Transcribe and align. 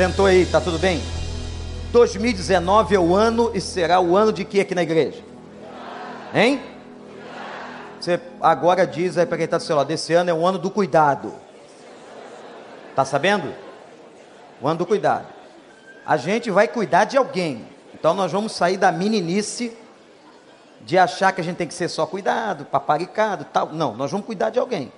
Sentou 0.00 0.24
aí, 0.24 0.46
tá 0.46 0.58
tudo 0.62 0.78
bem? 0.78 0.98
2019 1.92 2.94
é 2.94 2.98
o 2.98 3.14
ano 3.14 3.50
e 3.52 3.60
será 3.60 4.00
o 4.00 4.16
ano 4.16 4.32
de 4.32 4.46
que 4.46 4.58
aqui 4.58 4.74
na 4.74 4.82
igreja? 4.82 5.22
Hein? 6.32 6.58
Você 8.00 8.18
agora 8.40 8.86
diz 8.86 9.18
aí 9.18 9.26
para 9.26 9.36
quem 9.36 9.44
está 9.44 9.58
do 9.58 9.62
seu 9.62 9.76
lado, 9.76 9.90
esse 9.90 10.14
ano 10.14 10.30
é 10.30 10.32
o 10.32 10.46
ano 10.46 10.58
do 10.58 10.70
cuidado. 10.70 11.34
Tá 12.96 13.04
sabendo? 13.04 13.52
O 14.62 14.66
ano 14.66 14.78
do 14.78 14.86
cuidado. 14.86 15.26
A 16.06 16.16
gente 16.16 16.50
vai 16.50 16.66
cuidar 16.66 17.04
de 17.04 17.18
alguém. 17.18 17.66
Então 17.92 18.14
nós 18.14 18.32
vamos 18.32 18.52
sair 18.52 18.78
da 18.78 18.90
meninice 18.90 19.76
de 20.80 20.96
achar 20.96 21.30
que 21.32 21.42
a 21.42 21.44
gente 21.44 21.58
tem 21.58 21.68
que 21.68 21.74
ser 21.74 21.88
só 21.88 22.06
cuidado, 22.06 22.64
paparicado, 22.64 23.44
tal. 23.52 23.68
Não, 23.70 23.94
nós 23.94 24.10
vamos 24.10 24.24
cuidar 24.24 24.48
de 24.48 24.58
alguém. 24.58 24.90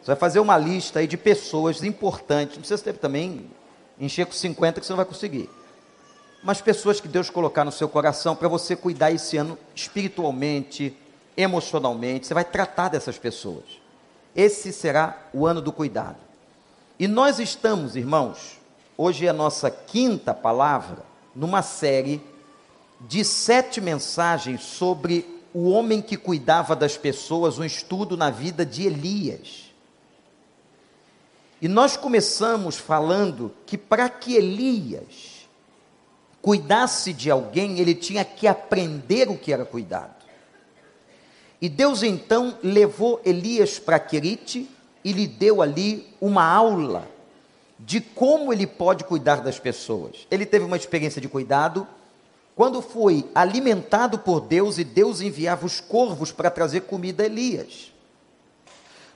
Você 0.00 0.06
vai 0.06 0.16
fazer 0.16 0.40
uma 0.40 0.56
lista 0.56 1.00
aí 1.00 1.06
de 1.06 1.18
pessoas 1.18 1.82
importantes. 1.82 2.54
Não 2.54 2.60
precisa 2.62 2.82
ter 2.82 2.94
também 2.94 3.50
encher 3.98 4.26
com 4.26 4.32
50 4.32 4.80
que 4.80 4.86
você 4.86 4.92
não 4.92 4.98
vai 4.98 5.06
conseguir. 5.06 5.48
Mas 6.42 6.60
pessoas 6.60 7.00
que 7.00 7.08
Deus 7.08 7.30
colocar 7.30 7.64
no 7.64 7.72
seu 7.72 7.88
coração 7.88 8.36
para 8.36 8.48
você 8.48 8.76
cuidar 8.76 9.10
esse 9.10 9.36
ano 9.36 9.58
espiritualmente, 9.74 10.96
emocionalmente. 11.36 12.26
Você 12.26 12.34
vai 12.34 12.44
tratar 12.44 12.88
dessas 12.88 13.18
pessoas. 13.18 13.64
Esse 14.36 14.72
será 14.72 15.16
o 15.32 15.46
ano 15.46 15.60
do 15.60 15.72
cuidado. 15.72 16.18
E 16.98 17.08
nós 17.08 17.38
estamos, 17.38 17.96
irmãos, 17.96 18.58
hoje 18.96 19.26
é 19.26 19.30
a 19.30 19.32
nossa 19.32 19.70
quinta 19.70 20.34
palavra, 20.34 21.02
numa 21.34 21.62
série 21.62 22.20
de 23.00 23.24
sete 23.24 23.80
mensagens 23.80 24.62
sobre 24.62 25.42
o 25.52 25.70
homem 25.70 26.02
que 26.02 26.16
cuidava 26.16 26.74
das 26.74 26.96
pessoas, 26.96 27.58
um 27.58 27.64
estudo 27.64 28.16
na 28.16 28.30
vida 28.30 28.66
de 28.66 28.86
Elias. 28.86 29.63
E 31.60 31.68
nós 31.68 31.96
começamos 31.96 32.76
falando 32.76 33.52
que 33.66 33.78
para 33.78 34.08
que 34.08 34.34
Elias 34.34 35.48
cuidasse 36.42 37.12
de 37.12 37.30
alguém, 37.30 37.78
ele 37.78 37.94
tinha 37.94 38.24
que 38.24 38.46
aprender 38.46 39.30
o 39.30 39.38
que 39.38 39.52
era 39.52 39.64
cuidado. 39.64 40.14
E 41.60 41.68
Deus 41.68 42.02
então 42.02 42.58
levou 42.62 43.20
Elias 43.24 43.78
para 43.78 43.98
Querite 43.98 44.68
e 45.02 45.12
lhe 45.12 45.26
deu 45.26 45.62
ali 45.62 46.06
uma 46.20 46.44
aula 46.44 47.08
de 47.78 48.00
como 48.00 48.52
ele 48.52 48.66
pode 48.66 49.04
cuidar 49.04 49.36
das 49.36 49.58
pessoas. 49.58 50.26
Ele 50.30 50.44
teve 50.44 50.64
uma 50.64 50.76
experiência 50.76 51.20
de 51.20 51.28
cuidado 51.28 51.86
quando 52.54 52.82
foi 52.82 53.28
alimentado 53.34 54.18
por 54.18 54.40
Deus 54.40 54.78
e 54.78 54.84
Deus 54.84 55.20
enviava 55.20 55.64
os 55.66 55.80
corvos 55.80 56.30
para 56.30 56.50
trazer 56.50 56.82
comida 56.82 57.22
a 57.22 57.26
Elias. 57.26 57.92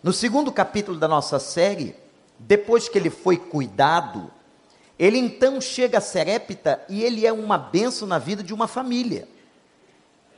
No 0.03 0.13
segundo 0.13 0.51
capítulo 0.51 0.99
da 0.99 1.07
nossa 1.07 1.39
série, 1.39 1.95
depois 2.39 2.89
que 2.89 2.97
ele 2.97 3.11
foi 3.11 3.37
cuidado, 3.37 4.31
ele 4.99 5.19
então 5.19 5.61
chega 5.61 5.99
a 5.99 6.01
Serepta 6.01 6.83
e 6.89 7.03
ele 7.03 7.27
é 7.27 7.33
uma 7.33 7.57
benção 7.57 8.07
na 8.07 8.19
vida 8.19 8.43
de 8.43 8.53
uma 8.53 8.67
família. 8.67 9.29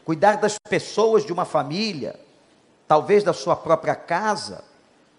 Cuidar 0.05 0.37
das 0.37 0.59
pessoas 0.59 1.25
de 1.25 1.33
uma 1.33 1.45
família, 1.45 2.19
talvez 2.87 3.23
da 3.23 3.33
sua 3.33 3.57
própria 3.57 3.95
casa. 3.95 4.65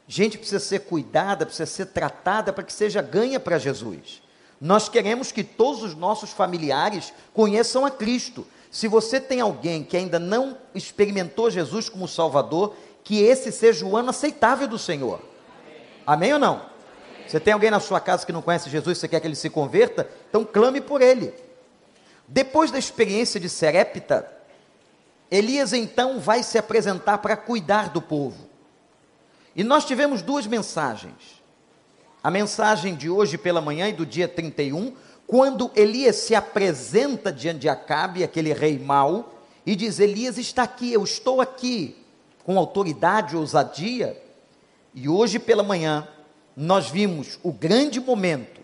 Gente 0.08 0.38
precisa 0.38 0.60
ser 0.60 0.80
cuidada, 0.80 1.46
precisa 1.46 1.66
ser 1.66 1.88
tratada 1.88 2.52
para 2.52 2.64
que 2.64 2.74
seja 2.74 3.02
ganha 3.02 3.40
para 3.40 3.58
Jesus. 3.58 4.22
Nós 4.60 4.90
queremos 4.90 5.32
que 5.32 5.44
todos 5.44 5.82
os 5.82 5.96
nossos 5.96 6.32
familiares 6.32 7.14
conheçam 7.34 7.86
a 7.86 7.90
Cristo. 7.90 8.46
Se 8.70 8.88
você 8.88 9.20
tem 9.20 9.42
alguém 9.42 9.84
que 9.84 9.98
ainda 9.98 10.20
não 10.20 10.58
experimentou 10.76 11.50
Jesus 11.50 11.90
como 11.90 12.08
Salvador, 12.08 12.76
que 13.04 13.22
esse 13.24 13.52
seja 13.52 13.86
o 13.86 13.98
ano 13.98 14.12
aceitável 14.12 14.68
do 14.68 14.78
Senhor. 14.78 15.20
Amém, 16.06 16.30
Amém 16.30 16.34
ou 16.34 16.40
não? 16.40 16.71
Você 17.32 17.40
tem 17.40 17.54
alguém 17.54 17.72
na 17.72 17.80
sua 17.80 18.02
casa 18.02 18.26
que 18.26 18.34
não 18.34 18.42
conhece 18.42 18.70
Jesus, 18.70 18.98
você 18.98 19.08
quer 19.08 19.22
que 19.22 19.28
ele 19.28 19.36
se 19.36 19.50
converta? 19.50 20.10
Então 20.30 20.44
clame 20.44 20.82
por 20.82 21.02
ele. 21.02 21.34
Depois 22.28 22.72
da 22.72 22.78
experiência 22.78 23.40
de 23.40 23.48
Serepta, 23.48 24.30
Elias 25.30 25.72
então 25.72 26.20
vai 26.20 26.44
se 26.44 26.58
apresentar 26.58 27.20
para 27.20 27.38
cuidar 27.38 27.90
do 27.90 28.02
povo. 28.02 28.50
E 29.56 29.64
nós 29.64 29.86
tivemos 29.86 30.22
duas 30.22 30.46
mensagens 30.46 31.42
a 32.24 32.30
mensagem 32.30 32.96
de 32.96 33.10
hoje 33.10 33.38
pela 33.38 33.62
manhã 33.62 33.88
e 33.88 33.94
do 33.94 34.06
dia 34.06 34.28
31, 34.28 34.94
quando 35.26 35.72
Elias 35.76 36.18
se 36.18 36.36
apresenta 36.36 37.32
diante 37.32 37.62
de 37.62 37.70
Acabe, 37.70 38.24
aquele 38.24 38.54
rei 38.54 38.78
mau, 38.78 39.34
e 39.66 39.76
diz: 39.76 40.00
Elias 40.00 40.38
está 40.38 40.64
aqui, 40.64 40.92
eu 40.92 41.04
estou 41.04 41.42
aqui, 41.42 41.96
com 42.44 42.58
autoridade 42.60 43.38
ousadia. 43.38 44.22
E 44.94 45.08
hoje 45.08 45.40
pela 45.40 45.64
manhã, 45.64 46.06
nós 46.56 46.90
vimos 46.90 47.40
o 47.44 47.52
grande 47.52 48.00
momento 48.00 48.62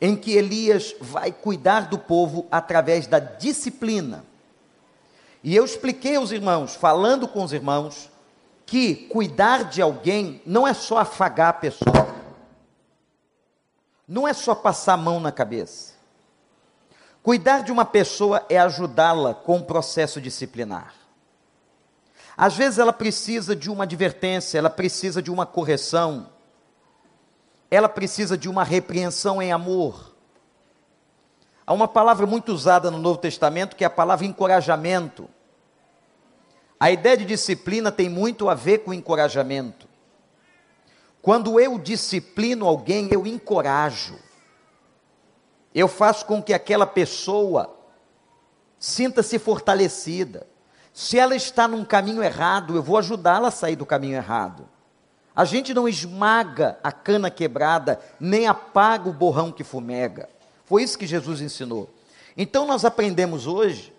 em 0.00 0.16
que 0.16 0.32
Elias 0.32 0.94
vai 1.00 1.30
cuidar 1.30 1.88
do 1.88 1.98
povo 1.98 2.46
através 2.50 3.06
da 3.06 3.18
disciplina. 3.18 4.24
E 5.42 5.54
eu 5.54 5.64
expliquei 5.64 6.16
aos 6.16 6.32
irmãos, 6.32 6.74
falando 6.74 7.28
com 7.28 7.42
os 7.42 7.52
irmãos, 7.52 8.10
que 8.66 8.94
cuidar 8.94 9.64
de 9.64 9.82
alguém 9.82 10.40
não 10.46 10.66
é 10.66 10.72
só 10.74 10.98
afagar 10.98 11.48
a 11.48 11.54
pessoa 11.54 12.20
não 14.10 14.26
é 14.26 14.32
só 14.32 14.56
passar 14.56 14.94
a 14.94 14.96
mão 14.96 15.20
na 15.20 15.30
cabeça. 15.30 15.94
Cuidar 17.22 17.62
de 17.62 17.70
uma 17.70 17.84
pessoa 17.84 18.44
é 18.48 18.58
ajudá-la 18.58 19.34
com 19.34 19.58
um 19.58 19.62
processo 19.62 20.20
disciplinar. 20.20 20.94
Às 22.36 22.56
vezes 22.56 22.80
ela 22.80 22.92
precisa 22.92 23.54
de 23.54 23.70
uma 23.70 23.84
advertência, 23.84 24.58
ela 24.58 24.68
precisa 24.68 25.22
de 25.22 25.30
uma 25.30 25.46
correção, 25.46 26.28
ela 27.70 27.88
precisa 27.88 28.36
de 28.36 28.48
uma 28.48 28.64
repreensão 28.64 29.40
em 29.40 29.52
amor. 29.52 30.14
Há 31.66 31.72
uma 31.72 31.86
palavra 31.86 32.26
muito 32.26 32.52
usada 32.52 32.90
no 32.90 32.98
Novo 32.98 33.18
Testamento 33.18 33.76
que 33.76 33.84
é 33.84 33.86
a 33.86 33.90
palavra 33.90 34.26
encorajamento. 34.26 35.30
A 36.78 36.90
ideia 36.90 37.16
de 37.16 37.24
disciplina 37.24 37.92
tem 37.92 38.08
muito 38.08 38.48
a 38.48 38.54
ver 38.54 38.78
com 38.78 38.92
encorajamento. 38.92 39.88
Quando 41.22 41.60
eu 41.60 41.78
disciplino 41.78 42.66
alguém, 42.66 43.08
eu 43.12 43.26
encorajo. 43.26 44.18
Eu 45.74 45.86
faço 45.86 46.26
com 46.26 46.42
que 46.42 46.52
aquela 46.52 46.86
pessoa 46.86 47.76
sinta-se 48.78 49.38
fortalecida. 49.38 50.46
Se 50.92 51.18
ela 51.18 51.36
está 51.36 51.68
num 51.68 51.84
caminho 51.84 52.22
errado, 52.22 52.74
eu 52.74 52.82
vou 52.82 52.96
ajudá-la 52.98 53.48
a 53.48 53.52
sair 53.52 53.76
do 53.76 53.86
caminho 53.86 54.16
errado. 54.16 54.68
A 55.40 55.44
gente 55.46 55.72
não 55.72 55.88
esmaga 55.88 56.78
a 56.84 56.92
cana 56.92 57.30
quebrada, 57.30 57.98
nem 58.20 58.46
apaga 58.46 59.08
o 59.08 59.12
borrão 59.14 59.50
que 59.50 59.64
fumega. 59.64 60.28
Foi 60.66 60.82
isso 60.82 60.98
que 60.98 61.06
Jesus 61.06 61.40
ensinou. 61.40 61.88
Então 62.36 62.66
nós 62.66 62.84
aprendemos 62.84 63.46
hoje 63.46 63.90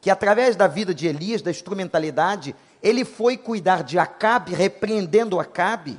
que 0.00 0.08
através 0.08 0.54
da 0.54 0.68
vida 0.68 0.94
de 0.94 1.08
Elias, 1.08 1.42
da 1.42 1.50
instrumentalidade, 1.50 2.54
ele 2.80 3.04
foi 3.04 3.36
cuidar 3.36 3.82
de 3.82 3.98
Acabe, 3.98 4.54
repreendendo 4.54 5.40
Acabe, 5.40 5.98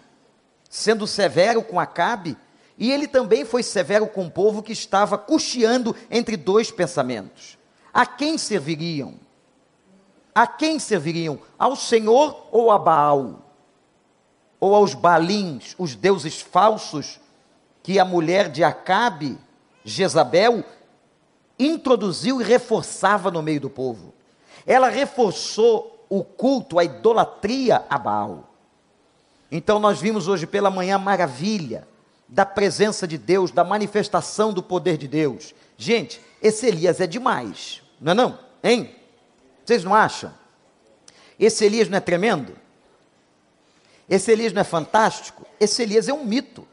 sendo 0.69 1.05
severo 1.05 1.61
com 1.61 1.77
Acabe, 1.77 2.37
e 2.77 2.89
ele 2.89 3.05
também 3.05 3.43
foi 3.43 3.61
severo 3.61 4.07
com 4.07 4.27
o 4.27 4.31
povo 4.31 4.63
que 4.63 4.71
estava 4.71 5.17
cocheando 5.17 5.93
entre 6.09 6.37
dois 6.37 6.71
pensamentos. 6.71 7.57
A 7.93 8.05
quem 8.05 8.37
serviriam? 8.37 9.15
A 10.33 10.47
quem 10.47 10.79
serviriam? 10.79 11.37
Ao 11.57 11.75
Senhor 11.75 12.47
ou 12.49 12.71
a 12.71 12.79
Baal? 12.79 13.48
Ou 14.59 14.75
aos 14.75 14.93
Balins, 14.93 15.75
os 15.77 15.95
deuses 15.95 16.41
falsos 16.41 17.19
que 17.81 17.97
a 17.97 18.05
mulher 18.05 18.49
de 18.49 18.63
Acabe, 18.63 19.37
Jezabel, 19.83 20.63
introduziu 21.57 22.41
e 22.41 22.43
reforçava 22.43 23.31
no 23.31 23.41
meio 23.41 23.61
do 23.61 23.69
povo. 23.69 24.13
Ela 24.65 24.89
reforçou 24.89 26.05
o 26.09 26.23
culto, 26.23 26.79
a 26.79 26.83
idolatria 26.83 27.85
a 27.89 27.97
Baal. 27.97 28.49
Então 29.51 29.79
nós 29.79 29.99
vimos 29.99 30.27
hoje 30.27 30.45
pela 30.45 30.69
manhã 30.69 30.95
a 30.95 30.99
maravilha 30.99 31.87
da 32.27 32.45
presença 32.45 33.07
de 33.07 33.17
Deus, 33.17 33.51
da 33.51 33.63
manifestação 33.63 34.53
do 34.53 34.61
poder 34.61 34.97
de 34.97 35.07
Deus. 35.07 35.55
Gente, 35.77 36.21
esse 36.41 36.67
Elias 36.67 36.99
é 36.99 37.07
demais, 37.07 37.81
não 37.99 38.11
é 38.11 38.15
não? 38.15 38.39
Hein? 38.63 38.95
Vocês 39.65 39.83
não 39.83 39.95
acham? 39.95 40.31
Esse 41.39 41.65
Elias 41.65 41.89
não 41.89 41.97
é 41.97 42.01
tremendo? 42.01 42.53
Esse 44.09 44.31
Elias 44.31 44.51
não 44.51 44.61
é 44.61 44.65
fantástico? 44.65 45.45
Esse 45.59 45.83
Elias 45.83 46.07
é 46.07 46.13
um 46.13 46.25
mito. 46.25 46.67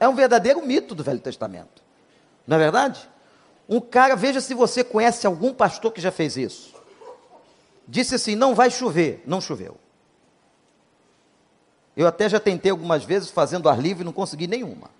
É 0.00 0.08
um 0.08 0.14
verdadeiro 0.14 0.64
mito 0.64 0.94
do 0.94 1.04
Velho 1.04 1.20
Testamento. 1.20 1.82
Não 2.46 2.56
é 2.56 2.58
verdade? 2.58 3.08
Um 3.68 3.80
cara, 3.80 4.16
veja 4.16 4.40
se 4.40 4.54
você 4.54 4.82
conhece 4.82 5.26
algum 5.26 5.52
pastor 5.52 5.92
que 5.92 6.00
já 6.00 6.10
fez 6.10 6.36
isso. 6.36 6.74
Disse 7.86 8.14
assim: 8.14 8.34
não 8.34 8.54
vai 8.54 8.70
chover. 8.70 9.22
Não 9.26 9.40
choveu. 9.40 9.76
Eu 11.96 12.06
até 12.06 12.28
já 12.28 12.40
tentei 12.40 12.70
algumas 12.70 13.04
vezes 13.04 13.30
fazendo 13.30 13.68
ar 13.68 13.80
livre 13.80 14.02
e 14.02 14.04
não 14.04 14.12
consegui 14.12 14.46
nenhuma. 14.46 14.90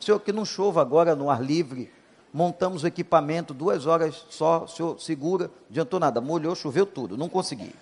Senhor, 0.00 0.18
que 0.20 0.32
não 0.32 0.44
chova 0.44 0.80
agora 0.80 1.14
no 1.14 1.28
ar 1.28 1.42
livre. 1.42 1.92
Montamos 2.32 2.82
o 2.82 2.86
equipamento, 2.86 3.52
duas 3.52 3.86
horas 3.86 4.26
só, 4.30 4.64
o 4.64 4.68
senhor 4.68 5.00
segura, 5.00 5.50
adiantou 5.68 5.98
nada, 5.98 6.20
molhou, 6.20 6.54
choveu 6.54 6.84
tudo, 6.84 7.16
não 7.16 7.28
consegui. 7.28 7.74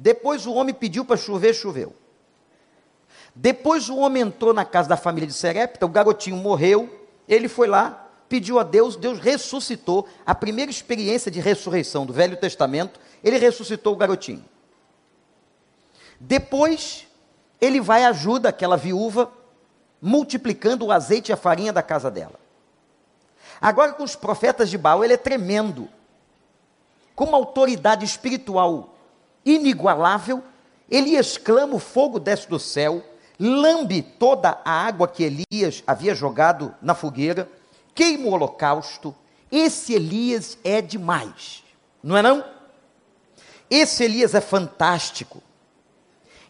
Depois 0.00 0.46
o 0.46 0.54
homem 0.54 0.72
pediu 0.72 1.04
para 1.04 1.16
chover, 1.16 1.52
choveu. 1.52 1.92
Depois 3.34 3.88
o 3.88 3.96
homem 3.96 4.22
entrou 4.22 4.54
na 4.54 4.64
casa 4.64 4.88
da 4.88 4.96
família 4.96 5.26
de 5.26 5.32
Serepta, 5.32 5.84
o 5.84 5.88
garotinho 5.88 6.36
morreu, 6.36 7.08
ele 7.28 7.48
foi 7.48 7.66
lá, 7.66 8.08
pediu 8.28 8.60
a 8.60 8.62
Deus, 8.62 8.94
Deus 8.94 9.18
ressuscitou. 9.18 10.06
A 10.24 10.36
primeira 10.36 10.70
experiência 10.70 11.32
de 11.32 11.40
ressurreição 11.40 12.06
do 12.06 12.12
Velho 12.12 12.36
Testamento, 12.36 13.00
ele 13.24 13.38
ressuscitou 13.38 13.92
o 13.92 13.96
garotinho. 13.96 14.44
Depois, 16.20 17.08
ele 17.60 17.80
vai 17.80 18.02
e 18.02 18.06
ajuda 18.06 18.50
aquela 18.50 18.76
viúva, 18.76 19.32
multiplicando 20.00 20.86
o 20.86 20.92
azeite 20.92 21.32
e 21.32 21.32
a 21.32 21.36
farinha 21.36 21.72
da 21.72 21.82
casa 21.82 22.08
dela. 22.08 22.38
Agora, 23.60 23.92
com 23.92 24.04
os 24.04 24.14
profetas 24.14 24.70
de 24.70 24.78
Baal, 24.78 25.04
ele 25.04 25.14
é 25.14 25.16
tremendo. 25.16 25.88
Com 27.16 27.24
uma 27.24 27.36
autoridade 27.36 28.04
espiritual 28.04 28.94
inigualável, 29.54 30.42
ele 30.90 31.16
exclama: 31.16 31.74
o 31.74 31.78
fogo 31.78 32.18
desce 32.18 32.48
do 32.48 32.58
céu, 32.58 33.02
lambe 33.38 34.02
toda 34.02 34.60
a 34.64 34.70
água 34.70 35.08
que 35.08 35.22
Elias 35.22 35.82
havia 35.86 36.14
jogado 36.14 36.74
na 36.82 36.94
fogueira, 36.94 37.50
queima 37.94 38.26
o 38.28 38.32
holocausto. 38.32 39.14
Esse 39.50 39.94
Elias 39.94 40.58
é 40.62 40.82
demais, 40.82 41.64
não 42.02 42.16
é 42.16 42.22
não? 42.22 42.44
Esse 43.70 44.04
Elias 44.04 44.34
é 44.34 44.40
fantástico. 44.40 45.42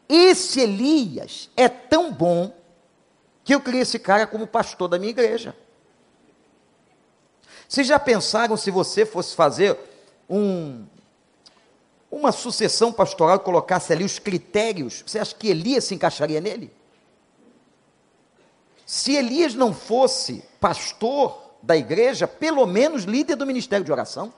Esse 0.09 0.61
Elias 0.61 1.51
é 1.57 1.69
tão 1.69 2.13
bom 2.13 2.53
que 3.45 3.55
eu 3.55 3.61
queria 3.61 3.83
esse 3.83 3.99
cara 3.99 4.27
como 4.27 4.47
pastor 4.47 4.89
da 4.89 4.99
minha 4.99 5.11
igreja. 5.11 5.55
Vocês 7.69 7.87
já 7.87 7.99
pensaram 7.99 8.57
se 8.57 8.71
você 8.71 9.05
fosse 9.05 9.37
fazer 9.37 9.79
um, 10.29 10.87
uma 12.11 12.33
sucessão 12.33 12.93
pastoral 12.93 13.41
colocasse 13.41 13.93
ali 13.93 14.05
os 14.05 14.19
critérios? 14.19 15.03
Você 15.07 15.19
acha 15.19 15.35
que 15.35 15.49
Elias 15.49 15.85
se 15.85 15.95
encaixaria 15.95 16.41
nele? 16.41 16.71
Se 18.87 19.15
Elias 19.15 19.55
não 19.55 19.75
fosse 19.75 20.43
pastor 20.61 21.49
da 21.63 21.77
igreja, 21.77 22.27
pelo 22.27 22.67
menos 22.67 23.05
líder 23.05 23.37
do 23.37 23.47
ministério 23.47 23.85
de 23.85 23.93
oração. 23.93 24.33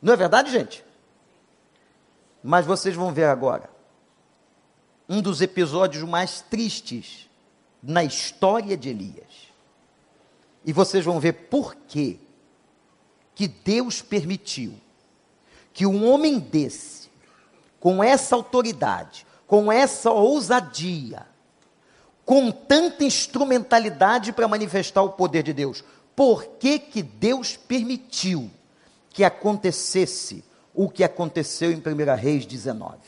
Não 0.00 0.12
é 0.12 0.16
verdade, 0.16 0.50
gente? 0.50 0.84
Mas 2.42 2.66
vocês 2.66 2.94
vão 2.94 3.12
ver 3.12 3.24
agora 3.24 3.70
um 5.08 5.20
dos 5.22 5.40
episódios 5.40 6.04
mais 6.04 6.42
tristes 6.42 7.28
na 7.82 8.04
história 8.04 8.76
de 8.76 8.90
Elias. 8.90 9.48
E 10.64 10.72
vocês 10.72 11.04
vão 11.04 11.18
ver 11.18 11.32
por 11.32 11.74
quê 11.74 12.18
que 13.34 13.48
Deus 13.48 14.02
permitiu 14.02 14.74
que 15.72 15.86
um 15.86 16.08
homem 16.08 16.38
desse, 16.38 17.08
com 17.80 18.02
essa 18.02 18.34
autoridade, 18.34 19.26
com 19.46 19.70
essa 19.72 20.10
ousadia, 20.10 21.26
com 22.24 22.50
tanta 22.50 23.04
instrumentalidade 23.04 24.32
para 24.32 24.46
manifestar 24.46 25.02
o 25.02 25.10
poder 25.10 25.42
de 25.42 25.52
Deus. 25.52 25.82
Por 26.14 26.44
que, 26.58 26.78
que 26.78 27.02
Deus 27.02 27.56
permitiu 27.56 28.50
que 29.10 29.24
acontecesse 29.24 30.44
o 30.74 30.88
que 30.88 31.02
aconteceu 31.02 31.72
em 31.72 31.76
1 31.76 32.14
Reis 32.16 32.44
19? 32.44 32.98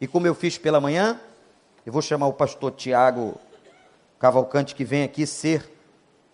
E 0.00 0.06
como 0.06 0.26
eu 0.26 0.34
fiz 0.34 0.56
pela 0.56 0.80
manhã, 0.80 1.20
eu 1.84 1.92
vou 1.92 2.00
chamar 2.00 2.28
o 2.28 2.32
pastor 2.32 2.72
Tiago 2.72 3.40
Cavalcante, 4.18 4.74
que 4.74 4.84
vem 4.84 5.02
aqui 5.02 5.26
ser 5.26 5.77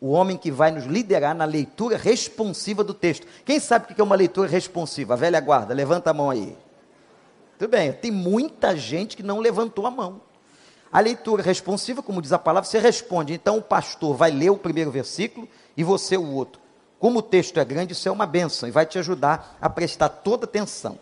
o 0.00 0.10
homem 0.10 0.36
que 0.36 0.50
vai 0.50 0.70
nos 0.70 0.84
liderar 0.84 1.34
na 1.34 1.44
leitura 1.44 1.96
responsiva 1.96 2.84
do 2.84 2.92
texto. 2.92 3.26
Quem 3.44 3.58
sabe 3.58 3.84
o 3.84 3.94
que 3.94 4.00
é 4.00 4.04
uma 4.04 4.16
leitura 4.16 4.48
responsiva? 4.48 5.14
A 5.14 5.16
velha 5.16 5.40
guarda, 5.40 5.72
levanta 5.72 6.10
a 6.10 6.14
mão 6.14 6.30
aí. 6.30 6.56
Tudo 7.58 7.70
bem, 7.70 7.92
tem 7.92 8.10
muita 8.10 8.76
gente 8.76 9.16
que 9.16 9.22
não 9.22 9.38
levantou 9.38 9.86
a 9.86 9.90
mão. 9.90 10.20
A 10.92 11.00
leitura 11.00 11.42
responsiva, 11.42 12.02
como 12.02 12.22
diz 12.22 12.32
a 12.32 12.38
palavra, 12.38 12.68
você 12.68 12.78
responde. 12.78 13.32
Então 13.32 13.58
o 13.58 13.62
pastor 13.62 14.14
vai 14.14 14.30
ler 14.30 14.50
o 14.50 14.56
primeiro 14.56 14.90
versículo 14.90 15.48
e 15.76 15.82
você 15.82 16.16
o 16.16 16.30
outro. 16.32 16.60
Como 16.98 17.18
o 17.18 17.22
texto 17.22 17.58
é 17.58 17.64
grande, 17.64 17.92
isso 17.92 18.08
é 18.08 18.12
uma 18.12 18.26
benção 18.26 18.68
e 18.68 18.72
vai 18.72 18.86
te 18.86 18.98
ajudar 18.98 19.56
a 19.60 19.68
prestar 19.68 20.08
toda 20.08 20.44
atenção. 20.44 20.98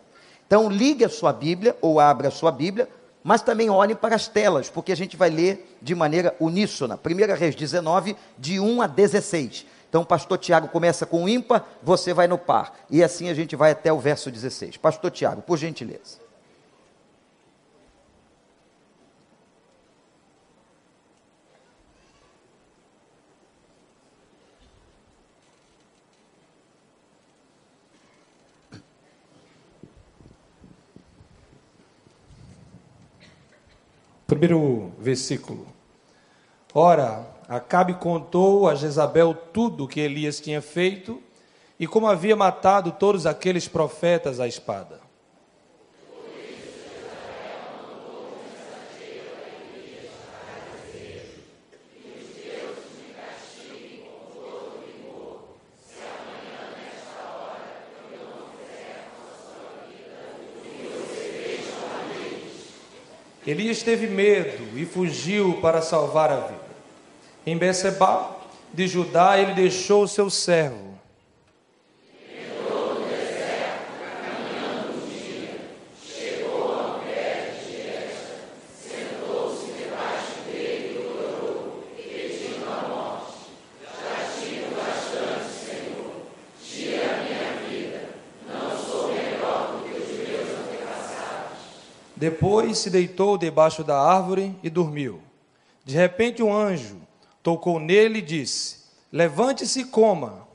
Então 0.47 0.69
ligue 0.69 1.05
a 1.05 1.09
sua 1.09 1.33
Bíblia 1.33 1.77
ou 1.81 2.01
abra 2.01 2.29
a 2.29 2.31
sua 2.31 2.51
Bíblia, 2.51 2.89
mas 3.23 3.43
também 3.43 3.71
olhe 3.71 3.95
para 3.95 4.15
as 4.15 4.29
telas, 4.29 4.69
porque 4.71 4.93
a 4.93 4.97
gente 4.97 5.17
vai 5.17 5.31
ler 5.31 5.77
de 5.81 5.95
maneira 5.95 6.35
uníssona. 6.41 6.99
1 6.99 7.35
Reis 7.35 7.55
19, 7.55 8.17
de 8.39 8.59
1 8.59 8.83
a 8.83 8.87
16. 8.87 9.67
Então 9.89 10.05
pastor 10.05 10.39
Tiago 10.39 10.69
começa 10.69 11.05
com 11.05 11.25
o 11.25 11.29
ímpar, 11.29 11.67
você 11.83 12.15
vai 12.15 12.27
no 12.27 12.39
par. 12.39 12.75
E 12.91 13.05
assim 13.05 13.29
a 13.29 13.35
gente 13.35 13.55
vai 13.55 13.73
até 13.73 13.93
o 13.93 13.99
verso 13.99 14.31
16. 14.31 14.79
Pastor 14.79 15.11
Tiago, 15.11 15.43
por 15.43 15.59
gentileza. 15.59 16.22
Primeiro 34.33 34.93
versículo. 34.99 35.67
Ora, 36.73 37.27
Acabe 37.47 37.93
contou 37.93 38.67
a 38.67 38.75
Jezabel 38.75 39.35
tudo 39.35 39.85
o 39.85 39.89
que 39.89 40.01
Elias 40.01 40.41
tinha 40.41 40.63
feito 40.63 41.23
e 41.79 41.87
como 41.87 42.07
havia 42.07 42.35
matado 42.35 42.93
todos 42.93 43.27
aqueles 43.27 43.69
profetas 43.69 44.41
à 44.41 44.49
espada. 44.49 45.01
Elias 63.53 63.83
teve 63.83 64.07
medo 64.07 64.79
e 64.79 64.87
fugiu 64.87 65.59
para 65.61 65.83
salvar 65.83 66.31
a 66.31 66.37
vida. 66.37 66.73
Em 67.47 67.57
Becebá 67.57 68.35
de 68.73 68.89
Judá, 68.89 69.39
ele 69.39 69.53
deixou 69.53 70.05
o 70.05 70.09
seu 70.09 70.31
servo. 70.31 70.92
Depois 92.23 92.79
se 92.79 92.89
deitou 92.89 93.37
debaixo 93.37 93.83
da 93.83 94.01
árvore 94.01 94.55
e 94.63 94.71
dormiu. 94.71 95.21
De 95.85 95.97
repente, 95.97 96.41
um 96.41 96.55
anjo 96.55 96.99
tocou 97.43 97.81
nele 97.81 98.21
e 98.21 98.23
disse: 98.23 98.77
Levante-se 99.11 99.81
e 99.81 99.85
coma. 99.87 100.47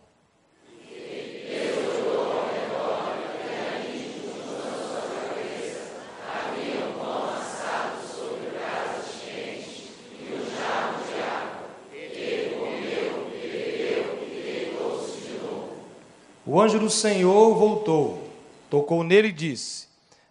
O 16.45 16.61
anjo 16.61 16.79
do 16.79 16.89
Senhor 16.89 17.53
voltou, 17.55 18.23
tocou 18.69 19.03
nele 19.03 19.27
e 19.27 19.33
disse: 19.33 19.86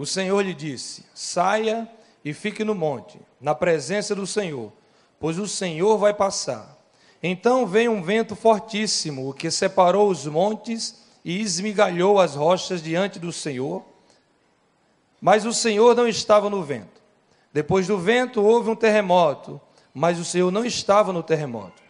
O 0.00 0.06
Senhor 0.06 0.40
lhe 0.40 0.54
disse: 0.54 1.04
Saia 1.14 1.86
e 2.24 2.32
fique 2.32 2.64
no 2.64 2.74
monte, 2.74 3.20
na 3.38 3.54
presença 3.54 4.14
do 4.14 4.26
Senhor, 4.26 4.72
pois 5.18 5.38
o 5.38 5.46
Senhor 5.46 5.98
vai 5.98 6.14
passar. 6.14 6.74
Então 7.22 7.66
veio 7.66 7.92
um 7.92 8.00
vento 8.00 8.34
fortíssimo, 8.34 9.28
o 9.28 9.34
que 9.34 9.50
separou 9.50 10.08
os 10.08 10.24
montes 10.24 11.02
e 11.22 11.38
esmigalhou 11.42 12.18
as 12.18 12.34
rochas 12.34 12.82
diante 12.82 13.18
do 13.18 13.30
Senhor. 13.30 13.84
Mas 15.20 15.44
o 15.44 15.52
Senhor 15.52 15.94
não 15.94 16.08
estava 16.08 16.48
no 16.48 16.62
vento. 16.62 17.02
Depois 17.52 17.86
do 17.86 17.98
vento 17.98 18.42
houve 18.42 18.70
um 18.70 18.76
terremoto, 18.76 19.60
mas 19.92 20.18
o 20.18 20.24
Senhor 20.24 20.50
não 20.50 20.64
estava 20.64 21.12
no 21.12 21.22
terremoto. 21.22 21.82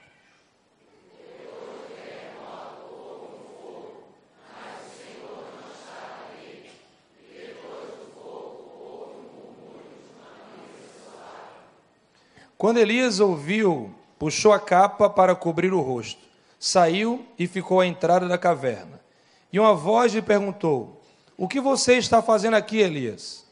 Quando 12.61 12.77
Elias 12.77 13.21
ouviu, 13.21 13.91
puxou 14.19 14.53
a 14.53 14.61
capa 14.61 15.09
para 15.09 15.35
cobrir 15.35 15.73
o 15.73 15.81
rosto, 15.81 16.21
saiu 16.59 17.25
e 17.39 17.47
ficou 17.47 17.81
à 17.81 17.87
entrada 17.87 18.29
da 18.29 18.37
caverna. 18.37 19.01
E 19.51 19.59
uma 19.59 19.75
voz 19.75 20.13
lhe 20.13 20.21
perguntou: 20.21 21.01
O 21.39 21.49
que 21.49 21.59
você 21.59 21.95
está 21.97 22.21
fazendo 22.21 22.57
aqui, 22.57 22.77
Elias? 22.77 23.47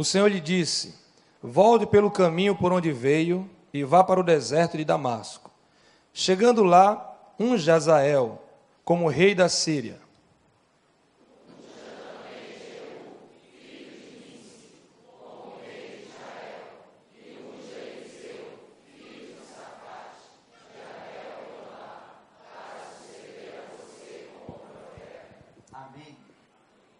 O 0.00 0.04
Senhor 0.04 0.28
lhe 0.28 0.40
disse: 0.40 0.94
Volte 1.42 1.84
pelo 1.84 2.10
caminho 2.10 2.56
por 2.56 2.72
onde 2.72 2.90
veio 2.90 3.46
e 3.70 3.84
vá 3.84 4.02
para 4.02 4.18
o 4.18 4.22
deserto 4.22 4.78
de 4.78 4.82
Damasco. 4.82 5.50
Chegando 6.10 6.64
lá, 6.64 7.34
um 7.38 7.54
Jazael, 7.58 8.42
como 8.82 9.10
rei 9.10 9.34
da 9.34 9.46
Síria. 9.46 10.00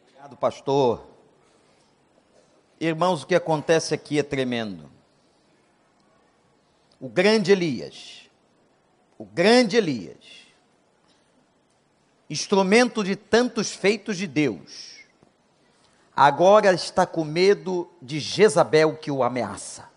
Obrigado, 0.04 0.36
pastor. 0.36 1.09
Irmãos, 2.80 3.22
o 3.22 3.26
que 3.26 3.34
acontece 3.34 3.92
aqui 3.92 4.18
é 4.18 4.22
tremendo. 4.22 4.90
O 6.98 7.10
grande 7.10 7.52
Elias, 7.52 8.22
o 9.18 9.24
grande 9.26 9.76
Elias, 9.76 10.16
instrumento 12.30 13.04
de 13.04 13.16
tantos 13.16 13.70
feitos 13.70 14.16
de 14.16 14.26
Deus, 14.26 15.00
agora 16.16 16.72
está 16.72 17.04
com 17.04 17.22
medo 17.22 17.86
de 18.00 18.18
Jezabel 18.18 18.96
que 18.96 19.10
o 19.10 19.22
ameaça. 19.22 19.90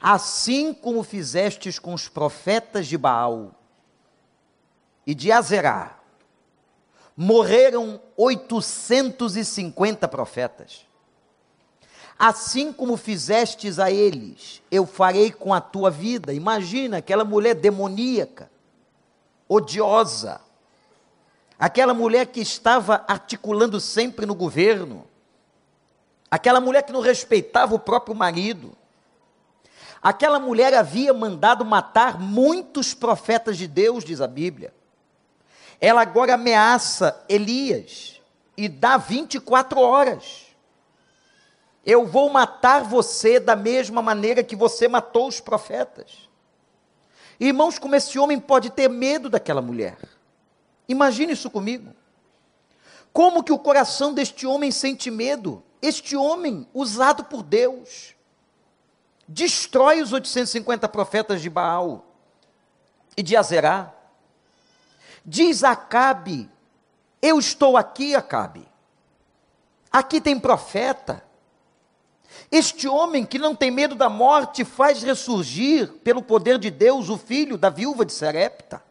Assim 0.00 0.74
como 0.74 1.04
fizestes 1.04 1.78
com 1.78 1.94
os 1.94 2.08
profetas 2.08 2.88
de 2.88 2.98
Baal 2.98 3.54
e 5.06 5.14
de 5.14 5.30
Azerá, 5.30 6.00
morreram 7.16 8.02
850 8.16 10.08
profetas 10.08 10.84
Assim 12.18 12.72
como 12.72 12.96
fizestes 12.96 13.78
a 13.78 13.90
eles, 13.90 14.62
eu 14.70 14.86
farei 14.86 15.32
com 15.32 15.52
a 15.52 15.60
tua 15.60 15.90
vida. 15.90 16.32
Imagina 16.32 16.98
aquela 16.98 17.24
mulher 17.24 17.54
demoníaca, 17.54 18.50
odiosa, 19.48 20.40
aquela 21.58 21.92
mulher 21.92 22.26
que 22.26 22.40
estava 22.40 23.04
articulando 23.08 23.80
sempre 23.80 24.26
no 24.26 24.34
governo, 24.34 25.04
aquela 26.30 26.60
mulher 26.60 26.82
que 26.82 26.92
não 26.92 27.00
respeitava 27.00 27.74
o 27.74 27.80
próprio 27.80 28.14
marido. 28.14 28.76
Aquela 30.00 30.38
mulher 30.38 30.74
havia 30.74 31.14
mandado 31.14 31.64
matar 31.64 32.20
muitos 32.20 32.92
profetas 32.92 33.56
de 33.56 33.66
Deus, 33.66 34.04
diz 34.04 34.20
a 34.20 34.26
Bíblia. 34.26 34.72
Ela 35.80 36.02
agora 36.02 36.34
ameaça 36.34 37.24
Elias 37.28 38.20
e 38.56 38.68
dá 38.68 38.96
24 38.96 39.80
horas. 39.80 40.43
Eu 41.84 42.06
vou 42.06 42.30
matar 42.30 42.82
você 42.82 43.38
da 43.38 43.54
mesma 43.54 44.00
maneira 44.00 44.42
que 44.42 44.56
você 44.56 44.88
matou 44.88 45.28
os 45.28 45.40
profetas. 45.40 46.28
Irmãos, 47.38 47.78
como 47.78 47.94
esse 47.94 48.18
homem 48.18 48.40
pode 48.40 48.70
ter 48.70 48.88
medo 48.88 49.28
daquela 49.28 49.60
mulher? 49.60 49.98
Imagine 50.88 51.32
isso 51.32 51.50
comigo. 51.50 51.94
Como 53.12 53.42
que 53.42 53.52
o 53.52 53.58
coração 53.58 54.14
deste 54.14 54.46
homem 54.46 54.70
sente 54.70 55.10
medo? 55.10 55.62
Este 55.82 56.16
homem, 56.16 56.66
usado 56.72 57.24
por 57.24 57.42
Deus, 57.42 58.14
destrói 59.28 60.00
os 60.00 60.12
850 60.12 60.88
profetas 60.88 61.42
de 61.42 61.50
Baal 61.50 62.04
e 63.16 63.22
de 63.22 63.36
Azerá. 63.36 63.92
Diz 65.24 65.62
Acabe: 65.62 66.50
Eu 67.20 67.38
estou 67.38 67.76
aqui, 67.76 68.14
Acabe. 68.14 68.66
Aqui 69.92 70.20
tem 70.20 70.40
profeta. 70.40 71.22
Este 72.50 72.86
homem 72.86 73.24
que 73.24 73.38
não 73.38 73.54
tem 73.54 73.70
medo 73.70 73.94
da 73.94 74.08
morte 74.08 74.64
faz 74.64 75.02
ressurgir, 75.02 75.92
pelo 76.04 76.22
poder 76.22 76.58
de 76.58 76.70
Deus, 76.70 77.08
o 77.08 77.18
filho 77.18 77.56
da 77.56 77.70
viúva 77.70 78.04
de 78.04 78.12
Serepta. 78.12 78.82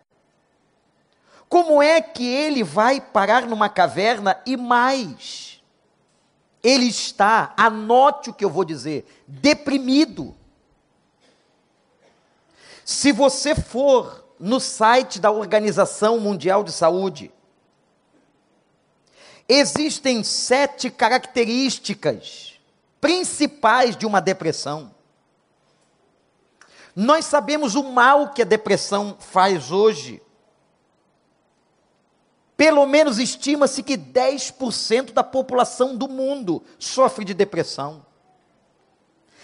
Como 1.48 1.82
é 1.82 2.02
que 2.02 2.26
ele 2.26 2.64
vai 2.64 3.00
parar 3.00 3.46
numa 3.46 3.70
caverna 3.70 4.42
e 4.46 4.58
mais? 4.58 5.62
Ele 6.64 6.88
está, 6.88 7.54
anote 7.56 8.30
o 8.30 8.34
que 8.34 8.44
eu 8.44 8.50
vou 8.50 8.66
dizer, 8.66 9.06
deprimido. 9.28 10.36
Se 12.84 13.12
você 13.12 13.54
for 13.54 14.26
no 14.40 14.60
site 14.60 15.20
da 15.20 15.32
Organização 15.32 16.20
Mundial 16.20 16.64
de 16.64 16.72
Saúde, 16.72 17.32
existem 19.48 20.24
sete 20.24 20.90
características 20.90 22.53
principais 23.04 23.98
de 23.98 24.06
uma 24.06 24.22
depressão. 24.22 24.96
Nós 26.96 27.26
sabemos 27.26 27.76
o 27.76 27.84
mal 27.84 28.30
que 28.30 28.42
a 28.42 28.46
depressão 28.46 29.18
faz 29.20 29.72
hoje. 29.72 30.22
Pelo 32.56 32.86
menos 32.86 33.20
estima-se 33.20 33.84
que 33.84 33.98
10% 33.98 35.12
da 35.12 35.22
população 35.22 35.98
do 35.98 36.08
mundo 36.08 36.64
sofre 36.80 37.26
de 37.26 37.34
depressão. 37.34 38.06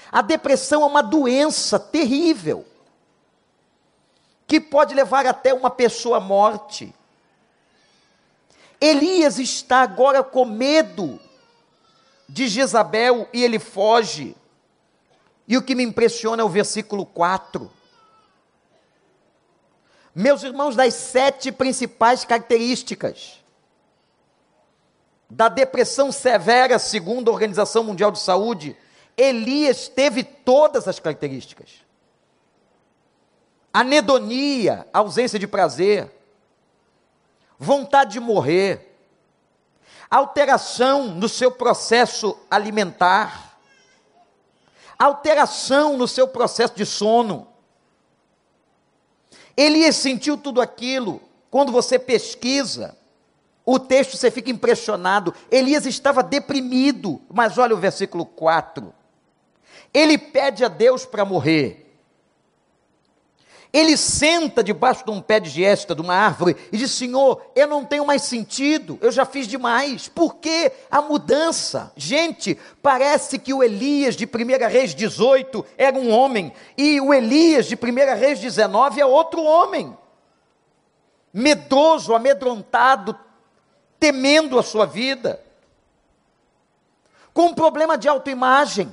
A 0.10 0.22
depressão 0.22 0.84
é 0.84 0.86
uma 0.86 1.04
doença 1.04 1.78
terrível 1.78 2.66
que 4.48 4.62
pode 4.62 4.96
levar 4.96 5.26
até 5.26 5.54
uma 5.54 5.70
pessoa 5.70 6.16
à 6.16 6.22
morte. 6.22 6.96
Elias 8.80 9.38
está 9.38 9.82
agora 9.82 10.24
com 10.24 10.46
medo 10.46 11.20
de 12.30 12.48
Jezabel 12.48 13.28
e 13.34 13.44
ele 13.44 13.60
foge. 13.60 14.36
E 15.48 15.58
o 15.58 15.62
que 15.64 15.74
me 15.74 15.84
impressiona 15.84 16.44
é 16.44 16.46
o 16.46 16.50
versículo 16.50 17.06
4. 17.06 17.70
Meus 20.14 20.44
irmãos, 20.44 20.76
das 20.76 20.94
sete 20.94 21.52
principais 21.52 22.24
características 22.24 23.40
da 25.30 25.48
depressão 25.48 26.12
severa, 26.12 26.80
segundo 26.80 27.30
a 27.30 27.34
Organização 27.34 27.84
Mundial 27.84 28.12
de 28.12 28.20
Saúde, 28.20 28.76
Elias 29.16 29.88
teve 29.88 30.24
todas 30.24 30.88
as 30.88 31.00
características: 31.00 31.84
anedonia, 33.74 34.88
ausência 34.94 35.40
de 35.40 35.48
prazer, 35.48 36.12
vontade 37.58 38.14
de 38.14 38.20
morrer, 38.20 38.89
alteração 40.10 41.08
no 41.08 41.30
seu 41.30 41.52
processo 41.52 42.38
alimentar, 42.50 43.58
alteração 44.98 45.98
no 45.98 46.08
seu 46.08 46.28
processo 46.28 46.76
de 46.76 46.86
sono. 46.86 47.48
Elias 49.56 49.96
sentiu 49.98 50.38
tudo 50.38 50.62
aquilo. 50.62 51.22
Quando 51.52 51.72
você 51.72 52.00
pesquisa 52.00 52.98
o 53.66 53.78
texto, 53.78 54.18
você 54.18 54.32
fica 54.32 54.50
impressionado. 54.50 55.34
Elias 55.52 55.86
estava 55.86 56.24
deprimido, 56.24 57.22
mas 57.30 57.58
olha 57.58 57.76
o 57.76 57.80
versículo 57.80 58.26
4. 58.26 58.94
Ele 59.94 60.18
pede 60.18 60.64
a 60.64 60.68
Deus 60.68 61.06
para 61.06 61.26
morrer. 61.26 61.89
Ele 63.72 63.96
senta 63.96 64.64
debaixo 64.64 65.06
de 65.06 65.12
um 65.12 65.22
pé 65.22 65.40
de 65.40 65.50
gesta, 65.50 65.94
de 65.94 66.02
uma 66.02 66.16
árvore, 66.16 66.56
e 66.72 66.78
diz: 66.78 66.90
Senhor, 66.92 67.40
eu 67.56 67.68
não 67.68 67.86
tenho 67.86 68.06
mais 68.06 68.24
sentido, 68.24 68.98
eu 69.00 69.12
já 69.12 69.26
fiz 69.26 69.48
demais. 69.48 70.08
Por 70.08 70.38
que 70.38 70.72
a 70.90 71.02
mudança? 71.02 71.92
Gente, 71.96 72.58
parece 72.82 73.38
que 73.38 73.54
o 73.54 73.62
Elias 73.62 74.16
de 74.16 74.26
1 74.26 74.68
Reis 74.68 74.96
18 74.96 75.64
era 75.78 75.96
um 75.96 76.12
homem, 76.12 76.52
e 76.76 77.00
o 77.00 77.14
Elias 77.14 77.68
de 77.68 77.76
1 77.76 78.18
Reis 78.18 78.40
19 78.40 79.02
é 79.02 79.06
outro 79.06 79.44
homem. 79.44 79.96
Medroso, 81.32 82.16
amedrontado, 82.16 83.16
temendo 84.00 84.58
a 84.58 84.64
sua 84.64 84.88
vida, 84.88 85.44
com 87.36 87.48
um 87.48 87.54
problema 87.54 87.96
de 88.00 88.08
autoimagem. 88.08 88.92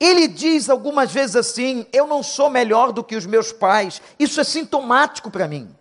Ele 0.00 0.28
diz 0.28 0.70
algumas 0.70 1.10
vezes 1.12 1.36
assim: 1.36 1.86
Eu 1.92 2.06
não 2.06 2.22
sou 2.22 2.48
melhor 2.48 2.92
do 2.92 3.02
que 3.02 3.16
os 3.16 3.26
meus 3.26 3.52
pais. 3.52 4.00
Isso 4.18 4.40
é 4.40 4.44
sintomático 4.44 5.30
para 5.30 5.48
mim. 5.48 5.74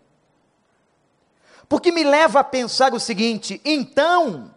Porque 1.69 1.91
me 1.91 2.03
leva 2.03 2.39
a 2.39 2.43
pensar 2.43 2.93
o 2.93 2.99
seguinte: 2.99 3.61
então, 3.63 4.51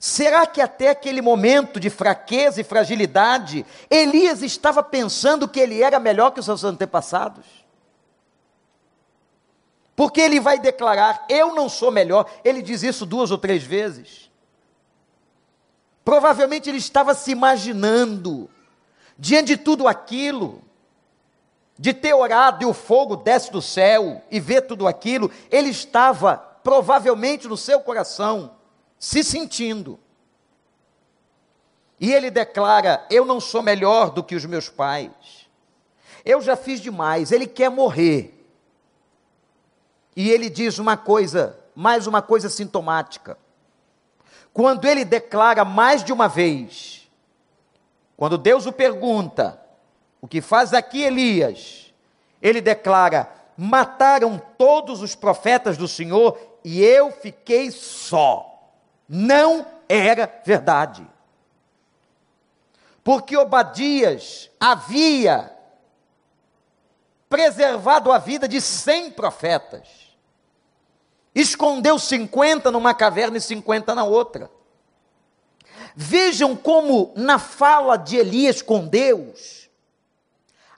será 0.00 0.46
que 0.46 0.60
até 0.60 0.88
aquele 0.90 1.22
momento 1.22 1.78
de 1.78 1.90
fraqueza 1.90 2.60
e 2.60 2.64
fragilidade, 2.64 3.64
Elias 3.88 4.42
estava 4.42 4.82
pensando 4.82 5.48
que 5.48 5.60
ele 5.60 5.82
era 5.82 6.00
melhor 6.00 6.30
que 6.32 6.40
os 6.40 6.46
seus 6.46 6.64
antepassados? 6.64 7.44
Porque 9.94 10.20
ele 10.20 10.40
vai 10.40 10.58
declarar: 10.58 11.24
Eu 11.28 11.54
não 11.54 11.68
sou 11.68 11.92
melhor. 11.92 12.28
Ele 12.44 12.62
diz 12.62 12.82
isso 12.82 13.06
duas 13.06 13.30
ou 13.30 13.38
três 13.38 13.62
vezes. 13.62 14.23
Provavelmente 16.04 16.68
ele 16.68 16.78
estava 16.78 17.14
se 17.14 17.30
imaginando, 17.30 18.50
diante 19.18 19.56
de 19.56 19.56
tudo 19.56 19.88
aquilo, 19.88 20.62
de 21.78 21.94
ter 21.94 22.12
orado 22.12 22.62
e 22.62 22.66
o 22.66 22.74
fogo 22.74 23.16
desce 23.16 23.50
do 23.50 23.62
céu 23.62 24.22
e 24.30 24.38
ver 24.38 24.62
tudo 24.62 24.86
aquilo, 24.86 25.30
ele 25.50 25.70
estava 25.70 26.36
provavelmente 26.36 27.48
no 27.48 27.56
seu 27.56 27.80
coração 27.80 28.54
se 28.98 29.24
sentindo. 29.24 29.98
E 31.98 32.12
ele 32.12 32.30
declara: 32.30 33.06
Eu 33.10 33.24
não 33.24 33.40
sou 33.40 33.62
melhor 33.62 34.10
do 34.10 34.22
que 34.22 34.34
os 34.34 34.44
meus 34.44 34.68
pais. 34.68 35.48
Eu 36.22 36.40
já 36.42 36.54
fiz 36.54 36.80
demais. 36.80 37.32
Ele 37.32 37.46
quer 37.46 37.70
morrer. 37.70 38.30
E 40.14 40.30
ele 40.30 40.48
diz 40.48 40.78
uma 40.78 40.96
coisa, 40.96 41.58
mais 41.74 42.06
uma 42.06 42.22
coisa 42.22 42.48
sintomática 42.48 43.36
quando 44.54 44.86
ele 44.86 45.04
declara 45.04 45.64
mais 45.64 46.04
de 46.04 46.12
uma 46.12 46.28
vez, 46.28 47.10
quando 48.16 48.38
Deus 48.38 48.66
o 48.66 48.72
pergunta, 48.72 49.60
o 50.20 50.28
que 50.28 50.40
faz 50.40 50.72
aqui 50.72 51.02
Elias, 51.02 51.92
ele 52.40 52.60
declara: 52.60 53.28
mataram 53.56 54.40
todos 54.56 55.02
os 55.02 55.16
profetas 55.16 55.76
do 55.76 55.88
Senhor 55.88 56.38
e 56.64 56.80
eu 56.80 57.10
fiquei 57.10 57.72
só. 57.72 58.70
Não 59.08 59.66
era 59.88 60.32
verdade. 60.44 61.04
Porque 63.02 63.36
Obadias 63.36 64.50
havia 64.58 65.52
preservado 67.28 68.12
a 68.12 68.18
vida 68.18 68.46
de 68.46 68.60
cem 68.60 69.10
profetas 69.10 70.03
escondeu 71.34 71.98
50 71.98 72.70
numa 72.70 72.94
caverna 72.94 73.38
e 73.38 73.40
50 73.40 73.94
na 73.94 74.04
outra. 74.04 74.50
Vejam 75.96 76.56
como 76.56 77.12
na 77.16 77.38
fala 77.38 77.96
de 77.96 78.16
Elias 78.16 78.62
com 78.62 78.86
Deus, 78.86 79.68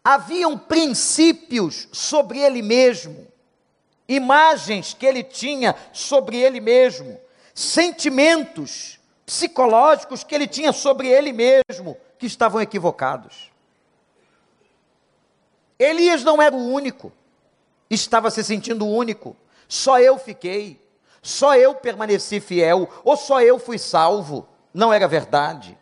haviam 0.05 0.57
princípios 0.57 1.89
sobre 1.93 2.39
ele 2.39 2.63
mesmo, 2.63 3.27
imagens 4.09 4.95
que 4.95 5.05
ele 5.05 5.23
tinha 5.23 5.75
sobre 5.93 6.37
ele 6.37 6.61
mesmo, 6.61 7.19
sentimentos 7.55 9.01
psicológicos 9.25 10.23
que 10.23 10.35
ele 10.35 10.47
tinha 10.47 10.73
sobre 10.73 11.09
ele 11.09 11.33
mesmo, 11.33 11.97
que 12.19 12.27
estavam 12.27 12.61
equivocados. 12.61 13.51
Elias 15.79 16.23
não 16.23 16.41
era 16.41 16.55
o 16.55 16.73
único, 16.73 17.13
estava 17.91 18.31
se 18.31 18.45
sentindo 18.45 18.87
único. 18.87 19.37
Só 19.69 19.99
eu 20.01 20.19
fiquei, 20.19 20.81
só 21.23 21.57
eu 21.57 21.75
permaneci 21.75 22.41
fiel, 22.41 22.89
ou 23.03 23.17
só 23.17 23.41
eu 23.41 23.59
fui 23.59 23.79
salvo. 23.79 24.49
Não 24.73 24.93
era 24.93 25.09
verdade. 25.09 25.77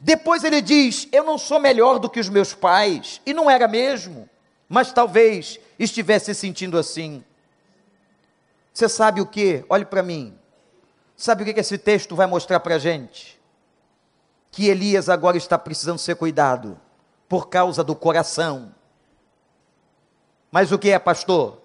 Depois 0.00 0.44
ele 0.44 0.62
diz: 0.62 1.08
Eu 1.12 1.24
não 1.24 1.36
sou 1.36 1.58
melhor 1.58 1.98
do 1.98 2.08
que 2.08 2.18
os 2.18 2.28
meus 2.28 2.54
pais, 2.54 3.20
e 3.26 3.34
não 3.34 3.50
era 3.50 3.68
mesmo, 3.68 4.28
mas 4.68 4.92
talvez 4.92 5.60
estivesse 5.78 6.34
sentindo 6.34 6.78
assim. 6.78 7.22
Você 8.72 8.88
sabe 8.88 9.20
o 9.20 9.26
que? 9.26 9.64
Olhe 9.68 9.84
para 9.84 10.02
mim. 10.02 10.38
Sabe 11.16 11.42
o 11.42 11.44
que 11.44 11.60
esse 11.60 11.76
texto 11.76 12.16
vai 12.16 12.26
mostrar 12.26 12.60
para 12.60 12.76
a 12.76 12.78
gente? 12.78 13.38
Que 14.50 14.68
Elias 14.68 15.10
agora 15.10 15.36
está 15.36 15.58
precisando 15.58 15.98
ser 15.98 16.14
cuidado 16.14 16.80
por 17.28 17.48
causa 17.48 17.84
do 17.84 17.94
coração. 17.94 18.74
Mas 20.50 20.72
o 20.72 20.78
que 20.78 20.90
é, 20.90 20.98
pastor? 20.98 21.60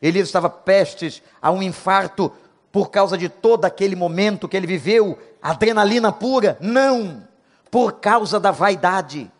Elias 0.00 0.28
estava 0.28 0.48
prestes 0.48 1.22
a 1.40 1.50
um 1.50 1.62
infarto 1.62 2.32
por 2.72 2.90
causa 2.90 3.18
de 3.18 3.28
todo 3.28 3.64
aquele 3.64 3.96
momento 3.96 4.48
que 4.48 4.56
ele 4.56 4.66
viveu, 4.66 5.18
adrenalina 5.42 6.12
pura. 6.12 6.56
Não, 6.60 7.26
por 7.70 8.00
causa 8.00 8.40
da 8.40 8.50
vaidade. 8.50 9.30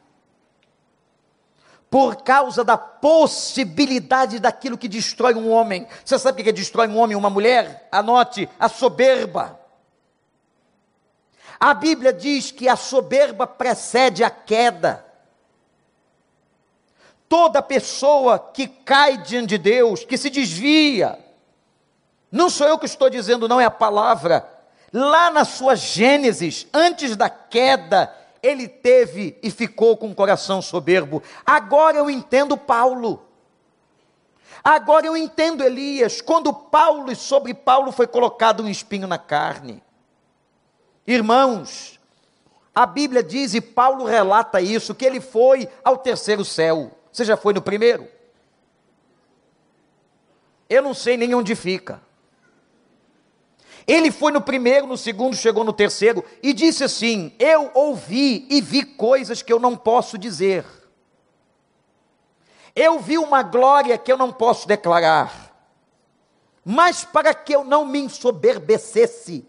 Por 1.89 2.23
causa 2.23 2.63
da 2.63 2.77
possibilidade 2.79 4.39
daquilo 4.39 4.79
que 4.79 4.89
destrói 4.89 5.35
um 5.35 5.51
homem. 5.51 5.87
Você 6.05 6.19
sabe 6.19 6.41
o 6.41 6.45
que 6.45 6.53
destrói 6.53 6.87
um 6.89 6.99
homem 6.99 7.15
e 7.15 7.17
uma 7.17 7.31
mulher? 7.31 7.89
Anote: 7.91 8.49
a 8.59 8.69
soberba. 8.69 9.59
A 11.59 11.75
Bíblia 11.75 12.13
diz 12.13 12.51
que 12.51 12.69
a 12.69 12.77
soberba 12.77 13.47
precede 13.47 14.23
a 14.23 14.31
queda 14.31 15.10
toda 17.31 17.63
pessoa 17.63 18.41
que 18.41 18.67
cai 18.67 19.17
diante 19.17 19.51
de 19.51 19.59
Deus, 19.59 20.05
que 20.05 20.19
se 20.19 20.29
desvia, 20.29 21.17
não 22.31 22.51
sou 22.51 22.67
eu 22.67 22.77
que 22.77 22.87
estou 22.87 23.09
dizendo, 23.09 23.49
não 23.49 23.61
é 23.61 23.65
a 23.65 23.71
palavra. 23.71 24.49
Lá 24.93 25.31
na 25.31 25.45
sua 25.45 25.77
Gênesis, 25.77 26.67
antes 26.75 27.15
da 27.15 27.31
queda, 27.31 28.13
ele 28.43 28.67
teve 28.67 29.39
e 29.45 29.49
ficou 29.49 29.97
com 29.97 30.11
o 30.11 30.15
coração 30.15 30.61
soberbo. 30.61 31.23
Agora 31.47 31.97
eu 31.99 32.11
entendo 32.11 32.57
Paulo. 32.57 33.23
Agora 34.65 35.07
eu 35.07 35.17
entendo 35.17 35.63
Elias, 35.63 36.21
quando 36.21 36.53
Paulo 36.53 37.13
e 37.13 37.17
sobre 37.17 37.55
Paulo 37.55 37.93
foi 37.93 38.09
colocado 38.09 38.65
um 38.65 38.69
espinho 38.69 39.07
na 39.07 39.19
carne. 39.19 39.81
Irmãos, 41.07 42.01
a 42.75 42.87
Bíblia 42.87 43.23
diz 43.23 43.55
e 43.55 43.61
Paulo 43.61 44.05
relata 44.05 44.61
isso 44.61 44.97
que 44.97 45.05
ele 45.05 45.21
foi 45.21 45.69
ao 45.85 45.97
terceiro 45.97 46.45
céu. 46.45 46.97
Você 47.13 47.25
já 47.25 47.37
foi 47.37 47.53
no 47.53 47.63
primeiro? 47.63 48.09
Eu 50.69 50.83
não 50.83 50.95
sei 50.95 51.17
nem 51.17 51.35
onde 51.35 51.55
fica. 51.57 52.01
Ele 53.87 54.13
foi 54.13 54.31
no 54.31 54.41
primeiro, 54.41 54.87
no 54.87 54.97
segundo, 54.97 55.35
chegou 55.35 55.65
no 55.65 55.73
terceiro 55.73 56.25
e 56.43 56.53
disse 56.53 56.85
assim: 56.85 57.35
Eu 57.39 57.71
ouvi 57.75 58.47
e 58.49 58.61
vi 58.61 58.85
coisas 58.85 59.43
que 59.43 59.53
eu 59.53 59.59
não 59.59 59.77
posso 59.77 60.17
dizer. 60.17 60.65
Eu 62.75 63.01
vi 63.01 63.19
uma 63.19 63.43
glória 63.43 63.99
que 63.99 64.13
eu 64.13 64.17
não 64.17 64.33
posso 64.33 64.69
declarar. 64.69 65.51
Mas 66.65 67.05
para 67.05 67.35
que 67.35 67.53
eu 67.53 67.65
não 67.65 67.85
me 67.85 67.99
ensoberbecesse, 67.99 69.45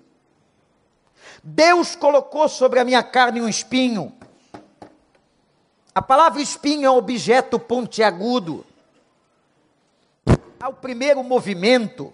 Deus 1.43 1.95
colocou 1.95 2.49
sobre 2.49 2.79
a 2.79 2.83
minha 2.83 3.03
carne 3.03 3.41
um 3.41 3.49
espinho 3.49 4.17
a 5.93 6.01
palavra 6.01 6.41
espinho 6.41 6.85
é 6.85 6.91
um 6.91 6.97
objeto 6.97 7.59
pontiagudo. 7.59 8.65
Ao 10.59 10.73
primeiro 10.73 11.23
movimento, 11.23 12.13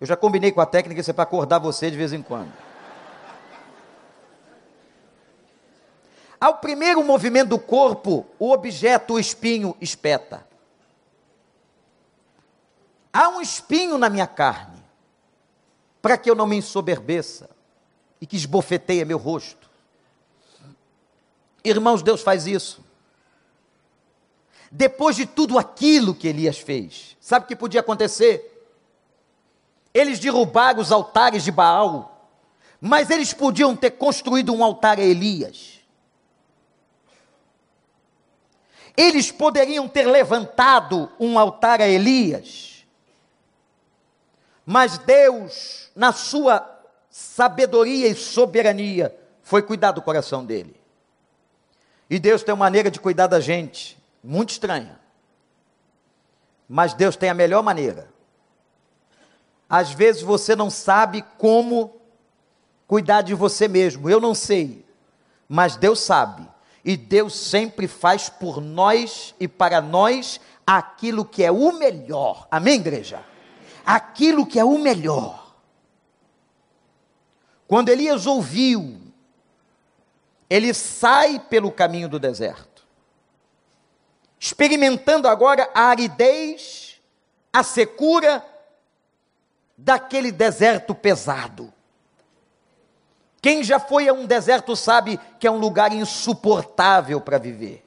eu 0.00 0.06
já 0.06 0.16
combinei 0.16 0.52
com 0.52 0.60
a 0.60 0.66
técnica, 0.66 1.00
isso 1.00 1.10
é 1.10 1.14
para 1.14 1.22
acordar 1.22 1.58
você 1.58 1.90
de 1.90 1.96
vez 1.96 2.12
em 2.12 2.22
quando. 2.22 2.52
Ao 6.40 6.58
primeiro 6.58 7.02
movimento 7.02 7.48
do 7.48 7.58
corpo, 7.58 8.26
o 8.38 8.52
objeto, 8.52 9.14
o 9.14 9.18
espinho, 9.18 9.76
espeta. 9.80 10.46
Há 13.12 13.28
um 13.30 13.40
espinho 13.40 13.98
na 13.98 14.08
minha 14.08 14.26
carne, 14.26 14.78
para 16.00 16.16
que 16.16 16.30
eu 16.30 16.36
não 16.36 16.46
me 16.46 16.56
ensoberbeça 16.56 17.50
e 18.20 18.26
que 18.26 18.36
esbofeteie 18.36 19.04
meu 19.04 19.18
rosto. 19.18 19.67
Irmãos, 21.68 22.02
Deus 22.02 22.22
faz 22.22 22.46
isso. 22.46 22.84
Depois 24.70 25.16
de 25.16 25.26
tudo 25.26 25.58
aquilo 25.58 26.14
que 26.14 26.28
Elias 26.28 26.58
fez, 26.58 27.16
sabe 27.20 27.44
o 27.44 27.48
que 27.48 27.56
podia 27.56 27.80
acontecer? 27.80 28.54
Eles 29.94 30.18
derrubaram 30.18 30.80
os 30.80 30.92
altares 30.92 31.42
de 31.42 31.50
Baal, 31.50 32.30
mas 32.80 33.10
eles 33.10 33.32
podiam 33.32 33.74
ter 33.74 33.92
construído 33.92 34.52
um 34.52 34.62
altar 34.62 34.98
a 34.98 35.02
Elias. 35.02 35.80
Eles 38.96 39.30
poderiam 39.30 39.88
ter 39.88 40.06
levantado 40.06 41.10
um 41.18 41.38
altar 41.38 41.80
a 41.80 41.88
Elias, 41.88 42.84
mas 44.66 44.98
Deus, 44.98 45.90
na 45.96 46.12
sua 46.12 46.68
sabedoria 47.08 48.08
e 48.08 48.14
soberania, 48.14 49.16
foi 49.42 49.62
cuidar 49.62 49.92
do 49.92 50.02
coração 50.02 50.44
dele. 50.44 50.77
E 52.10 52.18
Deus 52.18 52.42
tem 52.42 52.54
uma 52.54 52.64
maneira 52.64 52.90
de 52.90 53.00
cuidar 53.00 53.26
da 53.26 53.40
gente, 53.40 53.98
muito 54.22 54.50
estranha. 54.50 54.98
Mas 56.68 56.94
Deus 56.94 57.16
tem 57.16 57.28
a 57.28 57.34
melhor 57.34 57.62
maneira. 57.62 58.08
Às 59.68 59.90
vezes 59.90 60.22
você 60.22 60.56
não 60.56 60.70
sabe 60.70 61.22
como 61.36 62.00
cuidar 62.86 63.22
de 63.22 63.34
você 63.34 63.68
mesmo. 63.68 64.08
Eu 64.08 64.20
não 64.20 64.34
sei, 64.34 64.86
mas 65.48 65.76
Deus 65.76 66.00
sabe. 66.00 66.48
E 66.84 66.96
Deus 66.96 67.34
sempre 67.34 67.86
faz 67.86 68.30
por 68.30 68.60
nós 68.60 69.34
e 69.38 69.46
para 69.46 69.80
nós 69.80 70.40
aquilo 70.66 71.24
que 71.24 71.44
é 71.44 71.50
o 71.50 71.72
melhor. 71.72 72.48
Amém, 72.50 72.76
igreja? 72.76 73.22
Aquilo 73.84 74.46
que 74.46 74.58
é 74.58 74.64
o 74.64 74.78
melhor. 74.78 75.54
Quando 77.66 77.90
Elias 77.90 78.26
ouviu, 78.26 78.98
ele 80.48 80.72
sai 80.72 81.38
pelo 81.38 81.70
caminho 81.70 82.08
do 82.08 82.18
deserto, 82.18 82.86
experimentando 84.38 85.28
agora 85.28 85.70
a 85.74 85.82
aridez, 85.82 87.00
a 87.52 87.62
secura 87.62 88.44
daquele 89.76 90.32
deserto 90.32 90.94
pesado. 90.94 91.72
Quem 93.40 93.62
já 93.62 93.78
foi 93.78 94.08
a 94.08 94.12
um 94.12 94.26
deserto 94.26 94.74
sabe 94.74 95.18
que 95.38 95.46
é 95.46 95.50
um 95.50 95.58
lugar 95.58 95.92
insuportável 95.92 97.20
para 97.20 97.38
viver. 97.38 97.84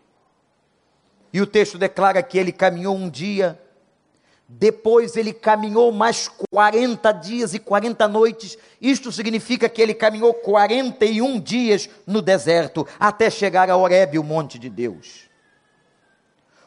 E 1.34 1.42
o 1.42 1.48
texto 1.48 1.78
declara 1.78 2.24
que 2.24 2.38
ele 2.38 2.52
caminhou 2.52 2.96
um 2.96 3.10
dia, 3.10 3.62
depois 4.54 5.16
ele 5.16 5.32
caminhou 5.32 5.92
mais 5.94 6.28
40 6.52 7.12
dias 7.14 7.54
e 7.54 7.60
40 7.60 8.06
noites. 8.10 8.58
Isto 8.82 9.12
significa 9.12 9.70
que 9.70 9.82
ele 9.82 9.94
caminhou 9.94 10.34
41 10.34 11.40
dias 11.40 11.90
no 12.06 12.22
deserto, 12.22 12.86
até 13.00 13.30
chegar 13.30 13.70
a 13.70 13.78
Horebe, 13.78 14.20
o 14.20 14.24
monte 14.24 14.60
de 14.60 14.70
Deus. 14.70 15.30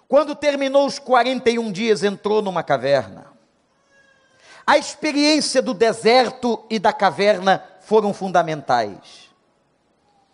Quando 0.09 0.35
terminou 0.35 0.87
os 0.87 0.99
41 0.99 1.71
dias, 1.71 2.03
entrou 2.03 2.41
numa 2.41 2.63
caverna. 2.63 3.27
A 4.67 4.79
experiência 4.79 5.61
do 5.61 5.75
deserto 5.75 6.65
e 6.71 6.79
da 6.79 6.93
caverna 6.93 7.63
foram 7.81 8.15
fundamentais. 8.15 9.31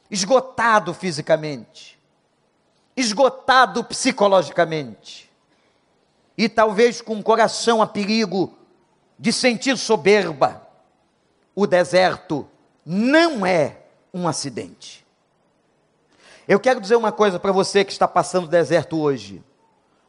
Esgotado 0.09 0.95
fisicamente, 0.95 1.99
esgotado 2.97 3.83
psicologicamente, 3.85 5.30
e 6.41 6.49
talvez 6.49 7.03
com 7.03 7.19
o 7.19 7.23
coração 7.23 7.83
a 7.83 7.87
perigo 7.87 8.55
de 9.19 9.31
sentir 9.31 9.77
soberba, 9.77 10.67
o 11.55 11.67
deserto 11.67 12.49
não 12.83 13.45
é 13.45 13.77
um 14.15 14.27
acidente. 14.27 15.05
Eu 16.49 16.59
quero 16.59 16.81
dizer 16.81 16.97
uma 16.97 17.13
coisa 17.13 17.39
para 17.39 17.53
você 17.53 17.85
que 17.85 17.93
está 17.93 18.09
passando 18.09 18.45
o 18.45 18.49
deserto 18.49 18.99
hoje. 18.99 19.45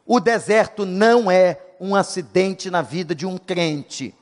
O 0.06 0.18
deserto 0.18 0.86
não 0.86 1.30
é 1.30 1.60
um 1.78 1.94
acidente 1.94 2.70
na 2.70 2.80
vida 2.80 3.14
de 3.14 3.26
um 3.26 3.36
crente. 3.36 4.14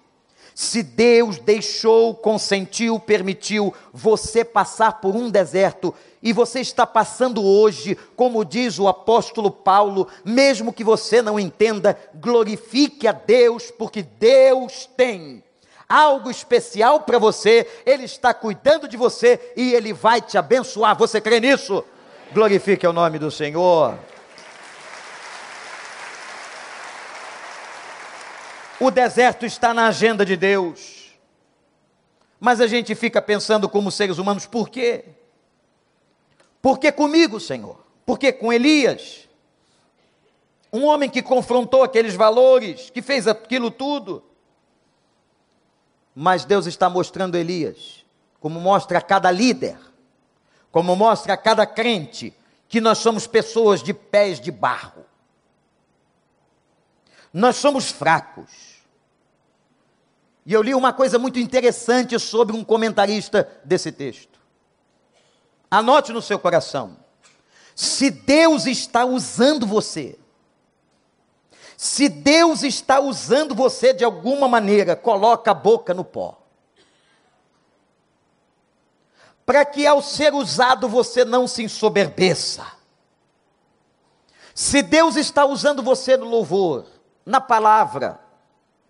Se 0.52 0.82
Deus 0.82 1.38
deixou, 1.38 2.12
consentiu, 2.12 2.98
permitiu 2.98 3.72
você 3.92 4.44
passar 4.44 5.00
por 5.00 5.14
um 5.14 5.30
deserto, 5.30 5.94
e 6.22 6.32
você 6.32 6.60
está 6.60 6.86
passando 6.86 7.42
hoje, 7.42 7.96
como 8.14 8.44
diz 8.44 8.78
o 8.78 8.88
apóstolo 8.88 9.50
Paulo, 9.50 10.06
mesmo 10.24 10.72
que 10.72 10.84
você 10.84 11.22
não 11.22 11.40
entenda, 11.40 11.98
glorifique 12.14 13.08
a 13.08 13.12
Deus, 13.12 13.70
porque 13.70 14.02
Deus 14.02 14.88
tem 14.96 15.42
algo 15.88 16.30
especial 16.30 17.00
para 17.00 17.18
você, 17.18 17.66
Ele 17.86 18.04
está 18.04 18.34
cuidando 18.34 18.86
de 18.86 18.96
você 18.96 19.52
e 19.56 19.72
Ele 19.72 19.92
vai 19.92 20.20
te 20.20 20.36
abençoar. 20.36 20.96
Você 20.96 21.20
crê 21.20 21.40
nisso? 21.40 21.82
Glorifique 22.32 22.86
o 22.86 22.92
nome 22.92 23.18
do 23.18 23.30
Senhor. 23.30 23.98
O 28.78 28.90
deserto 28.90 29.44
está 29.44 29.74
na 29.74 29.88
agenda 29.88 30.24
de 30.24 30.36
Deus. 30.36 31.00
Mas 32.38 32.60
a 32.60 32.66
gente 32.66 32.94
fica 32.94 33.20
pensando 33.20 33.68
como 33.68 33.90
seres 33.90 34.16
humanos, 34.16 34.46
por 34.46 34.68
quê? 34.68 35.04
Por 36.62 36.78
que 36.78 36.92
comigo, 36.92 37.40
Senhor? 37.40 37.84
Por 38.04 38.18
que 38.18 38.32
com 38.32 38.52
Elias? 38.52 39.28
Um 40.72 40.84
homem 40.84 41.08
que 41.08 41.22
confrontou 41.22 41.82
aqueles 41.82 42.14
valores, 42.14 42.90
que 42.90 43.02
fez 43.02 43.26
aquilo 43.26 43.70
tudo. 43.70 44.22
Mas 46.14 46.44
Deus 46.44 46.66
está 46.66 46.88
mostrando 46.88 47.36
Elias, 47.36 48.04
como 48.40 48.60
mostra 48.60 48.98
a 48.98 49.02
cada 49.02 49.30
líder, 49.30 49.78
como 50.70 50.94
mostra 50.94 51.34
a 51.34 51.36
cada 51.36 51.66
crente, 51.66 52.34
que 52.68 52.80
nós 52.80 52.98
somos 52.98 53.26
pessoas 53.26 53.82
de 53.82 53.92
pés 53.92 54.40
de 54.40 54.50
barro. 54.50 55.04
Nós 57.32 57.56
somos 57.56 57.90
fracos. 57.90 58.80
E 60.44 60.52
eu 60.52 60.62
li 60.62 60.74
uma 60.74 60.92
coisa 60.92 61.18
muito 61.18 61.38
interessante 61.38 62.18
sobre 62.18 62.56
um 62.56 62.64
comentarista 62.64 63.48
desse 63.64 63.92
texto. 63.92 64.39
Anote 65.70 66.12
no 66.12 66.20
seu 66.20 66.38
coração. 66.38 66.96
Se 67.74 68.10
Deus 68.10 68.66
está 68.66 69.04
usando 69.04 69.66
você, 69.66 70.18
se 71.76 72.08
Deus 72.08 72.62
está 72.62 73.00
usando 73.00 73.54
você 73.54 73.94
de 73.94 74.04
alguma 74.04 74.48
maneira, 74.48 74.96
coloca 74.96 75.52
a 75.52 75.54
boca 75.54 75.94
no 75.94 76.04
pó. 76.04 76.38
Para 79.46 79.64
que 79.64 79.86
ao 79.86 80.02
ser 80.02 80.34
usado 80.34 80.88
você 80.88 81.24
não 81.24 81.48
se 81.48 81.62
ensoberbeça. 81.62 82.66
Se 84.54 84.82
Deus 84.82 85.16
está 85.16 85.46
usando 85.46 85.82
você 85.82 86.16
no 86.16 86.26
louvor, 86.26 86.84
na 87.24 87.40
palavra, 87.40 88.20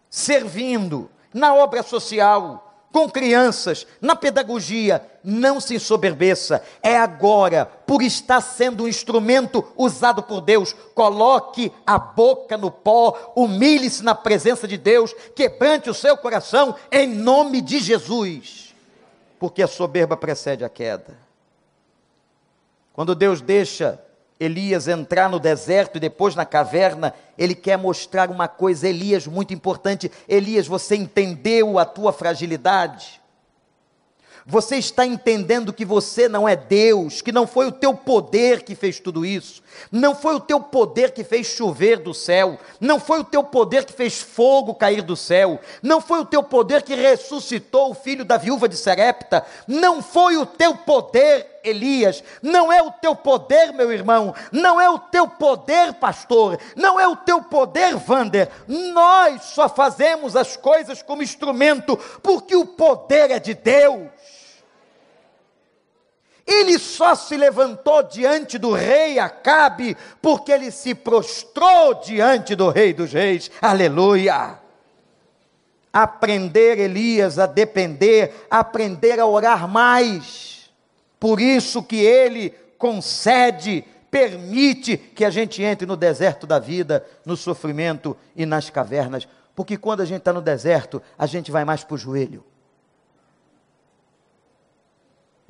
servindo, 0.09 1.09
na 1.33 1.55
obra 1.55 1.85
social, 1.85 2.70
com 2.93 3.09
crianças, 3.09 3.87
na 4.01 4.17
pedagogia, 4.17 5.05
não 5.23 5.61
se 5.61 5.77
ensoberbeça. 5.77 6.63
É 6.83 6.97
agora, 6.97 7.67
por 7.87 8.03
estar 8.03 8.41
sendo 8.41 8.85
um 8.85 8.89
instrumento 8.89 9.65
usado 9.77 10.23
por 10.23 10.41
Deus. 10.41 10.73
Coloque 10.95 11.73
a 11.87 11.99
boca 11.99 12.57
no 12.57 12.71
pó, 12.71 13.33
humilhe-se 13.37 14.03
na 14.03 14.15
presença 14.15 14.67
de 14.67 14.77
Deus, 14.77 15.15
quebrante 15.35 15.89
o 15.89 15.95
seu 15.95 16.17
coração 16.17 16.75
em 16.91 17.07
nome 17.07 17.61
de 17.61 17.79
Jesus. 17.79 18.75
Porque 19.39 19.63
a 19.63 19.69
soberba 19.69 20.17
precede 20.17 20.65
a 20.65 20.69
queda. 20.69 21.17
Quando 22.93 23.15
Deus 23.15 23.41
deixa 23.41 24.01
Elias 24.41 24.89
entrar 24.89 25.29
no 25.29 25.39
deserto 25.39 25.97
e 25.97 26.01
depois 26.01 26.35
na 26.35 26.47
caverna, 26.47 27.13
ele 27.37 27.55
quer 27.55 27.77
mostrar 27.77 28.31
uma 28.31 28.49
coisa, 28.49 28.89
Elias, 28.89 29.27
muito 29.27 29.53
importante. 29.53 30.11
Elias, 30.27 30.67
você 30.67 30.97
entendeu 30.97 31.79
a 31.79 31.85
tua 31.85 32.11
fragilidade? 32.11 33.20
Você 34.51 34.79
está 34.79 35.07
entendendo 35.07 35.73
que 35.73 35.85
você 35.85 36.29
não 36.29 36.49
é 36.49 36.57
Deus, 36.57 37.23
que 37.23 37.31
não 37.31 37.47
foi 37.47 37.69
o 37.69 37.73
teu 37.73 37.95
poder 37.95 38.65
que 38.65 38.75
fez 38.75 38.99
tudo 38.99 39.25
isso, 39.25 39.63
não 39.93 40.13
foi 40.13 40.35
o 40.35 40.41
teu 40.41 40.59
poder 40.59 41.13
que 41.13 41.23
fez 41.23 41.47
chover 41.47 42.01
do 42.01 42.13
céu, 42.13 42.59
não 42.81 42.99
foi 42.99 43.21
o 43.21 43.25
teu 43.25 43.45
poder 43.45 43.85
que 43.85 43.93
fez 43.93 44.21
fogo 44.21 44.75
cair 44.75 45.03
do 45.03 45.15
céu, 45.15 45.61
não 45.81 46.01
foi 46.01 46.19
o 46.19 46.25
teu 46.25 46.43
poder 46.43 46.83
que 46.83 46.97
ressuscitou 46.97 47.93
o 47.93 47.95
filho 47.95 48.25
da 48.25 48.37
viúva 48.37 48.69
de 48.69 48.77
Serepta, 48.77 49.47
não 49.69 50.03
foi 50.03 50.37
o 50.37 50.45
teu 50.45 50.75
poder, 50.75 51.47
Elias, 51.63 52.25
não 52.43 52.73
é 52.73 52.83
o 52.83 52.91
teu 52.91 53.15
poder, 53.15 53.73
meu 53.73 53.93
irmão, 53.93 54.35
não 54.51 54.81
é 54.81 54.91
o 54.91 54.99
teu 54.99 55.29
poder, 55.29 55.95
pastor, 55.95 56.59
não 56.75 56.99
é 56.99 57.07
o 57.07 57.15
teu 57.15 57.41
poder, 57.41 57.95
Vander. 57.95 58.49
Nós 58.67 59.43
só 59.45 59.69
fazemos 59.69 60.35
as 60.35 60.57
coisas 60.57 61.03
como 61.03 61.23
instrumento, 61.23 61.97
porque 62.21 62.57
o 62.57 62.67
poder 62.67 63.31
é 63.31 63.39
de 63.39 63.55
Deus. 63.55 64.09
Ele 66.53 66.81
só 66.81 67.15
se 67.15 67.37
levantou 67.37 68.03
diante 68.03 68.59
do 68.59 68.73
rei 68.73 69.21
Acabe 69.21 69.97
porque 70.21 70.51
ele 70.51 70.73
se 70.73 70.97
prostrou 70.97 71.95
diante 71.95 72.57
do 72.57 72.71
rei 72.71 72.93
dos 72.93 73.13
reis. 73.13 73.49
Aleluia! 73.63 74.59
Aprender 75.93 76.79
Elias 76.81 77.39
a 77.39 77.47
depender, 77.47 78.47
aprender 78.51 79.21
a 79.21 79.27
orar 79.27 79.69
mais. 79.69 80.69
Por 81.21 81.41
isso 81.41 81.85
que 81.85 81.97
ele 81.97 82.51
concede, 82.77 83.85
permite 84.11 84.97
que 84.97 85.25
a 85.25 85.31
gente 85.31 85.63
entre 85.63 85.87
no 85.87 85.97
deserto 85.97 86.49
da 86.49 86.59
vida, 86.59 87.07
no 87.25 87.37
sofrimento 87.37 88.17
e 88.35 88.45
nas 88.45 88.71
cavernas. 88.71 89.29
Porque 89.55 89.77
quando 89.77 90.01
a 90.01 90.05
gente 90.05 90.19
está 90.19 90.33
no 90.33 90.43
deserto, 90.43 91.01
a 91.17 91.27
gente 91.27 91.53
vai 91.53 91.65
mais 91.65 91.85
para 91.85 91.95
o 91.95 91.99
joelho. 91.99 92.45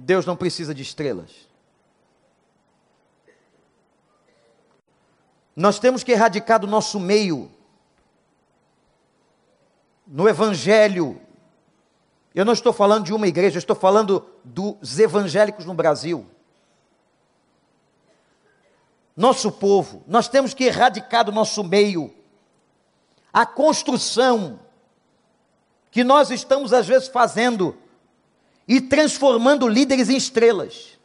Deus 0.03 0.25
não 0.25 0.35
precisa 0.35 0.75
de 0.75 0.83
estrelas. 0.83 1.31
Nós 5.55 5.79
temos 5.79 6.03
que 6.03 6.13
erradicar 6.13 6.59
do 6.59 6.67
nosso 6.67 6.99
meio, 6.99 7.51
no 10.07 10.27
Evangelho. 10.27 11.21
Eu 12.35 12.47
não 12.47 12.55
estou 12.55 12.73
falando 12.73 13.05
de 13.05 13.13
uma 13.13 13.29
igreja, 13.29 13.57
eu 13.57 13.61
estou 13.61 13.77
falando 13.77 14.27
dos 14.43 14.99
evangélicos 14.99 15.67
no 15.67 15.75
Brasil. 15.75 16.27
Nosso 19.15 19.53
povo, 19.53 20.03
nós 20.07 20.29
temos 20.29 20.55
que 20.55 20.65
erradicar 20.65 21.27
do 21.27 21.33
nosso 21.33 21.63
meio 21.63 22.15
a 23.31 23.45
construção 23.45 24.61
que 25.91 26.03
nós 26.03 26.31
estamos 26.31 26.73
às 26.73 26.87
vezes 26.87 27.09
fazendo 27.09 27.77
e 28.71 28.81
transformando 28.81 29.67
líderes 29.67 30.09
em 30.09 30.17
estrelas. 30.17 30.97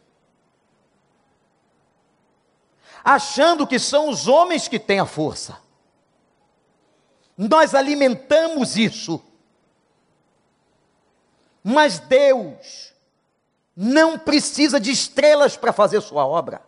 Achando 3.04 3.66
que 3.66 3.80
são 3.80 4.08
os 4.08 4.28
homens 4.28 4.68
que 4.68 4.78
têm 4.78 5.00
a 5.00 5.06
força. 5.08 5.58
Nós 7.36 7.74
alimentamos 7.74 8.78
isso. 8.78 9.20
Mas 11.64 11.98
Deus 11.98 12.94
não 13.76 14.20
precisa 14.20 14.80
de 14.80 14.92
estrelas 14.92 15.58
para 15.58 15.74
fazer 15.74 16.02
sua 16.02 16.24
obra. 16.24 16.62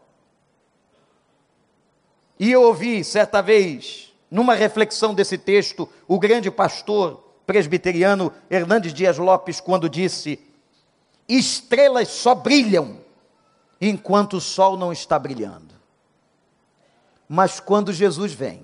E 2.40 2.52
eu 2.52 2.64
ouvi 2.64 3.04
certa 3.04 3.40
vez, 3.40 4.12
numa 4.32 4.56
reflexão 4.56 5.14
desse 5.14 5.38
texto, 5.38 5.88
o 6.08 6.18
grande 6.18 6.50
pastor 6.50 7.24
presbiteriano 7.46 8.34
Hernandes 8.50 8.96
Dias 8.96 9.20
Lopes, 9.20 9.60
quando 9.60 9.88
disse: 9.88 10.47
Estrelas 11.28 12.08
só 12.10 12.34
brilham 12.34 13.00
enquanto 13.82 14.38
o 14.38 14.42
sol 14.42 14.78
não 14.78 14.92
está 14.92 15.20
brilhando. 15.20 15.76
Mas 17.28 17.60
quando 17.60 17.92
Jesus 17.92 18.34
vem, 18.34 18.64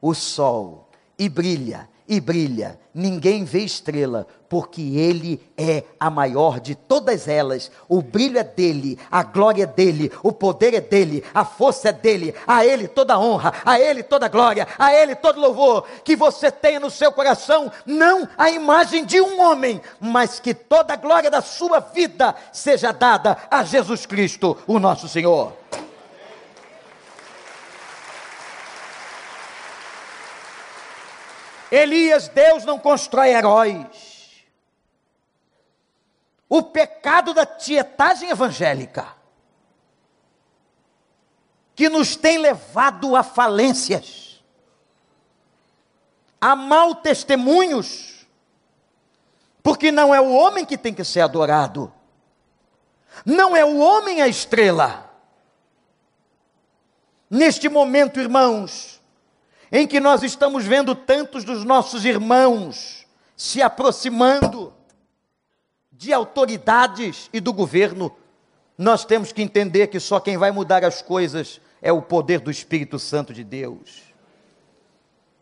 o 0.00 0.14
sol 0.14 0.88
e 1.18 1.28
brilha 1.28 1.88
e 2.08 2.20
brilha, 2.20 2.78
ninguém 2.94 3.44
vê 3.44 3.60
estrela, 3.60 4.26
porque 4.48 4.80
Ele 4.80 5.40
é 5.56 5.82
a 5.98 6.08
maior 6.08 6.60
de 6.60 6.74
todas 6.74 7.26
elas. 7.26 7.70
O 7.88 8.00
brilho 8.00 8.38
é 8.38 8.44
dele, 8.44 8.98
a 9.10 9.22
glória 9.22 9.64
é 9.64 9.66
dele, 9.66 10.12
o 10.22 10.32
poder 10.32 10.72
é 10.74 10.80
dele, 10.80 11.24
a 11.34 11.44
força 11.44 11.88
é 11.88 11.92
dele. 11.92 12.34
A 12.46 12.64
Ele 12.64 12.86
toda 12.86 13.18
honra, 13.18 13.52
a 13.64 13.80
Ele 13.80 14.02
toda 14.02 14.28
glória, 14.28 14.68
a 14.78 14.94
Ele 14.94 15.14
todo 15.14 15.40
louvor. 15.40 15.84
Que 16.04 16.14
você 16.14 16.50
tenha 16.50 16.78
no 16.78 16.90
seu 16.90 17.10
coração 17.10 17.70
não 17.84 18.28
a 18.38 18.50
imagem 18.50 19.04
de 19.04 19.20
um 19.20 19.40
homem, 19.40 19.80
mas 20.00 20.38
que 20.38 20.54
toda 20.54 20.94
a 20.94 20.96
glória 20.96 21.30
da 21.30 21.42
sua 21.42 21.80
vida 21.80 22.34
seja 22.52 22.92
dada 22.92 23.36
a 23.50 23.64
Jesus 23.64 24.06
Cristo, 24.06 24.56
o 24.66 24.78
nosso 24.78 25.08
Senhor. 25.08 25.52
Elias, 31.70 32.28
Deus 32.28 32.64
não 32.64 32.78
constrói 32.78 33.30
heróis. 33.30 34.44
O 36.48 36.62
pecado 36.62 37.34
da 37.34 37.44
tietagem 37.44 38.30
evangélica, 38.30 39.14
que 41.74 41.88
nos 41.88 42.14
tem 42.14 42.38
levado 42.38 43.16
a 43.16 43.22
falências, 43.22 44.42
a 46.40 46.54
mal 46.54 46.94
testemunhos, 46.94 48.26
porque 49.62 49.90
não 49.90 50.14
é 50.14 50.20
o 50.20 50.32
homem 50.32 50.64
que 50.64 50.78
tem 50.78 50.94
que 50.94 51.02
ser 51.02 51.20
adorado, 51.20 51.92
não 53.24 53.56
é 53.56 53.64
o 53.64 53.78
homem 53.78 54.22
a 54.22 54.28
estrela. 54.28 55.10
Neste 57.28 57.68
momento, 57.68 58.20
irmãos, 58.20 58.95
em 59.70 59.86
que 59.86 60.00
nós 60.00 60.22
estamos 60.22 60.64
vendo 60.64 60.94
tantos 60.94 61.44
dos 61.44 61.64
nossos 61.64 62.04
irmãos 62.04 63.06
se 63.36 63.60
aproximando 63.60 64.72
de 65.92 66.12
autoridades 66.12 67.28
e 67.32 67.40
do 67.40 67.52
governo, 67.52 68.14
nós 68.76 69.04
temos 69.04 69.32
que 69.32 69.42
entender 69.42 69.88
que 69.88 69.98
só 69.98 70.20
quem 70.20 70.36
vai 70.36 70.50
mudar 70.50 70.84
as 70.84 71.02
coisas 71.02 71.60
é 71.80 71.90
o 71.90 72.02
poder 72.02 72.40
do 72.40 72.50
Espírito 72.50 72.98
Santo 72.98 73.32
de 73.32 73.42
Deus. 73.42 74.02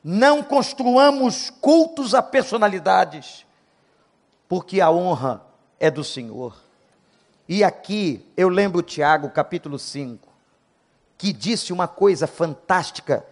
Não 0.02 0.42
construamos 0.42 1.50
cultos 1.50 2.14
a 2.14 2.22
personalidades, 2.22 3.46
porque 4.48 4.80
a 4.80 4.90
honra 4.90 5.42
é 5.80 5.90
do 5.90 6.04
Senhor. 6.04 6.56
E 7.48 7.64
aqui 7.64 8.26
eu 8.36 8.48
lembro 8.48 8.82
Tiago, 8.82 9.30
capítulo 9.30 9.78
5, 9.78 10.28
que 11.16 11.32
disse 11.32 11.72
uma 11.72 11.88
coisa 11.88 12.26
fantástica 12.26 13.24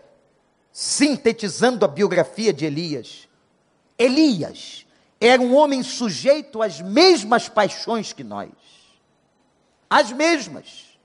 sintetizando 0.72 1.84
a 1.84 1.88
biografia 1.88 2.52
de 2.52 2.64
Elias. 2.64 3.28
Elias 3.98 4.86
era 5.20 5.40
um 5.40 5.54
homem 5.54 5.82
sujeito 5.82 6.62
às 6.62 6.80
mesmas 6.80 7.48
paixões 7.48 8.12
que 8.12 8.24
nós. 8.24 8.50
As 9.88 10.10
mesmas. 10.10 10.98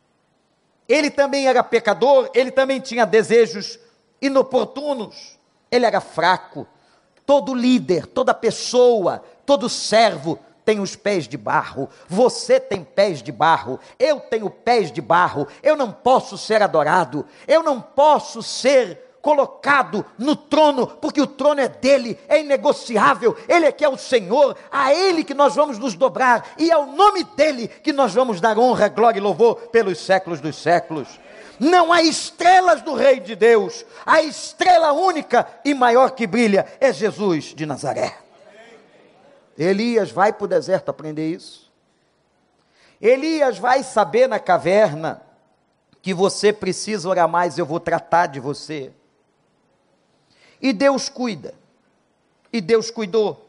Ele 0.88 1.12
também 1.12 1.48
era 1.48 1.62
pecador, 1.62 2.32
ele 2.34 2.50
também 2.50 2.80
tinha 2.80 3.06
desejos 3.06 3.78
inoportunos. 4.22 5.38
Ele 5.70 5.86
era 5.86 6.00
fraco. 6.00 6.66
Todo 7.26 7.54
líder, 7.54 8.08
toda 8.08 8.34
pessoa, 8.34 9.22
todo 9.46 9.68
servo 9.68 10.40
tem 10.64 10.80
os 10.80 10.96
pés 10.98 11.28
de 11.30 11.38
barro, 11.38 11.90
você 12.10 12.60
tem 12.60 12.84
pés 12.84 13.24
de 13.24 13.32
barro, 13.32 13.80
eu 13.98 14.20
tenho 14.20 14.50
pés 14.50 14.92
de 14.92 15.00
barro, 15.00 15.48
eu 15.64 15.78
não 15.78 15.94
posso 15.94 16.38
ser 16.38 16.62
adorado, 16.62 17.26
eu 17.48 17.64
não 17.64 17.80
posso 17.80 18.44
ser 18.44 19.07
colocado 19.28 20.06
no 20.18 20.38
trono, 20.38 20.88
porque 20.88 21.22
o 21.22 21.28
trono 21.28 21.60
é 21.60 21.68
dele, 21.68 22.18
é 22.30 22.40
inegociável, 22.40 23.36
ele 23.50 23.66
é 23.66 23.74
que 23.74 23.84
é 23.84 23.90
o 23.90 23.98
Senhor, 23.98 24.56
a 24.72 24.94
ele 24.94 25.22
que 25.22 25.34
nós 25.34 25.54
vamos 25.54 25.78
nos 25.78 25.96
dobrar, 25.96 26.52
e 26.58 26.72
é 26.72 26.74
ao 26.74 26.86
nome 26.86 27.26
dele 27.26 27.68
que 27.68 27.92
nós 27.92 28.14
vamos 28.14 28.40
dar 28.40 28.58
honra, 28.58 28.88
glória 28.88 29.20
e 29.20 29.22
louvor 29.22 29.68
pelos 29.68 30.00
séculos 30.00 30.40
dos 30.40 30.56
séculos. 30.56 31.20
Não 31.60 31.92
há 31.92 32.02
estrelas 32.02 32.82
do 32.82 32.94
Rei 32.94 33.20
de 33.20 33.36
Deus, 33.36 33.86
a 34.06 34.22
estrela 34.22 34.94
única 34.94 35.46
e 35.66 35.74
maior 35.74 36.12
que 36.12 36.26
brilha 36.26 36.66
é 36.80 36.94
Jesus 36.94 37.54
de 37.54 37.66
Nazaré. 37.66 38.18
Elias 39.58 40.10
vai 40.10 40.32
para 40.32 40.46
o 40.46 40.48
deserto 40.48 40.88
aprender 40.88 41.30
isso. 41.30 41.70
Elias 43.02 43.58
vai 43.58 43.84
saber 43.84 44.30
na 44.30 44.40
caverna 44.40 45.22
que 46.02 46.14
você 46.14 46.54
precisa 46.54 47.10
orar 47.10 47.28
mais, 47.28 47.58
eu 47.58 47.66
vou 47.66 47.82
tratar 47.82 48.28
de 48.28 48.40
você. 48.40 48.94
E 50.62 50.74
Deus 50.74 51.10
cuida. 51.10 51.54
E 52.52 52.62
Deus 52.62 52.90
cuidou. 52.90 53.48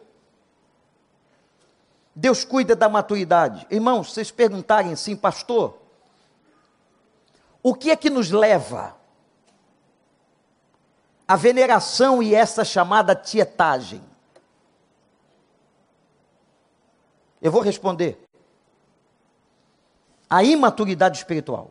Deus 2.14 2.44
cuida 2.44 2.74
da 2.74 2.88
maturidade. 2.88 3.66
Irmãos, 3.70 4.12
vocês 4.12 4.30
perguntarem 4.30 4.92
assim, 4.92 5.14
pastor, 5.14 5.78
o 7.62 7.74
que 7.74 7.90
é 7.90 7.96
que 7.96 8.10
nos 8.10 8.30
leva 8.30 8.96
à 11.26 11.36
veneração 11.36 12.22
e 12.22 12.34
essa 12.34 12.64
chamada 12.64 13.14
tietagem? 13.14 14.02
Eu 17.40 17.52
vou 17.52 17.62
responder. 17.62 18.18
A 20.28 20.42
imaturidade 20.42 21.18
espiritual. 21.18 21.70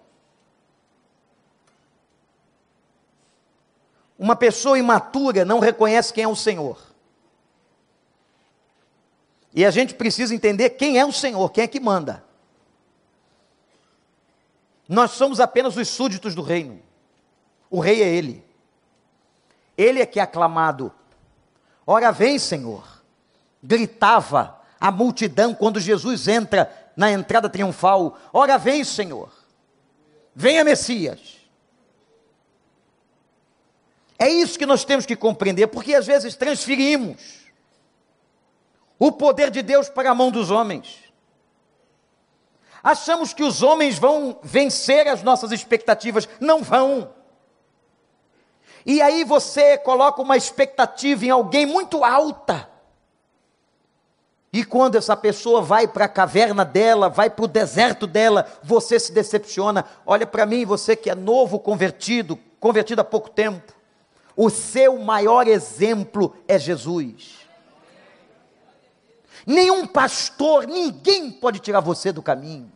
Uma 4.18 4.36
pessoa 4.36 4.80
imatura 4.80 5.46
não 5.46 5.60
reconhece 5.60 6.14
quem 6.14 6.24
é 6.24 6.28
o 6.28 6.36
Senhor. 6.36 6.80
E 9.54 9.66
a 9.66 9.72
gente 9.72 9.94
precisa 9.94 10.34
entender 10.34 10.72
quem 10.72 11.00
é 11.00 11.06
o 11.06 11.12
Senhor, 11.12 11.50
quem 11.52 11.64
é 11.64 11.68
que 11.68 11.80
manda. 11.80 12.24
Nós 14.88 15.12
somos 15.12 15.40
apenas 15.40 15.76
os 15.76 15.88
súditos 15.88 16.34
do 16.34 16.42
reino. 16.42 16.80
O 17.70 17.80
rei 17.80 18.02
é 18.02 18.08
ele. 18.08 18.44
Ele 19.78 20.02
é 20.02 20.06
que 20.06 20.20
é 20.20 20.24
aclamado. 20.24 20.92
Ora 21.86 22.12
vem, 22.12 22.40
Senhor. 22.40 23.02
Gritava 23.62 24.60
a 24.80 24.92
multidão 24.92 25.54
quando 25.54 25.80
Jesus 25.80 26.28
entra 26.28 26.72
na 26.96 27.12
entrada 27.12 27.50
triunfal. 27.50 28.18
Ora 28.32 28.58
vem, 28.58 28.84
Senhor. 28.84 29.32
Venha, 30.34 30.64
Messias. 30.64 31.37
É 34.20 34.28
isso 34.28 34.58
que 34.58 34.66
nós 34.66 34.84
temos 34.84 35.06
que 35.06 35.16
compreender, 35.16 35.68
porque 35.68 35.94
às 35.94 36.08
vezes 36.08 36.36
transferimos 36.36 37.48
o 38.98 39.12
poder 39.12 39.52
de 39.52 39.62
Deus 39.62 39.90
para 39.90 40.10
a 40.10 40.16
mão 40.16 40.32
dos 40.32 40.50
homens. 40.50 41.04
Achamos 42.84 43.34
que 43.34 43.44
os 43.44 43.62
homens 43.62 44.00
vão 44.00 44.40
vencer 44.42 45.08
as 45.08 45.22
nossas 45.22 45.52
expectativas, 45.52 46.28
não 46.40 46.64
vão. 46.64 47.14
E 48.86 49.02
aí 49.02 49.24
você 49.24 49.78
coloca 49.78 50.22
uma 50.22 50.38
expectativa 50.38 51.26
em 51.26 51.30
alguém 51.30 51.66
muito 51.66 52.04
alta. 52.04 52.70
E 54.52 54.64
quando 54.64 54.96
essa 54.96 55.16
pessoa 55.16 55.62
vai 55.62 55.88
para 55.88 56.06
a 56.06 56.10
caverna 56.10 56.64
dela, 56.64 57.10
vai 57.10 57.30
para 57.30 57.46
o 57.46 57.48
deserto 57.48 58.08
dela, 58.08 58.48
você 58.64 58.98
se 58.98 59.12
decepciona. 59.12 59.86
Olha 60.06 60.26
para 60.26 60.46
mim, 60.46 60.66
você 60.66 60.96
que 60.96 61.10
é 61.10 61.16
novo 61.16 61.60
convertido, 61.60 62.40
convertido 62.60 63.02
há 63.02 63.04
pouco 63.04 63.30
tempo. 63.30 63.77
O 64.38 64.52
seu 64.52 65.00
maior 65.00 65.48
exemplo 65.48 66.36
é 66.48 66.60
Jesus. 66.60 67.40
Nenhum 69.48 69.88
pastor, 69.88 70.68
ninguém 70.68 71.32
pode 71.32 71.58
tirar 71.58 71.80
você 71.80 72.12
do 72.12 72.22
caminho. 72.22 72.72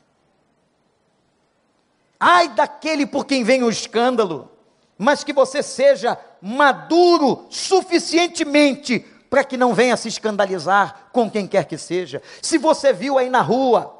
Ai 2.19 2.49
daquele 2.49 3.05
por 3.05 3.25
quem 3.25 3.43
vem 3.43 3.63
o 3.63 3.69
escândalo, 3.69 4.51
mas 4.97 5.23
que 5.23 5.31
você 5.31 5.61
seja 5.61 6.17
maduro 6.41 7.45
suficientemente 7.49 8.99
para 9.29 9.43
que 9.43 9.55
não 9.55 9.73
venha 9.73 9.95
se 9.95 10.07
escandalizar 10.07 11.09
com 11.11 11.29
quem 11.29 11.47
quer 11.47 11.65
que 11.65 11.77
seja. 11.77 12.23
Se 12.41 12.57
você 12.57 12.91
viu 12.91 13.19
aí 13.19 13.29
na 13.29 13.41
rua 13.41 13.97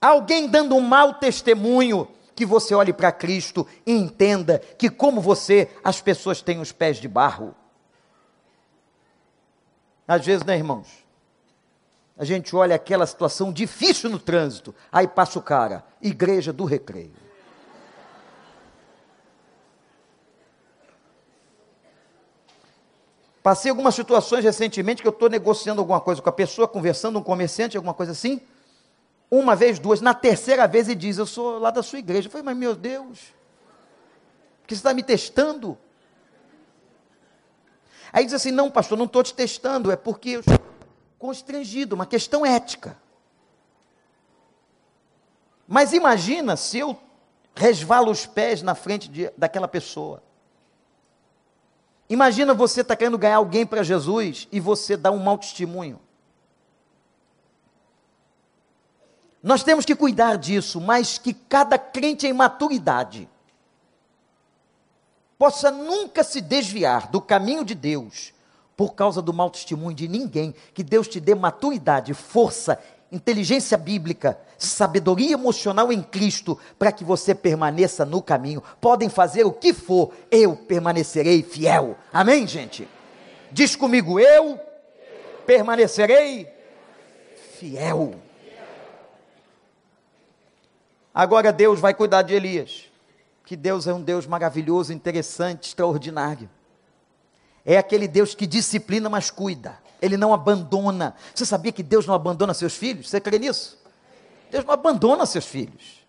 alguém 0.00 0.46
dando 0.46 0.76
um 0.76 0.80
mau 0.80 1.14
testemunho, 1.14 2.08
que 2.38 2.46
você 2.46 2.72
olhe 2.72 2.92
para 2.92 3.10
Cristo 3.10 3.66
e 3.84 3.90
entenda 3.90 4.60
que, 4.60 4.88
como 4.88 5.20
você, 5.20 5.68
as 5.82 6.00
pessoas 6.00 6.40
têm 6.40 6.60
os 6.60 6.70
pés 6.70 6.98
de 6.98 7.08
barro. 7.08 7.52
Às 10.06 10.24
vezes, 10.24 10.44
né, 10.44 10.56
irmãos? 10.56 10.86
A 12.16 12.24
gente 12.24 12.54
olha 12.54 12.76
aquela 12.76 13.08
situação 13.08 13.52
difícil 13.52 14.08
no 14.08 14.20
trânsito, 14.20 14.72
aí 14.92 15.08
passa 15.08 15.36
o 15.36 15.42
cara, 15.42 15.84
igreja 16.00 16.52
do 16.52 16.64
recreio. 16.64 17.10
Passei 23.42 23.70
algumas 23.70 23.96
situações 23.96 24.44
recentemente 24.44 25.02
que 25.02 25.08
eu 25.08 25.12
estou 25.12 25.28
negociando 25.28 25.80
alguma 25.80 26.00
coisa 26.00 26.22
com 26.22 26.28
a 26.28 26.32
pessoa, 26.32 26.68
conversando, 26.68 27.18
um 27.18 27.22
comerciante, 27.22 27.76
alguma 27.76 27.94
coisa 27.94 28.12
assim. 28.12 28.40
Uma 29.30 29.54
vez, 29.54 29.78
duas, 29.78 30.00
na 30.00 30.14
terceira 30.14 30.66
vez 30.66 30.88
ele 30.88 30.98
diz: 30.98 31.18
Eu 31.18 31.26
sou 31.26 31.58
lá 31.58 31.70
da 31.70 31.82
sua 31.82 31.98
igreja. 31.98 32.28
Eu 32.28 32.32
falei, 32.32 32.44
mas 32.44 32.56
meu 32.56 32.74
Deus, 32.74 33.18
que 34.66 34.74
você 34.74 34.80
está 34.80 34.94
me 34.94 35.02
testando? 35.02 35.76
Aí 38.12 38.24
diz 38.24 38.34
assim: 38.34 38.50
Não, 38.50 38.70
pastor, 38.70 38.96
não 38.96 39.04
estou 39.04 39.22
te 39.22 39.34
testando, 39.34 39.90
é 39.90 39.96
porque 39.96 40.30
eu 40.30 40.40
estou 40.40 40.58
constrangido, 41.18 41.94
uma 41.94 42.06
questão 42.06 42.44
ética. 42.44 42.96
Mas 45.66 45.92
imagina 45.92 46.56
se 46.56 46.78
eu 46.78 46.98
resvalo 47.54 48.10
os 48.10 48.24
pés 48.24 48.62
na 48.62 48.74
frente 48.74 49.08
de, 49.08 49.30
daquela 49.36 49.68
pessoa. 49.68 50.22
Imagina 52.08 52.54
você 52.54 52.80
estar 52.80 52.94
tá 52.94 52.96
querendo 52.96 53.18
ganhar 53.18 53.36
alguém 53.36 53.66
para 53.66 53.82
Jesus 53.82 54.48
e 54.50 54.58
você 54.60 54.96
dá 54.96 55.10
um 55.10 55.18
mau 55.18 55.36
testemunho. 55.36 56.00
Nós 59.48 59.64
temos 59.64 59.86
que 59.86 59.96
cuidar 59.96 60.36
disso, 60.36 60.78
mas 60.78 61.16
que 61.16 61.32
cada 61.32 61.78
crente 61.78 62.26
em 62.26 62.34
maturidade 62.34 63.26
possa 65.38 65.70
nunca 65.70 66.22
se 66.22 66.42
desviar 66.42 67.08
do 67.08 67.18
caminho 67.18 67.64
de 67.64 67.74
Deus 67.74 68.34
por 68.76 68.92
causa 68.92 69.22
do 69.22 69.32
mau 69.32 69.48
testemunho 69.48 69.96
de 69.96 70.06
ninguém. 70.06 70.54
Que 70.74 70.82
Deus 70.82 71.08
te 71.08 71.18
dê 71.18 71.34
maturidade, 71.34 72.12
força 72.12 72.78
inteligência 73.10 73.78
bíblica, 73.78 74.38
sabedoria 74.58 75.32
emocional 75.32 75.90
em 75.90 76.02
Cristo, 76.02 76.58
para 76.78 76.92
que 76.92 77.02
você 77.02 77.34
permaneça 77.34 78.04
no 78.04 78.20
caminho. 78.20 78.62
Podem 78.78 79.08
fazer 79.08 79.44
o 79.44 79.52
que 79.52 79.72
for, 79.72 80.12
eu 80.30 80.56
permanecerei 80.56 81.42
fiel. 81.42 81.96
Amém, 82.12 82.46
gente? 82.46 82.86
Diz 83.50 83.74
comigo, 83.74 84.20
eu 84.20 84.60
permanecerei 85.46 86.46
fiel. 87.58 88.27
Agora 91.18 91.52
Deus 91.52 91.80
vai 91.80 91.92
cuidar 91.92 92.22
de 92.22 92.32
Elias. 92.32 92.84
Que 93.44 93.56
Deus 93.56 93.88
é 93.88 93.92
um 93.92 94.00
Deus 94.00 94.24
maravilhoso, 94.24 94.92
interessante, 94.92 95.66
extraordinário. 95.66 96.48
É 97.64 97.76
aquele 97.76 98.06
Deus 98.06 98.36
que 98.36 98.46
disciplina, 98.46 99.08
mas 99.10 99.28
cuida. 99.28 99.76
Ele 100.00 100.16
não 100.16 100.32
abandona. 100.32 101.16
Você 101.34 101.44
sabia 101.44 101.72
que 101.72 101.82
Deus 101.82 102.06
não 102.06 102.14
abandona 102.14 102.54
seus 102.54 102.76
filhos? 102.76 103.10
Você 103.10 103.20
crê 103.20 103.36
nisso? 103.36 103.82
Deus 104.48 104.64
não 104.64 104.72
abandona 104.72 105.26
seus 105.26 105.44
filhos. 105.44 106.06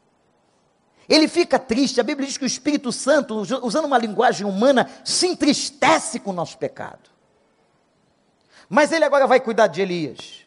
Ele 1.09 1.27
fica 1.27 1.57
triste. 1.57 1.99
A 1.99 2.03
Bíblia 2.03 2.27
diz 2.27 2.37
que 2.37 2.43
o 2.43 2.45
Espírito 2.45 2.91
Santo, 2.91 3.33
usando 3.33 3.85
uma 3.85 3.97
linguagem 3.97 4.45
humana, 4.45 4.87
se 5.03 5.25
entristece 5.25 6.19
com 6.19 6.29
o 6.29 6.33
nosso 6.33 6.55
pecado. 6.59 7.09
Mas 8.69 8.91
ele 8.91 9.05
agora 9.05 9.25
vai 9.25 9.39
cuidar 9.39 9.65
de 9.65 9.81
Elias. 9.81 10.45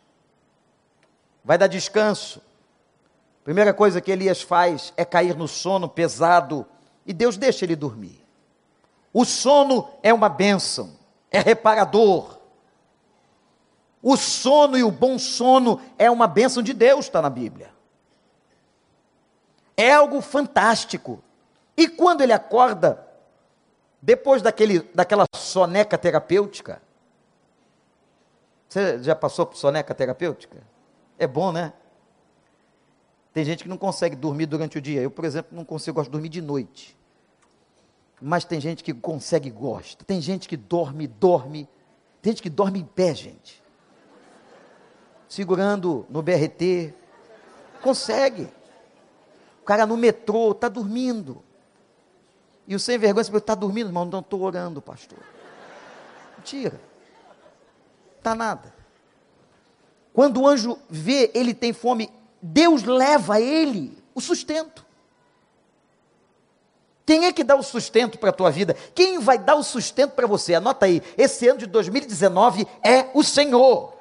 Vai 1.45 1.59
dar 1.59 1.67
descanso. 1.67 2.41
Primeira 3.45 3.75
coisa 3.75 4.01
que 4.01 4.11
Elias 4.11 4.41
faz 4.41 4.93
é 4.97 5.05
cair 5.05 5.37
no 5.37 5.49
sono 5.49 5.89
pesado 5.89 6.67
e 7.05 7.13
Deus 7.13 7.37
deixa 7.37 7.65
ele 7.65 7.75
dormir. 7.75 8.25
O 9.13 9.25
sono 9.25 9.89
é 10.03 10.15
uma 10.15 10.29
bênção, 10.29 10.97
é 11.31 11.41
reparador. 11.41 12.39
O 14.01 14.17
sono 14.17 14.77
e 14.77 14.83
o 14.83 14.91
bom 14.91 15.19
sono 15.19 15.81
é 15.99 16.11
uma 16.11 16.27
bênção 16.27 16.63
de 16.63 16.73
Deus, 16.73 17.07
está 17.07 17.21
na 17.21 17.31
Bíblia. 17.31 17.71
É 19.77 19.93
algo 19.93 20.21
fantástico. 20.21 21.23
E 21.77 21.89
quando 21.89 22.21
ele 22.21 22.33
acorda, 22.33 23.07
depois 24.01 24.41
daquele, 24.41 24.81
daquela 24.95 25.25
soneca 25.35 25.99
terapêutica, 25.99 26.81
você 28.69 29.03
já 29.03 29.15
passou 29.15 29.47
por 29.47 29.57
soneca 29.57 29.95
terapêutica? 29.95 30.63
É 31.19 31.27
bom, 31.27 31.53
né? 31.53 31.73
Tem 33.33 33.45
gente 33.45 33.63
que 33.63 33.69
não 33.69 33.79
consegue 33.79 34.15
dormir 34.15 34.47
durante 34.47 34.79
o 34.79 34.81
dia. 34.81 35.01
Eu, 35.01 35.11
por 35.11 35.25
exemplo, 35.25 35.57
não 35.57 35.65
consigo, 35.65 35.95
gosto 35.95 36.09
de 36.09 36.13
dormir 36.13 36.29
de 36.29 36.43
noite. 36.43 36.97
Mas 38.21 38.45
tem 38.45 38.61
gente 38.61 38.85
que 38.85 38.93
consegue 38.93 39.49
e 39.49 39.53
gosta. 39.53 40.05
Tem 40.05 40.21
gente 40.21 40.49
que 40.49 40.57
dorme, 40.57 41.07
dorme. 41.07 41.69
Tem 42.21 42.33
gente 42.33 42.43
que 42.43 42.51
dorme 42.51 42.81
em 42.81 42.85
pé, 42.85 43.15
gente 43.15 43.63
segurando 45.33 46.05
no 46.11 46.21
BRT. 46.21 46.93
Consegue. 47.81 48.53
O 49.63 49.65
cara 49.65 49.87
no 49.87 49.97
metrô 49.97 50.51
está 50.51 50.69
dormindo. 50.69 51.43
E 52.69 52.75
o 52.75 52.79
sem 52.79 52.99
vergonha 52.99 53.23
está 53.23 53.55
dormindo, 53.55 53.89
irmão. 53.89 54.05
Não 54.05 54.21
estou 54.21 54.43
orando, 54.43 54.83
pastor. 54.83 55.19
Mentira. 56.37 56.79
Está 58.19 58.35
nada. 58.35 58.75
Quando 60.13 60.43
o 60.43 60.47
anjo 60.47 60.79
vê, 60.91 61.31
ele 61.33 61.55
tem 61.55 61.73
fome, 61.73 62.11
Deus 62.43 62.83
leva 62.83 63.35
a 63.35 63.41
ele 63.41 63.97
o 64.13 64.21
sustento. 64.21 64.85
Quem 67.07 67.27
é 67.27 67.33
que 67.33 67.45
dá 67.45 67.55
o 67.55 67.63
sustento 67.63 68.19
para 68.19 68.31
a 68.31 68.33
tua 68.33 68.51
vida? 68.51 68.77
Quem 68.95 69.19
vai 69.19 69.39
dar 69.39 69.55
o 69.55 69.63
sustento 69.63 70.13
para 70.13 70.27
você? 70.27 70.55
Anota 70.55 70.87
aí, 70.87 71.03
esse 71.17 71.49
ano 71.49 71.61
de 71.61 71.67
2019 71.67 72.67
é 72.83 73.07
o 73.15 73.23
Senhor. 73.23 73.93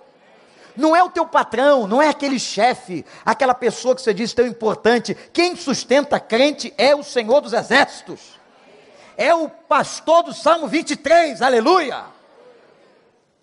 Não 0.76 0.96
é 0.96 1.04
o 1.04 1.10
teu 1.10 1.26
patrão, 1.26 1.86
não 1.86 2.02
é 2.02 2.08
aquele 2.08 2.40
chefe, 2.40 3.06
aquela 3.26 3.54
pessoa 3.54 3.96
que 3.96 4.02
você 4.02 4.14
diz 4.14 4.34
tão 4.34 4.48
importante. 4.48 5.16
Quem 5.34 5.56
sustenta 5.56 6.20
crente 6.20 6.74
é 6.78 6.96
o 6.96 7.04
Senhor 7.04 7.42
dos 7.42 7.54
Exércitos. 7.54 8.40
É 9.18 9.34
o 9.36 9.50
pastor 9.50 10.24
do 10.24 10.34
Salmo 10.34 10.68
23, 10.68 11.42
aleluia. 11.42 12.06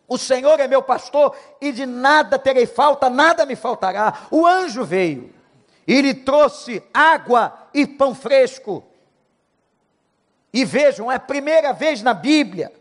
O 0.09 0.17
Senhor 0.17 0.59
é 0.59 0.67
meu 0.67 0.83
pastor 0.83 1.37
e 1.61 1.71
de 1.71 1.85
nada 1.85 2.39
terei 2.39 2.67
falta, 2.67 3.11
nada 3.11 3.45
me 3.45 3.55
faltará. 3.55 4.27
O 4.31 4.47
anjo 4.47 4.85
veio 4.85 5.33
e 5.87 6.01
lhe 6.01 6.15
trouxe 6.15 6.83
água 6.93 7.69
e 7.75 7.87
pão 7.87 8.15
fresco. 8.15 8.83
E 10.53 10.65
vejam, 10.65 11.13
é 11.13 11.17
a 11.17 11.21
primeira 11.21 11.73
vez 11.73 12.03
na 12.03 12.15
Bíblia 12.15 12.73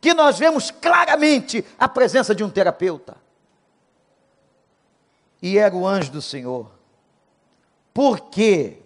que 0.00 0.12
nós 0.12 0.38
vemos 0.38 0.70
claramente 0.70 1.64
a 1.78 1.88
presença 1.88 2.34
de 2.34 2.44
um 2.44 2.50
terapeuta 2.50 3.16
e 5.40 5.56
era 5.56 5.74
o 5.74 5.86
anjo 5.86 6.12
do 6.12 6.20
Senhor. 6.20 6.70
Por 7.94 8.28
quê? 8.28 8.82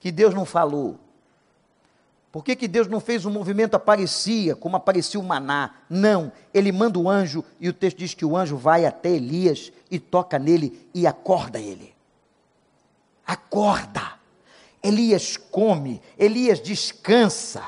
que 0.00 0.12
Deus 0.12 0.34
não 0.34 0.44
falou? 0.44 0.98
Por 2.30 2.44
que, 2.44 2.54
que 2.54 2.68
Deus 2.68 2.86
não 2.86 3.00
fez 3.00 3.24
um 3.24 3.30
movimento 3.30 3.74
aparecia, 3.74 4.54
como 4.54 4.76
aparecia 4.76 5.18
o 5.18 5.22
maná? 5.22 5.76
Não, 5.88 6.30
ele 6.52 6.70
manda 6.70 6.98
o 6.98 7.08
anjo, 7.08 7.42
e 7.58 7.68
o 7.68 7.72
texto 7.72 7.98
diz 7.98 8.12
que 8.12 8.24
o 8.24 8.36
anjo 8.36 8.56
vai 8.56 8.84
até 8.84 9.10
Elias 9.10 9.72
e 9.90 9.98
toca 9.98 10.38
nele 10.38 10.88
e 10.92 11.06
acorda 11.06 11.58
ele. 11.58 11.94
Acorda. 13.26 14.18
Elias 14.82 15.36
come, 15.36 16.00
Elias 16.18 16.60
descansa, 16.60 17.64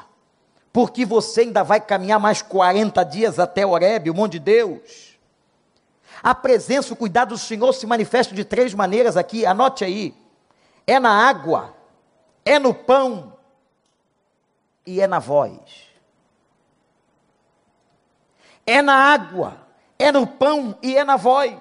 porque 0.72 1.04
você 1.04 1.40
ainda 1.40 1.64
vai 1.64 1.80
caminhar 1.80 2.20
mais 2.20 2.40
40 2.40 3.02
dias 3.04 3.38
até 3.38 3.66
Horebe, 3.66 4.10
o 4.10 4.14
monte 4.14 4.32
de 4.32 4.40
Deus. 4.40 5.18
A 6.22 6.34
presença, 6.34 6.92
o 6.92 6.96
cuidado 6.96 7.30
do 7.30 7.38
Senhor 7.38 7.72
se 7.72 7.86
manifesta 7.86 8.34
de 8.34 8.44
três 8.44 8.74
maneiras 8.74 9.16
aqui, 9.16 9.44
anote 9.44 9.84
aí: 9.84 10.14
é 10.86 11.00
na 11.00 11.28
água, 11.28 11.74
é 12.44 12.58
no 12.58 12.72
pão 12.72 13.39
e 14.86 15.00
é 15.00 15.06
na 15.06 15.18
voz. 15.18 15.88
É 18.66 18.82
na 18.82 18.94
água, 18.94 19.66
é 19.98 20.12
no 20.12 20.26
pão 20.26 20.78
e 20.82 20.96
é 20.96 21.04
na 21.04 21.16
voz. 21.16 21.58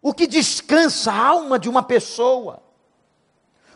O 0.00 0.14
que 0.14 0.26
descansa 0.26 1.12
a 1.12 1.26
alma 1.26 1.58
de 1.58 1.68
uma 1.68 1.82
pessoa, 1.82 2.62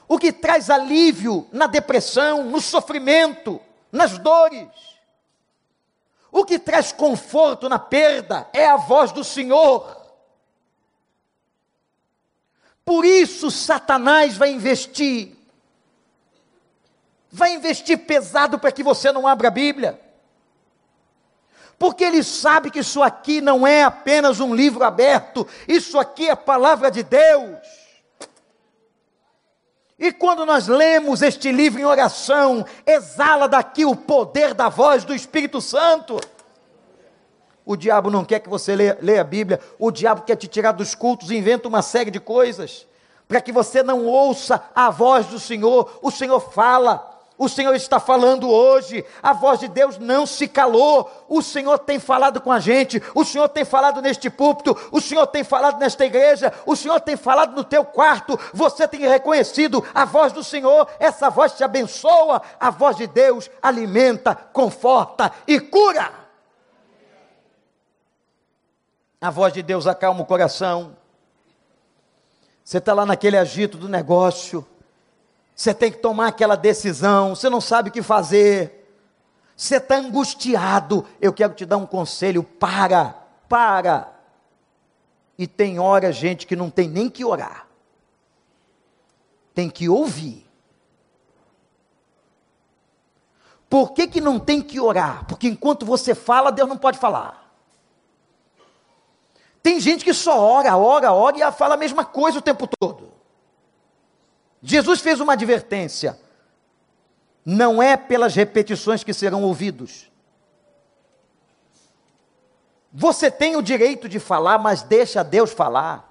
o 0.06 0.18
que 0.18 0.32
traz 0.32 0.70
alívio 0.70 1.48
na 1.52 1.66
depressão, 1.66 2.44
no 2.44 2.60
sofrimento, 2.60 3.60
nas 3.90 4.18
dores, 4.18 4.68
o 6.30 6.46
que 6.46 6.58
traz 6.58 6.92
conforto 6.92 7.68
na 7.68 7.78
perda 7.78 8.48
é 8.52 8.66
a 8.66 8.76
voz 8.76 9.12
do 9.12 9.22
Senhor. 9.22 10.00
Por 12.84 13.04
isso, 13.04 13.50
Satanás 13.50 14.36
vai 14.36 14.50
investir, 14.50 15.36
vai 17.32 17.54
investir 17.54 17.98
pesado 17.98 18.58
para 18.58 18.70
que 18.70 18.84
você 18.84 19.10
não 19.10 19.26
abra 19.26 19.48
a 19.48 19.50
Bíblia 19.50 19.98
porque 21.82 22.04
ele 22.04 22.22
sabe 22.22 22.70
que 22.70 22.78
isso 22.78 23.02
aqui 23.02 23.40
não 23.40 23.66
é 23.66 23.82
apenas 23.82 24.38
um 24.38 24.54
livro 24.54 24.84
aberto, 24.84 25.44
isso 25.66 25.98
aqui 25.98 26.28
é 26.28 26.30
a 26.30 26.36
palavra 26.36 26.92
de 26.92 27.02
Deus. 27.02 27.58
E 29.98 30.12
quando 30.12 30.46
nós 30.46 30.68
lemos 30.68 31.22
este 31.22 31.50
livro 31.50 31.80
em 31.80 31.84
oração, 31.84 32.64
exala 32.86 33.48
daqui 33.48 33.84
o 33.84 33.96
poder 33.96 34.54
da 34.54 34.68
voz 34.68 35.02
do 35.02 35.12
Espírito 35.12 35.60
Santo. 35.60 36.20
O 37.64 37.74
diabo 37.74 38.12
não 38.12 38.24
quer 38.24 38.38
que 38.38 38.48
você 38.48 38.76
leia, 38.76 38.96
leia, 39.02 39.22
a 39.22 39.24
Bíblia, 39.24 39.58
o 39.76 39.90
diabo 39.90 40.22
quer 40.22 40.36
te 40.36 40.46
tirar 40.46 40.70
dos 40.70 40.94
cultos 40.94 41.32
inventa 41.32 41.66
uma 41.66 41.82
série 41.82 42.12
de 42.12 42.20
coisas, 42.20 42.86
para 43.26 43.40
que 43.40 43.50
você 43.50 43.82
não 43.82 44.06
ouça 44.06 44.62
a 44.72 44.88
voz 44.88 45.26
do 45.26 45.40
Senhor. 45.40 45.98
O 46.00 46.12
Senhor 46.12 46.38
fala, 46.38 47.11
o 47.42 47.48
Senhor 47.48 47.74
está 47.74 47.98
falando 47.98 48.48
hoje, 48.48 49.04
a 49.20 49.32
voz 49.32 49.58
de 49.58 49.66
Deus 49.66 49.98
não 49.98 50.24
se 50.24 50.46
calou. 50.46 51.10
O 51.28 51.42
Senhor 51.42 51.76
tem 51.76 51.98
falado 51.98 52.40
com 52.40 52.52
a 52.52 52.60
gente, 52.60 53.02
o 53.16 53.24
Senhor 53.24 53.48
tem 53.48 53.64
falado 53.64 54.00
neste 54.00 54.30
púlpito, 54.30 54.78
o 54.92 55.00
Senhor 55.00 55.26
tem 55.26 55.42
falado 55.42 55.76
nesta 55.80 56.06
igreja, 56.06 56.52
o 56.64 56.76
Senhor 56.76 57.00
tem 57.00 57.16
falado 57.16 57.56
no 57.56 57.64
teu 57.64 57.84
quarto. 57.84 58.38
Você 58.54 58.86
tem 58.86 59.00
reconhecido 59.00 59.84
a 59.92 60.04
voz 60.04 60.32
do 60.32 60.44
Senhor, 60.44 60.86
essa 61.00 61.30
voz 61.30 61.50
te 61.54 61.64
abençoa. 61.64 62.40
A 62.60 62.70
voz 62.70 62.94
de 62.94 63.08
Deus 63.08 63.50
alimenta, 63.60 64.36
conforta 64.36 65.32
e 65.44 65.58
cura. 65.58 66.12
A 69.20 69.30
voz 69.30 69.52
de 69.52 69.64
Deus 69.64 69.88
acalma 69.88 70.22
o 70.22 70.26
coração. 70.26 70.96
Você 72.62 72.78
está 72.78 72.94
lá 72.94 73.04
naquele 73.04 73.36
agito 73.36 73.76
do 73.76 73.88
negócio 73.88 74.64
você 75.54 75.74
tem 75.74 75.92
que 75.92 75.98
tomar 75.98 76.28
aquela 76.28 76.56
decisão, 76.56 77.34
você 77.34 77.48
não 77.48 77.60
sabe 77.60 77.90
o 77.90 77.92
que 77.92 78.02
fazer, 78.02 78.82
você 79.56 79.76
está 79.76 79.96
angustiado. 79.96 81.06
Eu 81.20 81.32
quero 81.32 81.54
te 81.54 81.64
dar 81.64 81.76
um 81.76 81.86
conselho: 81.86 82.42
para, 82.42 83.14
para. 83.48 84.12
E 85.38 85.46
tem 85.46 85.78
hora, 85.78 86.12
gente, 86.12 86.46
que 86.46 86.56
não 86.56 86.70
tem 86.70 86.88
nem 86.88 87.08
que 87.08 87.24
orar, 87.24 87.66
tem 89.54 89.68
que 89.68 89.88
ouvir. 89.88 90.46
Por 93.68 93.92
que, 93.92 94.06
que 94.06 94.20
não 94.20 94.38
tem 94.38 94.60
que 94.60 94.78
orar? 94.78 95.24
Porque 95.26 95.48
enquanto 95.48 95.86
você 95.86 96.14
fala, 96.14 96.52
Deus 96.52 96.68
não 96.68 96.76
pode 96.76 96.98
falar. 96.98 97.50
Tem 99.62 99.80
gente 99.80 100.04
que 100.04 100.12
só 100.12 100.38
ora, 100.38 100.76
ora, 100.76 101.12
ora 101.12 101.38
e 101.38 101.52
fala 101.52 101.74
a 101.74 101.78
mesma 101.78 102.04
coisa 102.04 102.38
o 102.38 102.42
tempo 102.42 102.68
todo. 102.78 103.12
Jesus 104.62 105.00
fez 105.00 105.18
uma 105.20 105.32
advertência: 105.32 106.18
não 107.44 107.82
é 107.82 107.96
pelas 107.96 108.34
repetições 108.34 109.02
que 109.02 109.12
serão 109.12 109.42
ouvidos. 109.42 110.10
Você 112.92 113.30
tem 113.30 113.56
o 113.56 113.62
direito 113.62 114.08
de 114.08 114.20
falar, 114.20 114.58
mas 114.58 114.82
deixa 114.82 115.24
Deus 115.24 115.50
falar. 115.50 116.10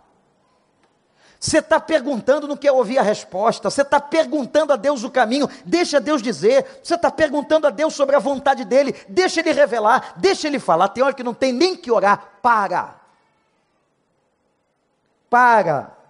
Você 1.39 1.57
está 1.57 1.79
perguntando, 1.79 2.47
não 2.47 2.57
quer 2.57 2.71
ouvir 2.71 2.99
a 2.99 3.01
resposta. 3.01 3.69
Você 3.69 3.81
está 3.81 3.99
perguntando 3.99 4.73
a 4.73 4.75
Deus 4.75 5.03
o 5.03 5.09
caminho, 5.09 5.49
deixa 5.65 5.99
Deus 5.99 6.21
dizer. 6.21 6.81
Você 6.83 6.95
está 6.95 7.09
perguntando 7.09 7.65
a 7.65 7.71
Deus 7.71 7.95
sobre 7.95 8.15
a 8.15 8.19
vontade 8.19 8.65
dele, 8.65 8.93
deixa 9.07 9.39
ele 9.39 9.51
revelar, 9.51 10.13
deixa 10.17 10.47
ele 10.47 10.59
falar. 10.59 10.89
Tem 10.89 11.03
hora 11.03 11.13
que 11.15 11.23
não 11.23 11.33
tem 11.33 11.51
nem 11.51 11.75
que 11.75 11.91
orar. 11.91 12.37
Para. 12.43 12.95
Para. 15.29 16.00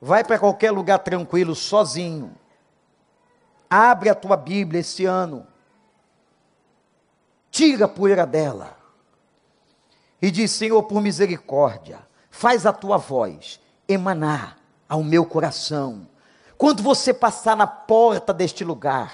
Vai 0.00 0.22
para 0.24 0.38
qualquer 0.38 0.70
lugar 0.70 0.98
tranquilo, 0.98 1.54
sozinho. 1.54 2.34
Abre 3.68 4.08
a 4.08 4.14
tua 4.14 4.36
Bíblia 4.36 4.80
esse 4.80 5.04
ano. 5.04 5.46
Tira 7.50 7.86
a 7.86 7.88
poeira 7.88 8.26
dela. 8.26 8.76
E 10.20 10.30
diz: 10.30 10.50
Senhor, 10.50 10.82
por 10.84 11.00
misericórdia, 11.00 11.98
faz 12.30 12.66
a 12.66 12.72
tua 12.72 12.96
voz 12.96 13.60
emanar 13.88 14.58
ao 14.88 15.02
meu 15.02 15.24
coração. 15.24 16.06
Quando 16.58 16.82
você 16.82 17.12
passar 17.12 17.56
na 17.56 17.66
porta 17.66 18.32
deste 18.32 18.64
lugar, 18.64 19.12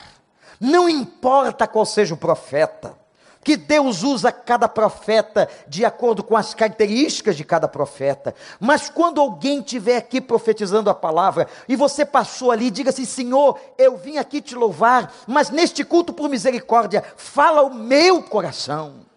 não 0.61 0.89
importa 0.89 1.67
qual 1.67 1.85
seja 1.85 2.15
o 2.15 2.19
profeta, 2.19 2.97
que 3.45 3.57
Deus 3.57 4.03
usa 4.03 4.31
cada 4.31 4.69
profeta 4.69 5.49
de 5.67 5.85
acordo 5.85 6.23
com 6.23 6.37
as 6.37 6.55
características 6.55 7.37
de 7.37 7.45
cada 7.45 7.67
profeta. 7.67 8.35
Mas 8.61 8.89
quando 8.89 9.21
alguém 9.21 9.59
estiver 9.61 9.97
aqui 9.97 10.21
profetizando 10.21 10.89
a 10.89 10.95
palavra 10.95 11.49
e 11.69 11.75
você 11.75 12.05
passou 12.05 12.51
ali, 12.51 12.71
diga 12.71 12.91
assim: 12.91 13.05
Senhor, 13.05 13.59
eu 13.77 13.97
vim 13.97 14.19
aqui 14.19 14.41
te 14.41 14.55
louvar, 14.55 15.13
mas 15.27 15.51
neste 15.51 15.85
culto 15.85 16.13
por 16.13 16.29
misericórdia, 16.29 17.03
fala 17.17 17.63
o 17.63 17.75
meu 17.75 18.23
coração. 18.23 19.11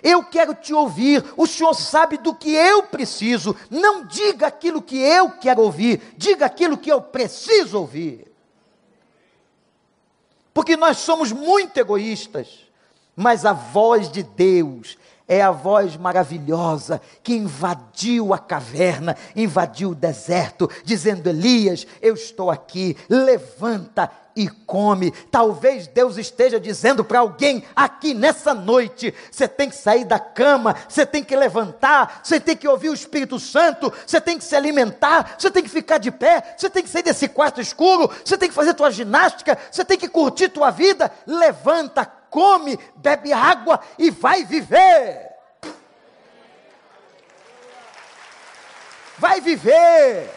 Eu 0.00 0.22
quero 0.22 0.54
te 0.54 0.72
ouvir, 0.72 1.24
o 1.36 1.44
Senhor 1.44 1.74
sabe 1.74 2.18
do 2.18 2.32
que 2.32 2.54
eu 2.54 2.84
preciso. 2.84 3.56
Não 3.68 4.04
diga 4.04 4.46
aquilo 4.46 4.80
que 4.80 4.96
eu 4.96 5.30
quero 5.30 5.60
ouvir, 5.62 6.14
diga 6.16 6.46
aquilo 6.46 6.78
que 6.78 6.90
eu 6.90 7.00
preciso 7.00 7.80
ouvir. 7.80 8.30
Porque 10.54 10.76
nós 10.76 10.98
somos 10.98 11.32
muito 11.32 11.76
egoístas 11.78 12.67
mas 13.18 13.44
a 13.44 13.52
voz 13.52 14.08
de 14.08 14.22
Deus 14.22 14.96
é 15.26 15.42
a 15.42 15.50
voz 15.50 15.96
maravilhosa 15.96 17.02
que 17.20 17.34
invadiu 17.34 18.32
a 18.32 18.38
caverna, 18.38 19.16
invadiu 19.34 19.90
o 19.90 19.94
deserto, 19.94 20.70
dizendo: 20.84 21.28
Elias, 21.28 21.84
eu 22.00 22.14
estou 22.14 22.48
aqui, 22.48 22.96
levanta 23.10 24.08
e 24.36 24.48
come. 24.48 25.10
Talvez 25.32 25.88
Deus 25.88 26.16
esteja 26.16 26.60
dizendo 26.60 27.04
para 27.04 27.18
alguém 27.18 27.64
aqui 27.74 28.14
nessa 28.14 28.54
noite: 28.54 29.12
você 29.30 29.48
tem 29.48 29.68
que 29.68 29.76
sair 29.76 30.04
da 30.04 30.20
cama, 30.20 30.76
você 30.88 31.04
tem 31.04 31.24
que 31.24 31.34
levantar, 31.34 32.20
você 32.22 32.38
tem 32.38 32.56
que 32.56 32.68
ouvir 32.68 32.88
o 32.88 32.94
Espírito 32.94 33.38
Santo, 33.40 33.92
você 34.06 34.20
tem 34.20 34.38
que 34.38 34.44
se 34.44 34.54
alimentar, 34.54 35.34
você 35.36 35.50
tem 35.50 35.62
que 35.62 35.68
ficar 35.68 35.98
de 35.98 36.12
pé, 36.12 36.54
você 36.56 36.70
tem 36.70 36.84
que 36.84 36.88
sair 36.88 37.02
desse 37.02 37.28
quarto 37.28 37.60
escuro, 37.60 38.08
você 38.24 38.38
tem 38.38 38.48
que 38.48 38.54
fazer 38.54 38.74
tua 38.74 38.92
ginástica, 38.92 39.58
você 39.70 39.84
tem 39.84 39.98
que 39.98 40.08
curtir 40.08 40.48
tua 40.48 40.70
vida. 40.70 41.12
Levanta, 41.26 42.17
come, 42.30 42.78
bebe 42.96 43.32
água 43.32 43.80
e 43.98 44.10
vai 44.10 44.44
viver. 44.44 45.28
Vai 49.18 49.40
viver. 49.40 50.30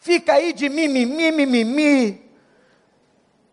Fica 0.00 0.34
aí 0.34 0.52
de 0.52 0.68
mimimi, 0.68 1.32
mimimi. 1.32 2.30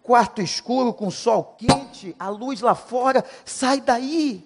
Quarto 0.04 0.42
escuro 0.42 0.94
com 0.94 1.10
sol 1.10 1.56
quente, 1.58 2.14
a 2.20 2.28
luz 2.28 2.60
lá 2.60 2.76
fora, 2.76 3.24
sai 3.46 3.80
daí. 3.80 4.46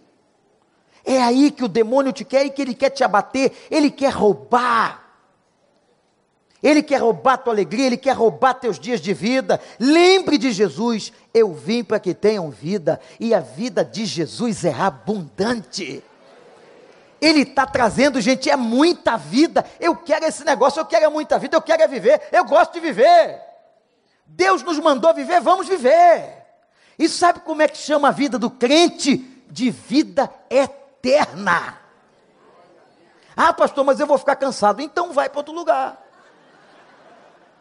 É 1.04 1.22
aí 1.22 1.50
que 1.50 1.64
o 1.64 1.68
demônio 1.68 2.14
te 2.14 2.24
quer 2.24 2.46
e 2.46 2.50
que 2.50 2.62
ele 2.62 2.76
quer 2.76 2.92
te 2.92 3.04
abater, 3.04 3.52
ele 3.72 3.90
quer 3.90 4.14
roubar. 4.14 5.07
Ele 6.62 6.82
quer 6.82 7.02
roubar 7.02 7.38
tua 7.38 7.54
alegria, 7.54 7.86
ele 7.86 7.98
quer 7.98 8.14
roubar 8.14 8.56
teus 8.56 8.80
dias 8.80 9.00
de 9.00 9.14
vida. 9.14 9.62
Lembre 9.80 10.38
de 10.38 10.52
Jesus, 10.52 11.14
eu 11.34 11.54
vim 11.54 11.84
para 11.84 12.00
que 12.00 12.14
tenham 12.14 12.50
vida, 12.50 13.00
e 13.20 13.34
a 13.34 13.40
vida 13.40 13.86
de 13.86 14.06
Jesus 14.06 14.66
é 14.66 14.74
abundante. 14.74 16.04
Ele 17.22 17.42
está 17.42 17.66
trazendo, 17.66 18.22
gente, 18.22 18.50
é 18.50 18.56
muita 18.56 19.18
vida. 19.18 19.66
Eu 19.80 19.96
quero 19.96 20.26
esse 20.26 20.44
negócio, 20.44 20.80
eu 20.80 20.86
quero 20.86 21.06
é 21.06 21.10
muita 21.10 21.38
vida, 21.40 21.58
eu 21.58 21.62
quero 21.62 21.84
é 21.84 21.88
viver, 21.88 22.22
eu 22.32 22.46
gosto 22.46 22.74
de 22.74 22.80
viver. 22.80 23.40
Deus 24.26 24.62
nos 24.64 24.80
mandou 24.80 25.14
viver, 25.14 25.40
vamos 25.42 25.68
viver. 25.68 26.44
E 26.98 27.08
sabe 27.08 27.40
como 27.42 27.62
é 27.62 27.68
que 27.68 27.78
chama 27.78 28.10
a 28.10 28.12
vida 28.12 28.38
do 28.40 28.50
crente? 28.50 29.18
De 29.50 29.70
vida 29.70 30.30
eterna. 30.50 31.80
Ah, 33.36 33.54
pastor, 33.54 33.86
mas 33.86 34.00
eu 34.00 34.08
vou 34.08 34.18
ficar 34.18 34.36
cansado. 34.36 34.82
Então 34.82 35.14
vai 35.14 35.30
para 35.30 35.40
outro 35.40 35.54
lugar. 35.54 36.07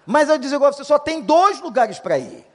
Mas 0.07 0.29
eu 0.29 0.39
digo 0.39 0.59
você 0.61 0.85
só 0.85 0.99
tem 0.99 1.21
dois 1.21 1.61
lugares 1.61 1.99
para 1.99 2.17
ir. 2.17 2.47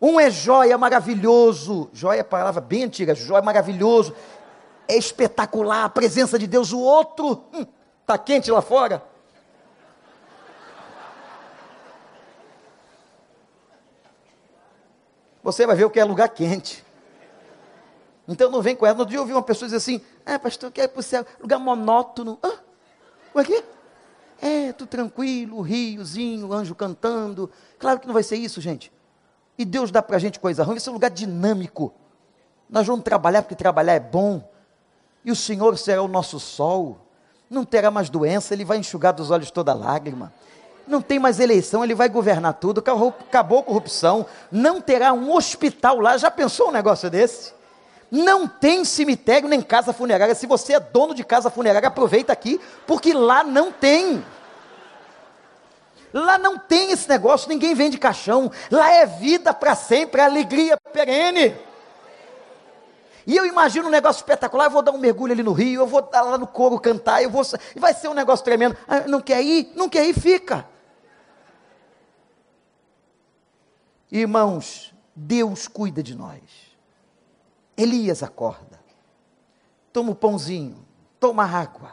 Um 0.00 0.18
é 0.18 0.30
joia 0.30 0.78
maravilhoso. 0.78 1.90
Joia 1.92 2.20
é 2.20 2.22
palavra 2.22 2.62
bem 2.62 2.84
antiga. 2.84 3.14
Joia 3.14 3.42
maravilhoso. 3.42 4.14
É 4.88 4.96
espetacular 4.96 5.84
a 5.84 5.88
presença 5.90 6.38
de 6.38 6.46
Deus. 6.46 6.72
O 6.72 6.80
outro, 6.80 7.44
hum, 7.52 7.66
quente 8.24 8.50
lá 8.50 8.62
fora. 8.62 9.04
Você 15.42 15.66
vai 15.66 15.76
ver 15.76 15.84
o 15.84 15.90
que 15.90 16.00
é 16.00 16.04
lugar 16.04 16.28
quente. 16.30 16.84
Então 18.26 18.50
não 18.50 18.62
vem 18.62 18.74
com 18.74 18.86
ela. 18.86 18.96
No 18.96 19.06
dia 19.06 19.18
eu 19.18 19.22
ouvi 19.22 19.32
uma 19.32 19.42
pessoa 19.42 19.66
dizer 19.66 19.76
assim: 19.76 20.00
Ah, 20.24 20.38
pastor, 20.38 20.70
quer 20.70 20.84
ir 20.84 20.88
para 20.88 21.00
o 21.00 21.02
céu? 21.02 21.26
Lugar 21.40 21.58
monótono. 21.58 22.38
Ah, 22.42 22.58
como 23.32 23.42
é 23.42 23.44
que 23.44 23.54
é? 23.54 23.64
É, 24.40 24.72
tudo 24.72 24.88
tranquilo, 24.88 25.60
riozinho, 25.60 26.52
anjo 26.52 26.74
cantando. 26.74 27.50
Claro 27.78 28.00
que 28.00 28.06
não 28.06 28.14
vai 28.14 28.22
ser 28.22 28.36
isso, 28.36 28.60
gente. 28.60 28.92
E 29.58 29.64
Deus 29.64 29.90
dá 29.90 30.02
para 30.02 30.16
a 30.16 30.18
gente 30.18 30.40
coisa 30.40 30.62
ruim, 30.62 30.74
vai 30.74 30.80
ser 30.80 30.90
um 30.90 30.94
lugar 30.94 31.10
dinâmico. 31.10 31.92
Nós 32.68 32.86
vamos 32.86 33.04
trabalhar 33.04 33.42
porque 33.42 33.54
trabalhar 33.54 33.94
é 33.94 34.00
bom. 34.00 34.50
E 35.24 35.30
o 35.30 35.36
Senhor 35.36 35.76
será 35.76 36.02
o 36.02 36.08
nosso 36.08 36.40
sol. 36.40 37.06
Não 37.50 37.64
terá 37.64 37.90
mais 37.90 38.08
doença, 38.08 38.54
Ele 38.54 38.64
vai 38.64 38.78
enxugar 38.78 39.12
dos 39.12 39.30
olhos 39.30 39.50
toda 39.50 39.74
lágrima 39.74 40.32
não 40.90 41.00
tem 41.00 41.18
mais 41.18 41.38
eleição, 41.38 41.84
ele 41.84 41.94
vai 41.94 42.08
governar 42.08 42.54
tudo, 42.54 42.80
acabou 42.80 43.60
a 43.60 43.62
corrupção, 43.62 44.26
não 44.50 44.80
terá 44.80 45.12
um 45.12 45.32
hospital 45.32 46.00
lá. 46.00 46.16
Já 46.18 46.30
pensou 46.30 46.68
um 46.68 46.72
negócio 46.72 47.08
desse? 47.08 47.54
Não 48.10 48.48
tem 48.48 48.84
cemitério 48.84 49.48
nem 49.48 49.62
casa 49.62 49.92
funerária. 49.92 50.34
Se 50.34 50.46
você 50.46 50.74
é 50.74 50.80
dono 50.80 51.14
de 51.14 51.22
casa 51.22 51.48
funerária, 51.48 51.86
aproveita 51.86 52.32
aqui, 52.32 52.60
porque 52.86 53.12
lá 53.12 53.44
não 53.44 53.70
tem. 53.70 54.24
Lá 56.12 56.36
não 56.36 56.58
tem 56.58 56.90
esse 56.90 57.08
negócio, 57.08 57.48
ninguém 57.48 57.74
vende 57.74 57.96
caixão. 57.96 58.50
Lá 58.70 58.90
é 58.90 59.06
vida 59.06 59.54
para 59.54 59.76
sempre, 59.76 60.20
alegria 60.20 60.76
perene. 60.92 61.56
E 63.26 63.36
eu 63.36 63.46
imagino 63.46 63.86
um 63.86 63.90
negócio 63.92 64.20
espetacular, 64.20 64.64
eu 64.64 64.70
vou 64.70 64.82
dar 64.82 64.90
um 64.90 64.98
mergulho 64.98 65.32
ali 65.32 65.42
no 65.42 65.52
rio, 65.52 65.82
eu 65.82 65.86
vou 65.86 66.08
lá 66.12 66.36
no 66.36 66.48
coro 66.48 66.80
cantar, 66.80 67.22
eu 67.22 67.30
vou, 67.30 67.42
vai 67.76 67.94
ser 67.94 68.08
um 68.08 68.14
negócio 68.14 68.44
tremendo. 68.44 68.76
Ah, 68.88 69.00
não 69.06 69.20
quer 69.20 69.40
ir? 69.40 69.72
Não 69.76 69.88
quer 69.88 70.04
ir, 70.04 70.14
fica. 70.14 70.66
Irmãos, 74.10 74.92
Deus 75.14 75.68
cuida 75.68 76.02
de 76.02 76.16
nós. 76.16 76.69
Elias 77.80 78.22
acorda. 78.22 78.80
Toma 79.92 80.12
o 80.12 80.14
pãozinho, 80.14 80.76
toma 81.18 81.44
água. 81.44 81.92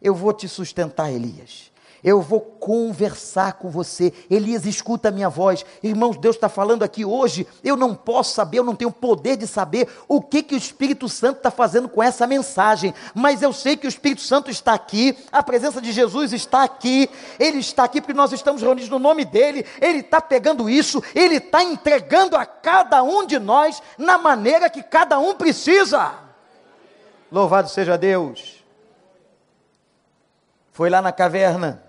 Eu 0.00 0.14
vou 0.14 0.32
te 0.32 0.48
sustentar, 0.48 1.10
Elias 1.10 1.72
eu 2.02 2.20
vou 2.20 2.40
conversar 2.40 3.54
com 3.54 3.68
você. 3.68 4.12
Elias, 4.30 4.66
escuta 4.66 5.08
a 5.08 5.12
minha 5.12 5.28
voz. 5.28 5.64
Irmãos, 5.82 6.16
Deus 6.16 6.36
está 6.36 6.48
falando 6.48 6.82
aqui 6.82 7.04
hoje. 7.04 7.46
Eu 7.62 7.76
não 7.76 7.94
posso 7.94 8.34
saber, 8.34 8.58
eu 8.58 8.64
não 8.64 8.76
tenho 8.76 8.90
poder 8.90 9.36
de 9.36 9.46
saber 9.46 9.88
o 10.06 10.20
que, 10.20 10.42
que 10.42 10.54
o 10.54 10.58
Espírito 10.58 11.08
Santo 11.08 11.38
está 11.38 11.50
fazendo 11.50 11.88
com 11.88 12.02
essa 12.02 12.26
mensagem. 12.26 12.94
Mas 13.14 13.42
eu 13.42 13.52
sei 13.52 13.76
que 13.76 13.86
o 13.86 13.88
Espírito 13.88 14.22
Santo 14.22 14.50
está 14.50 14.74
aqui, 14.74 15.16
a 15.32 15.42
presença 15.42 15.80
de 15.80 15.92
Jesus 15.92 16.32
está 16.32 16.62
aqui. 16.62 17.10
Ele 17.38 17.58
está 17.58 17.84
aqui 17.84 18.00
porque 18.00 18.14
nós 18.14 18.32
estamos 18.32 18.62
reunidos 18.62 18.90
no 18.90 18.98
nome 18.98 19.24
dEle. 19.24 19.66
Ele 19.80 19.98
está 19.98 20.20
pegando 20.20 20.70
isso, 20.70 21.02
Ele 21.14 21.36
está 21.36 21.62
entregando 21.62 22.36
a 22.36 22.46
cada 22.46 23.02
um 23.02 23.26
de 23.26 23.38
nós 23.38 23.82
na 23.96 24.18
maneira 24.18 24.70
que 24.70 24.82
cada 24.82 25.18
um 25.18 25.34
precisa. 25.34 26.12
Louvado 27.30 27.68
seja 27.68 27.98
Deus. 27.98 28.64
Foi 30.72 30.88
lá 30.88 31.02
na 31.02 31.10
caverna 31.10 31.87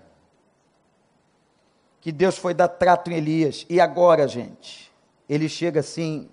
que 2.00 2.10
Deus 2.10 2.38
foi 2.38 2.54
dar 2.54 2.68
trato 2.68 3.10
em 3.10 3.14
Elias. 3.14 3.66
E 3.68 3.80
agora, 3.80 4.26
gente, 4.26 4.90
ele 5.28 5.48
chega 5.48 5.80
assim 5.80 6.28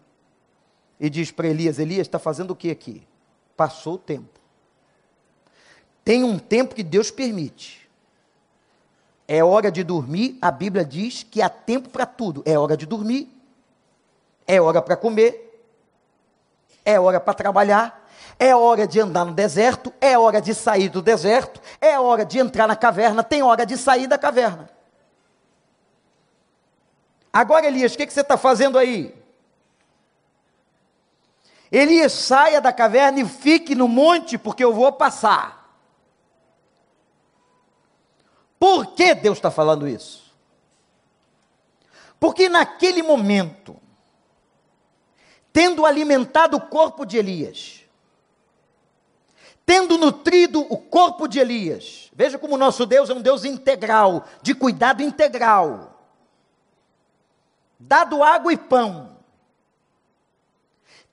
e 0.99 1.09
diz 1.09 1.31
para 1.31 1.47
Elias: 1.47 1.79
Elias, 1.79 2.07
está 2.07 2.19
fazendo 2.19 2.51
o 2.51 2.55
que 2.55 2.71
aqui? 2.71 3.05
Passou 3.55 3.95
o 3.95 3.97
tempo. 3.97 4.39
Tem 6.03 6.23
um 6.23 6.39
tempo 6.39 6.73
que 6.73 6.83
Deus 6.83 7.11
permite. 7.11 7.87
É 9.27 9.43
hora 9.43 9.69
de 9.69 9.83
dormir, 9.83 10.37
a 10.41 10.49
Bíblia 10.49 10.85
diz 10.85 11.21
que 11.21 11.41
há 11.41 11.49
tempo 11.49 11.89
para 11.89 12.05
tudo. 12.05 12.41
É 12.45 12.57
hora 12.57 12.77
de 12.77 12.85
dormir, 12.85 13.29
é 14.47 14.61
hora 14.61 14.81
para 14.81 14.95
comer, 14.95 15.61
é 16.85 16.97
hora 16.97 17.19
para 17.19 17.33
trabalhar, 17.33 18.07
é 18.39 18.55
hora 18.55 18.87
de 18.87 19.01
andar 19.01 19.25
no 19.25 19.33
deserto, 19.33 19.91
é 19.99 20.17
hora 20.17 20.39
de 20.39 20.55
sair 20.55 20.87
do 20.87 21.01
deserto, 21.01 21.59
é 21.81 21.99
hora 21.99 22.23
de 22.23 22.39
entrar 22.39 22.67
na 22.67 22.75
caverna, 22.77 23.21
tem 23.21 23.43
hora 23.43 23.65
de 23.65 23.75
sair 23.75 24.07
da 24.07 24.17
caverna. 24.17 24.76
Agora, 27.37 27.67
Elias, 27.67 27.93
o 27.93 27.97
que, 27.97 28.07
que 28.07 28.13
você 28.13 28.21
está 28.21 28.35
fazendo 28.35 28.79
aí? 28.79 29.15
Elias, 31.71 32.11
saia 32.11 32.59
da 32.59 32.73
caverna 32.73 33.19
e 33.19 33.25
fique 33.29 33.75
no 33.75 33.87
monte, 33.87 34.39
porque 34.39 34.63
eu 34.63 34.73
vou 34.73 34.91
passar. 34.91 35.71
Por 38.57 38.87
que 38.95 39.13
Deus 39.13 39.37
está 39.37 39.51
falando 39.51 39.87
isso? 39.87 40.35
Porque 42.19 42.49
naquele 42.49 43.03
momento, 43.03 43.79
tendo 45.53 45.85
alimentado 45.85 46.57
o 46.57 46.61
corpo 46.61 47.05
de 47.05 47.19
Elias, 47.19 47.83
tendo 49.63 49.95
nutrido 49.95 50.61
o 50.61 50.77
corpo 50.79 51.27
de 51.27 51.37
Elias, 51.37 52.09
veja 52.13 52.39
como 52.39 52.55
o 52.55 52.57
nosso 52.57 52.83
Deus 52.83 53.11
é 53.11 53.13
um 53.13 53.21
Deus 53.21 53.45
integral, 53.45 54.25
de 54.41 54.55
cuidado 54.55 55.03
integral 55.03 55.96
dado 57.79 58.23
água 58.23 58.51
e 58.51 58.57
pão, 58.57 59.17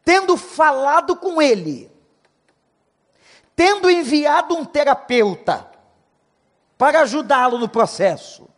tendo 0.04 0.36
falado 0.36 1.16
com 1.16 1.40
ele, 1.40 1.90
tendo 3.54 3.90
enviado 3.90 4.54
um 4.54 4.64
terapeuta 4.64 5.70
para 6.76 7.02
ajudá-lo 7.02 7.58
no 7.58 7.68
processo. 7.68 8.48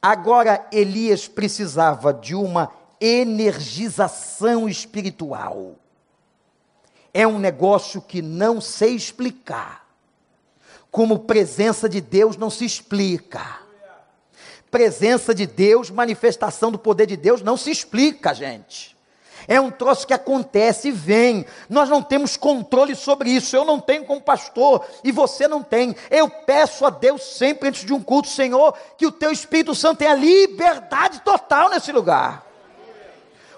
Agora 0.00 0.66
Elias 0.70 1.26
precisava 1.26 2.14
de 2.14 2.34
uma 2.34 2.72
energização 3.00 4.68
espiritual. 4.68 5.76
É 7.12 7.26
um 7.26 7.38
negócio 7.38 8.00
que 8.00 8.22
não 8.22 8.60
sei 8.60 8.94
explicar. 8.94 9.86
Como 10.90 11.20
presença 11.20 11.88
de 11.88 12.00
Deus 12.00 12.36
não 12.36 12.48
se 12.48 12.64
explica 12.64 13.67
presença 14.70 15.34
de 15.34 15.46
Deus, 15.46 15.90
manifestação 15.90 16.70
do 16.70 16.78
poder 16.78 17.06
de 17.06 17.16
Deus, 17.16 17.42
não 17.42 17.56
se 17.56 17.70
explica, 17.70 18.34
gente. 18.34 18.96
É 19.46 19.58
um 19.58 19.70
troço 19.70 20.06
que 20.06 20.12
acontece 20.12 20.88
e 20.88 20.92
vem. 20.92 21.46
Nós 21.70 21.88
não 21.88 22.02
temos 22.02 22.36
controle 22.36 22.94
sobre 22.94 23.30
isso. 23.30 23.56
Eu 23.56 23.64
não 23.64 23.80
tenho 23.80 24.04
como 24.04 24.20
pastor 24.20 24.84
e 25.02 25.10
você 25.10 25.48
não 25.48 25.62
tem. 25.62 25.96
Eu 26.10 26.28
peço 26.28 26.84
a 26.84 26.90
Deus 26.90 27.22
sempre 27.22 27.68
antes 27.68 27.84
de 27.84 27.94
um 27.94 28.02
culto, 28.02 28.28
Senhor, 28.28 28.74
que 28.98 29.06
o 29.06 29.12
teu 29.12 29.32
Espírito 29.32 29.74
Santo 29.74 30.00
tenha 30.00 30.14
liberdade 30.14 31.20
total 31.20 31.70
nesse 31.70 31.90
lugar. 31.92 32.47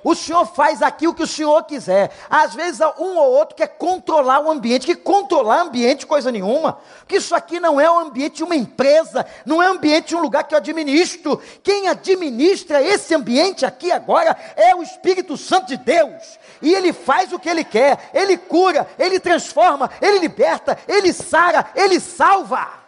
O 0.02 0.14
Senhor 0.14 0.46
faz 0.46 0.80
aqui 0.80 1.06
o 1.06 1.14
que 1.14 1.22
o 1.22 1.26
Senhor 1.26 1.62
quiser. 1.64 2.10
Às 2.28 2.54
vezes 2.54 2.80
um 2.98 3.16
ou 3.16 3.32
outro 3.32 3.54
quer 3.54 3.66
controlar 3.66 4.40
o 4.40 4.50
ambiente, 4.50 4.86
que 4.86 4.94
controlar 4.94 5.60
ambiente 5.60 6.06
coisa 6.06 6.32
nenhuma. 6.32 6.78
Que 7.06 7.16
isso 7.16 7.34
aqui 7.34 7.60
não 7.60 7.80
é 7.80 7.90
o 7.90 7.98
ambiente 7.98 8.36
de 8.36 8.44
uma 8.44 8.56
empresa, 8.56 9.26
não 9.44 9.62
é 9.62 9.68
o 9.68 9.74
ambiente 9.74 10.08
de 10.08 10.16
um 10.16 10.20
lugar 10.20 10.44
que 10.44 10.54
eu 10.54 10.58
administro. 10.58 11.40
Quem 11.62 11.88
administra 11.88 12.82
esse 12.82 13.14
ambiente 13.14 13.66
aqui 13.66 13.92
agora 13.92 14.36
é 14.56 14.74
o 14.74 14.82
Espírito 14.82 15.36
Santo 15.36 15.66
de 15.66 15.76
Deus. 15.76 16.38
E 16.62 16.72
ele 16.72 16.92
faz 16.92 17.32
o 17.32 17.38
que 17.38 17.48
ele 17.48 17.64
quer, 17.64 18.10
ele 18.14 18.38
cura, 18.38 18.88
ele 18.98 19.20
transforma, 19.20 19.90
ele 20.00 20.18
liberta, 20.18 20.78
ele 20.88 21.12
sara, 21.12 21.66
ele 21.74 22.00
salva. 22.00 22.80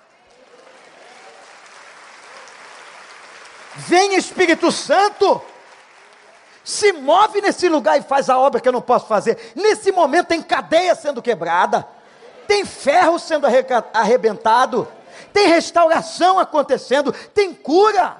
Vem 3.74 4.16
Espírito 4.16 4.70
Santo 4.70 5.40
se 6.64 6.92
move 6.92 7.40
nesse 7.40 7.68
lugar 7.68 7.98
e 7.98 8.02
faz 8.02 8.28
a 8.28 8.38
obra 8.38 8.60
que 8.60 8.68
eu 8.68 8.72
não 8.72 8.82
posso 8.82 9.06
fazer. 9.06 9.52
Nesse 9.54 9.90
momento 9.90 10.28
tem 10.28 10.42
cadeia 10.42 10.94
sendo 10.94 11.22
quebrada, 11.22 11.86
tem 12.46 12.64
ferro 12.64 13.18
sendo 13.18 13.46
arrebentado, 13.92 14.86
tem 15.32 15.48
restauração 15.48 16.38
acontecendo, 16.38 17.12
tem 17.34 17.54
cura. 17.54 18.16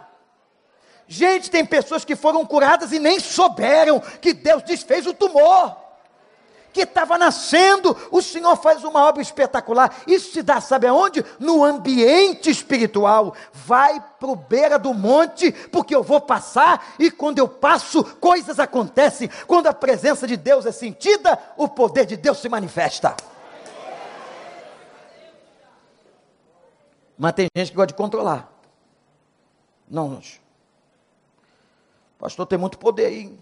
Gente, 1.07 1.51
tem 1.51 1.65
pessoas 1.65 2.05
que 2.05 2.17
foram 2.17 2.45
curadas 2.47 2.93
e 2.93 2.99
nem 2.99 3.21
souberam 3.21 4.01
que 4.01 4.33
Deus 4.33 4.63
desfez 4.63 5.07
o 5.07 5.13
tumor 5.13 5.82
que 6.73 6.83
estava 6.83 7.19
nascendo, 7.19 7.97
o 8.11 8.23
Senhor 8.23 8.57
faz 8.57 8.83
uma 8.85 9.05
obra 9.05 9.23
espetacular. 9.23 10.03
Isso 10.07 10.33
se 10.33 10.43
dá, 10.43 10.61
sabe 10.61 10.87
aonde? 10.87 11.25
No 11.39 11.63
ambiente 11.63 12.51
espiritual. 12.51 13.35
Vai 13.53 14.03
para 14.19 14.35
beira 14.37 14.79
do 14.79 14.95
monte, 14.95 15.53
porque 15.71 15.95
eu 15.95 16.03
vou 16.03 16.21
passar, 16.21 16.95
e 16.99 17.11
quando 17.11 17.39
eu 17.39 17.49
passo, 17.49 18.05
coisas 18.17 18.59
acontecem. 18.59 19.29
Quando 19.47 19.67
a 19.67 19.75
presença 19.75 20.27
de 20.27 20.37
Deus 20.37 20.65
é 20.65 20.73
sentida, 20.73 21.39
o 21.57 21.69
poder 21.69 22.07
de 22.07 22.17
Deus 22.17 22.39
se 22.39 22.49
manifesta. 22.49 23.15
Mas 27.19 27.33
tem 27.35 27.47
gente 27.55 27.71
que 27.71 27.77
gosta 27.77 27.89
de 27.89 27.95
controlar. 27.95 28.51
Não, 29.89 30.21
pastor 32.19 32.47
tem 32.47 32.57
muito 32.57 32.79
poder 32.79 33.07
aí. 33.07 33.39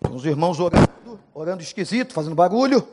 Uns 0.00 0.24
irmãos 0.24 0.60
orando, 0.60 1.20
orando 1.34 1.62
esquisito, 1.62 2.12
fazendo 2.12 2.34
barulho. 2.34 2.86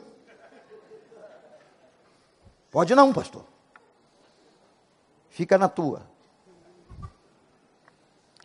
Pode 2.70 2.94
não, 2.94 3.12
pastor. 3.12 3.44
Fica 5.30 5.56
na 5.56 5.68
tua. 5.68 6.02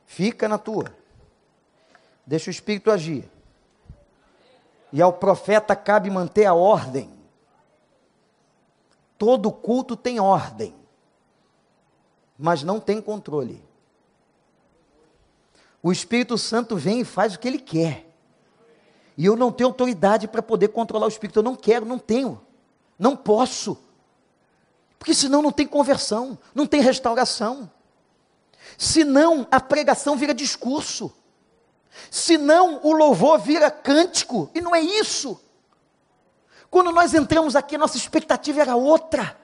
Fica 0.05 0.47
na 0.47 0.57
tua. 0.57 0.93
Deixa 2.25 2.49
o 2.49 2.51
Espírito 2.51 2.91
agir. 2.91 3.29
E 4.91 5.01
ao 5.01 5.13
profeta 5.13 5.75
cabe 5.75 6.09
manter 6.09 6.45
a 6.45 6.53
ordem. 6.53 7.09
Todo 9.17 9.51
culto 9.51 9.95
tem 9.95 10.19
ordem, 10.19 10.75
mas 12.37 12.63
não 12.63 12.79
tem 12.79 13.01
controle. 13.01 13.63
O 15.81 15.91
Espírito 15.91 16.37
Santo 16.37 16.75
vem 16.75 17.01
e 17.01 17.05
faz 17.05 17.35
o 17.35 17.39
que 17.39 17.47
ele 17.47 17.59
quer. 17.59 18.10
E 19.17 19.25
eu 19.25 19.35
não 19.35 19.51
tenho 19.51 19.69
autoridade 19.69 20.27
para 20.27 20.41
poder 20.41 20.69
controlar 20.69 21.05
o 21.05 21.09
Espírito. 21.09 21.39
Eu 21.39 21.43
não 21.43 21.55
quero, 21.55 21.85
não 21.85 21.99
tenho. 21.99 22.41
Não 22.97 23.15
posso. 23.15 23.77
Porque 24.97 25.13
senão 25.13 25.41
não 25.41 25.51
tem 25.51 25.65
conversão, 25.65 26.37
não 26.53 26.67
tem 26.67 26.81
restauração. 26.81 27.69
Senão 28.77 29.47
a 29.49 29.59
pregação 29.59 30.15
vira 30.15 30.33
discurso. 30.33 31.11
Senão 32.09 32.79
o 32.83 32.93
louvor 32.93 33.39
vira 33.39 33.71
cântico. 33.71 34.49
E 34.53 34.61
não 34.61 34.75
é 34.75 34.81
isso. 34.81 35.41
Quando 36.69 36.91
nós 36.91 37.13
entramos 37.13 37.55
aqui, 37.55 37.77
nossa 37.77 37.97
expectativa 37.97 38.61
era 38.61 38.75
outra. 38.75 39.40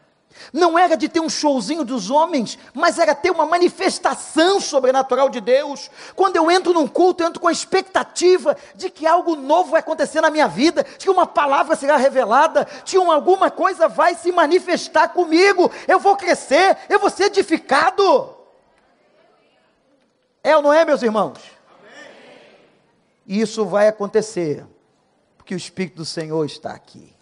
Não 0.53 0.77
era 0.77 0.95
de 0.95 1.09
ter 1.09 1.19
um 1.19 1.29
showzinho 1.29 1.83
dos 1.83 2.09
homens, 2.09 2.57
mas 2.73 2.99
era 2.99 3.13
ter 3.13 3.31
uma 3.31 3.45
manifestação 3.45 4.59
sobrenatural 4.61 5.29
de 5.29 5.41
Deus. 5.41 5.89
Quando 6.15 6.35
eu 6.35 6.49
entro 6.49 6.73
num 6.73 6.87
culto, 6.87 7.23
eu 7.23 7.27
entro 7.27 7.41
com 7.41 7.47
a 7.47 7.51
expectativa 7.51 8.55
de 8.75 8.89
que 8.89 9.05
algo 9.05 9.35
novo 9.35 9.71
vai 9.71 9.79
acontecer 9.79 10.21
na 10.21 10.29
minha 10.29 10.47
vida, 10.47 10.83
de 10.83 11.05
que 11.05 11.09
uma 11.09 11.25
palavra 11.25 11.75
será 11.75 11.97
revelada, 11.97 12.67
de 12.83 12.91
que 12.91 12.97
alguma 12.97 13.49
coisa 13.49 13.87
vai 13.87 14.15
se 14.15 14.31
manifestar 14.31 15.09
comigo. 15.09 15.71
Eu 15.87 15.99
vou 15.99 16.15
crescer, 16.15 16.77
eu 16.87 16.99
vou 16.99 17.09
ser 17.09 17.25
edificado. 17.25 18.35
É 20.43 20.55
ou 20.55 20.61
não 20.61 20.71
é, 20.71 20.85
meus 20.85 21.01
irmãos? 21.01 21.39
Isso 23.27 23.65
vai 23.65 23.89
acontecer, 23.89 24.65
porque 25.37 25.53
o 25.53 25.57
Espírito 25.57 25.97
do 25.97 26.05
Senhor 26.05 26.45
está 26.45 26.71
aqui. 26.71 27.16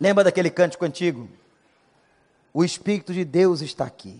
Lembra 0.00 0.24
daquele 0.24 0.48
cântico 0.48 0.84
antigo? 0.86 1.28
O 2.54 2.64
Espírito 2.64 3.12
de 3.12 3.22
Deus 3.22 3.60
está 3.60 3.84
aqui, 3.84 4.18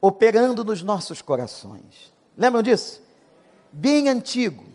operando 0.00 0.62
nos 0.62 0.82
nossos 0.82 1.22
corações. 1.22 2.12
Lembram 2.36 2.62
disso? 2.62 3.02
Bem 3.72 4.08
antigo. 4.08 4.68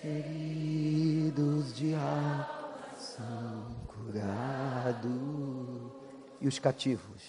Feridos 0.00 1.74
de 1.76 1.94
alma 1.94 2.39
E 6.40 6.48
os 6.48 6.58
cativos? 6.58 7.22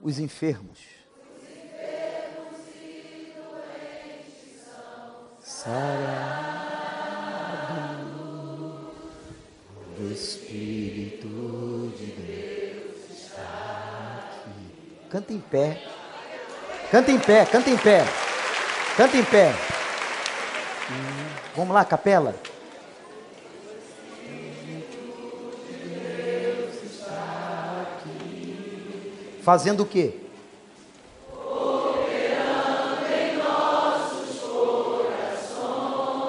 Os 0.00 0.18
enfermos. 0.18 0.78
Sarados 5.42 6.82
do 9.96 10.12
Espírito 10.12 11.28
de 11.96 12.06
Deus 12.06 13.10
está 13.10 14.24
aqui. 14.24 15.08
Canta 15.08 15.32
em 15.32 15.40
pé. 15.40 15.82
Canta 16.90 17.10
em 17.10 17.18
pé, 17.18 17.46
canta 17.46 17.70
em 17.70 17.76
pé. 17.76 18.04
Canta 18.96 19.16
em 19.16 19.24
pé. 19.24 19.71
Vamos 21.54 21.74
lá, 21.74 21.84
capela. 21.84 22.34
Fazendo 29.42 29.82
o 29.82 29.86
quê? 29.86 30.18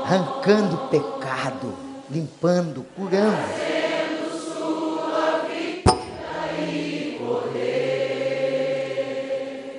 Arrancando 0.03 0.89
pecado, 0.89 1.73
limpando, 2.09 2.85
curando. 2.95 3.37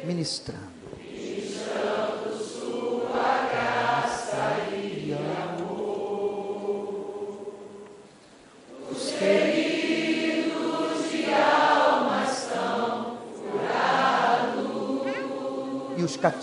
Ministrando. 0.04 0.63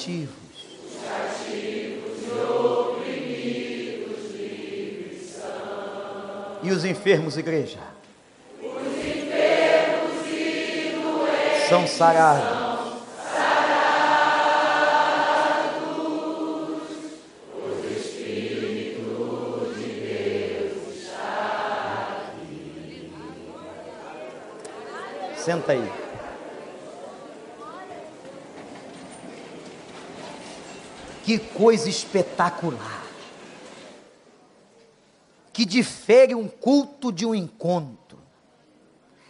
Cativos. 0.01 0.33
Os 0.83 0.95
cativos 1.03 2.23
e 2.23 2.31
oprimidos. 2.51 3.21
E 6.63 6.71
os 6.71 6.85
enfermos, 6.85 7.37
igreja? 7.37 7.77
Os 8.59 8.65
enfermos 8.97 10.27
e 10.27 10.95
doentes 11.01 11.69
são 11.69 11.87
sarados. 11.87 12.71
Senta 25.37 25.71
aí. 25.71 26.00
Que 31.31 31.39
coisa 31.39 31.87
espetacular. 31.87 33.05
Que 35.53 35.63
difere 35.63 36.35
um 36.35 36.45
culto 36.45 37.09
de 37.09 37.25
um 37.25 37.33
encontro, 37.33 38.19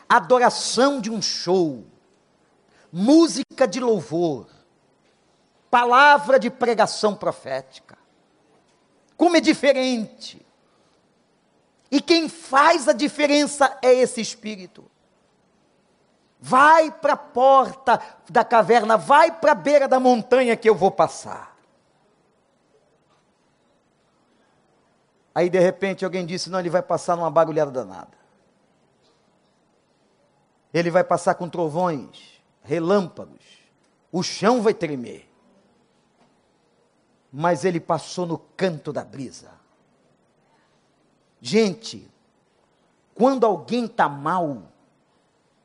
adoração 0.09 0.99
de 0.99 1.11
um 1.11 1.21
show, 1.21 1.85
música 2.91 3.67
de 3.67 3.79
louvor, 3.79 4.47
palavra 5.69 6.39
de 6.39 6.49
pregação 6.49 7.13
profética. 7.13 7.95
Como 9.15 9.37
é 9.37 9.39
diferente. 9.39 10.43
E 11.91 12.01
quem 12.01 12.27
faz 12.27 12.87
a 12.87 12.93
diferença 12.93 13.77
é 13.79 13.93
esse 13.93 14.19
espírito. 14.19 14.89
Vai 16.39 16.89
para 16.89 17.13
a 17.13 17.17
porta 17.17 18.01
da 18.27 18.43
caverna, 18.43 18.97
vai 18.97 19.31
para 19.31 19.51
a 19.51 19.55
beira 19.55 19.87
da 19.87 19.99
montanha 19.99 20.57
que 20.57 20.67
eu 20.67 20.73
vou 20.73 20.89
passar. 20.89 21.50
Aí 25.33 25.49
de 25.49 25.59
repente 25.59 26.03
alguém 26.03 26.25
disse: 26.25 26.49
não, 26.49 26.59
ele 26.59 26.69
vai 26.69 26.81
passar 26.81 27.15
numa 27.15 27.31
bagulhada 27.31 27.71
danada. 27.71 28.19
Ele 30.73 30.89
vai 30.89 31.03
passar 31.03 31.35
com 31.35 31.49
trovões, 31.49 32.41
relâmpagos, 32.63 33.43
o 34.11 34.23
chão 34.23 34.61
vai 34.61 34.73
tremer. 34.73 35.29
Mas 37.31 37.63
ele 37.63 37.79
passou 37.79 38.25
no 38.25 38.37
canto 38.37 38.91
da 38.91 39.03
brisa. 39.03 39.51
Gente, 41.41 42.09
quando 43.15 43.45
alguém 43.45 43.85
está 43.85 44.07
mal, 44.07 44.63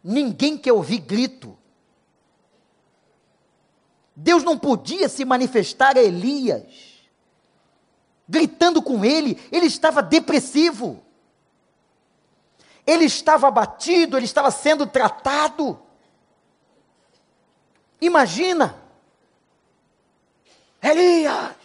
ninguém 0.02 0.56
quer 0.56 0.72
ouvir 0.72 0.98
grito. 0.98 1.56
Deus 4.14 4.42
não 4.42 4.58
podia 4.58 5.08
se 5.08 5.24
manifestar 5.24 5.96
a 5.96 6.02
Elias 6.02 6.95
gritando 8.28 8.82
com 8.82 9.04
ele, 9.04 9.40
ele 9.52 9.66
estava 9.66 10.02
depressivo. 10.02 11.02
Ele 12.86 13.04
estava 13.04 13.48
abatido, 13.48 14.16
ele 14.16 14.26
estava 14.26 14.50
sendo 14.50 14.86
tratado. 14.86 15.80
Imagina, 18.00 18.76
Elias 20.82 21.56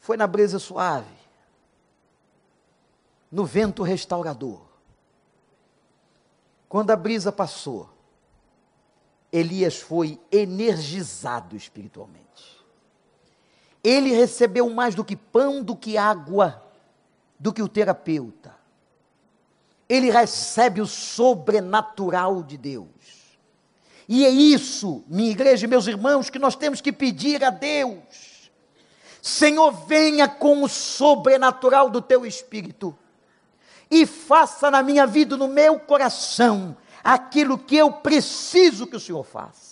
foi 0.00 0.16
na 0.16 0.26
brisa 0.26 0.58
suave, 0.58 1.14
no 3.30 3.44
vento 3.44 3.82
restaurador. 3.82 4.62
Quando 6.68 6.90
a 6.90 6.96
brisa 6.96 7.30
passou, 7.30 7.88
Elias 9.32 9.76
foi 9.80 10.20
energizado 10.32 11.54
espiritualmente 11.56 12.59
ele 13.82 14.10
recebeu 14.12 14.68
mais 14.70 14.94
do 14.94 15.04
que 15.04 15.16
pão, 15.16 15.62
do 15.62 15.74
que 15.74 15.96
água. 15.96 16.62
do 17.38 17.54
que 17.54 17.62
o 17.62 17.68
terapeuta. 17.68 18.54
Ele 19.88 20.10
recebe 20.10 20.82
o 20.82 20.86
sobrenatural 20.86 22.42
de 22.42 22.58
Deus. 22.58 22.88
E 24.06 24.26
é 24.26 24.28
isso, 24.28 25.02
minha 25.08 25.30
igreja 25.30 25.64
e 25.64 25.68
meus 25.68 25.86
irmãos, 25.86 26.28
que 26.28 26.38
nós 26.38 26.54
temos 26.54 26.80
que 26.82 26.92
pedir 26.92 27.42
a 27.42 27.48
Deus. 27.48 28.50
Senhor, 29.22 29.70
venha 29.86 30.28
com 30.28 30.62
o 30.62 30.68
sobrenatural 30.68 31.88
do 31.88 32.02
teu 32.02 32.26
espírito 32.26 32.94
e 33.90 34.04
faça 34.04 34.70
na 34.70 34.82
minha 34.82 35.06
vida, 35.06 35.36
no 35.36 35.48
meu 35.48 35.80
coração, 35.80 36.76
aquilo 37.02 37.56
que 37.56 37.76
eu 37.76 37.90
preciso 37.90 38.86
que 38.86 38.96
o 38.96 39.00
Senhor 39.00 39.24
faça. 39.24 39.69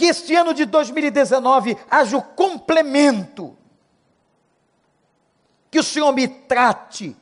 Que 0.00 0.06
este 0.06 0.34
ano 0.34 0.54
de 0.54 0.64
2019 0.64 1.76
haja 1.90 2.16
o 2.16 2.22
complemento 2.22 3.54
que 5.70 5.78
o 5.78 5.82
Senhor 5.82 6.10
me 6.14 6.26
trate, 6.26 7.14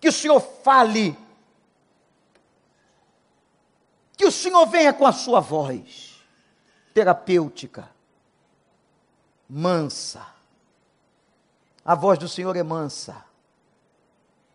que 0.00 0.08
o 0.08 0.12
Senhor 0.12 0.38
fale, 0.38 1.18
que 4.16 4.24
o 4.24 4.30
Senhor 4.30 4.64
venha 4.66 4.92
com 4.92 5.04
a 5.04 5.10
sua 5.10 5.40
voz 5.40 6.22
terapêutica, 6.94 7.90
mansa. 9.48 10.24
A 11.84 11.96
voz 11.96 12.16
do 12.16 12.28
Senhor 12.28 12.56
é 12.56 12.62
mansa. 12.62 13.24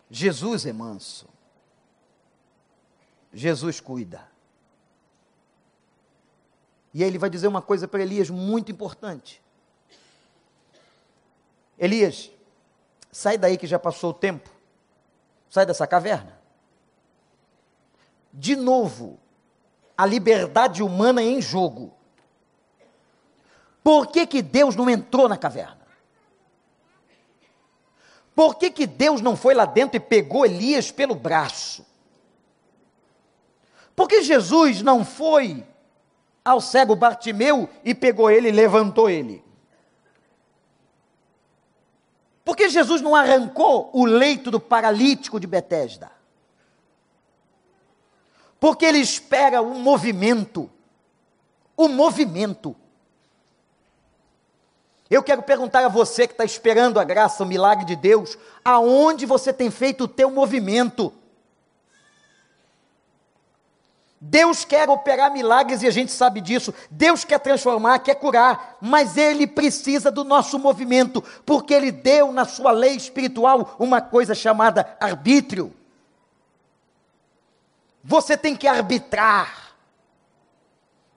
Jesus 0.09 0.65
é 0.65 0.71
manso. 0.71 1.27
Jesus 3.33 3.81
cuida. 3.81 4.32
E 6.93 7.03
aí 7.03 7.09
ele 7.09 7.17
vai 7.17 7.29
dizer 7.29 7.47
uma 7.47 7.61
coisa 7.61 7.87
para 7.87 8.01
Elias 8.01 8.29
muito 8.29 8.71
importante. 8.71 9.41
Elias, 11.77 12.31
Sai 13.13 13.37
daí 13.37 13.57
que 13.57 13.67
já 13.67 13.77
passou 13.77 14.09
o 14.09 14.13
tempo. 14.13 14.49
Sai 15.47 15.67
dessa 15.67 15.85
caverna. 15.85 16.35
De 18.33 18.55
novo, 18.55 19.19
a 19.95 20.03
liberdade 20.03 20.81
humana 20.81 21.21
é 21.21 21.25
em 21.25 21.39
jogo. 21.39 21.93
Por 23.83 24.07
que, 24.07 24.25
que 24.25 24.41
Deus 24.41 24.75
não 24.75 24.89
entrou 24.89 25.29
na 25.29 25.37
caverna? 25.37 25.85
Por 28.35 28.55
que, 28.55 28.71
que 28.71 28.87
Deus 28.87 29.21
não 29.21 29.37
foi 29.37 29.53
lá 29.53 29.65
dentro 29.65 29.97
e 29.97 29.99
pegou 29.99 30.43
Elias 30.43 30.89
pelo 30.89 31.13
braço? 31.13 31.85
Por 33.95 34.07
que 34.07 34.23
Jesus 34.23 34.81
não 34.81 35.05
foi 35.05 35.63
ao 36.43 36.59
cego 36.59 36.95
Bartimeu 36.95 37.69
e 37.83 37.95
pegou 37.95 38.29
ele 38.29 38.49
e 38.49 38.51
levantou 38.51 39.09
ele? 39.09 39.43
Por 42.43 42.57
que 42.57 42.69
Jesus 42.69 43.01
não 43.01 43.15
arrancou 43.15 43.89
o 43.93 44.05
leito 44.05 44.51
do 44.51 44.59
paralítico 44.59 45.39
de 45.39 45.47
Betesda? 45.47 46.11
Porque 48.59 48.85
ele 48.85 48.99
espera 48.99 49.61
um 49.61 49.79
movimento. 49.79 50.69
O 51.75 51.85
um 51.85 51.89
movimento. 51.89 52.75
Eu 55.09 55.21
quero 55.21 55.43
perguntar 55.43 55.85
a 55.85 55.89
você 55.89 56.27
que 56.27 56.33
está 56.33 56.43
esperando 56.43 56.99
a 56.99 57.03
graça, 57.03 57.43
o 57.43 57.47
milagre 57.47 57.85
de 57.85 57.95
Deus, 57.95 58.37
aonde 58.63 59.25
você 59.25 59.53
tem 59.53 59.69
feito 59.69 60.05
o 60.05 60.07
teu 60.07 60.31
movimento? 60.31 61.13
Deus 64.25 64.63
quer 64.63 64.89
operar 64.89 65.33
milagres 65.33 65.83
e 65.83 65.87
a 65.87 65.91
gente 65.91 66.09
sabe 66.09 66.39
disso. 66.39 66.73
Deus 66.89 67.25
quer 67.25 67.39
transformar, 67.39 67.99
quer 67.99 68.15
curar, 68.15 68.77
mas 68.79 69.17
Ele 69.17 69.45
precisa 69.45 70.09
do 70.09 70.23
nosso 70.23 70.57
movimento, 70.57 71.21
porque 71.45 71.73
Ele 71.73 71.91
deu 71.91 72.31
na 72.31 72.45
sua 72.45 72.71
lei 72.71 72.95
espiritual 72.95 73.75
uma 73.77 73.99
coisa 73.99 74.33
chamada 74.33 74.95
arbítrio. 74.97 75.75
Você 78.01 78.37
tem 78.37 78.55
que 78.55 78.65
arbitrar. 78.65 79.75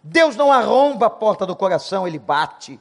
Deus 0.02 0.34
não 0.34 0.50
arromba 0.50 1.06
a 1.06 1.10
porta 1.10 1.46
do 1.46 1.54
coração, 1.54 2.08
Ele 2.08 2.18
bate. 2.18 2.80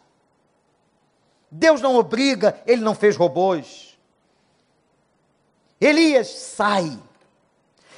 Deus 1.51 1.81
não 1.81 1.95
obriga, 1.97 2.59
Ele 2.65 2.81
não 2.81 2.95
fez 2.95 3.15
robôs. 3.15 3.95
Elias 5.79 6.29
sai. 6.29 6.97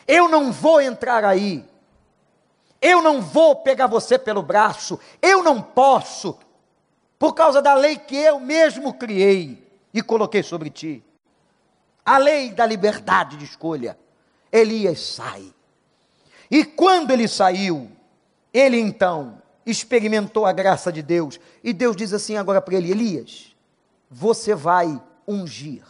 Eu 0.05 0.27
não 0.27 0.51
vou 0.51 0.81
entrar 0.81 1.23
aí. 1.23 1.65
Eu 2.81 3.01
não 3.01 3.21
vou 3.21 3.55
pegar 3.55 3.87
você 3.87 4.17
pelo 4.19 4.41
braço, 4.41 4.99
eu 5.21 5.43
não 5.43 5.61
posso, 5.61 6.37
por 7.17 7.33
causa 7.33 7.61
da 7.61 7.73
lei 7.73 7.97
que 7.97 8.15
eu 8.15 8.39
mesmo 8.39 8.93
criei 8.93 9.67
e 9.93 10.01
coloquei 10.01 10.43
sobre 10.43 10.69
ti. 10.69 11.03
A 12.05 12.17
lei 12.17 12.51
da 12.51 12.65
liberdade 12.65 13.35
de 13.35 13.45
escolha. 13.45 13.97
Elias 14.51 14.99
sai. 14.99 15.53
E 16.49 16.63
quando 16.63 17.11
ele 17.11 17.27
saiu, 17.27 17.91
ele 18.53 18.79
então 18.79 19.41
experimentou 19.65 20.45
a 20.45 20.53
graça 20.53 20.91
de 20.91 21.01
Deus. 21.01 21.39
E 21.63 21.73
Deus 21.73 21.95
diz 21.95 22.13
assim 22.13 22.37
agora 22.37 22.61
para 22.61 22.75
ele: 22.75 22.91
Elias, 22.91 23.55
você 24.09 24.55
vai 24.55 25.01
ungir. 25.27 25.83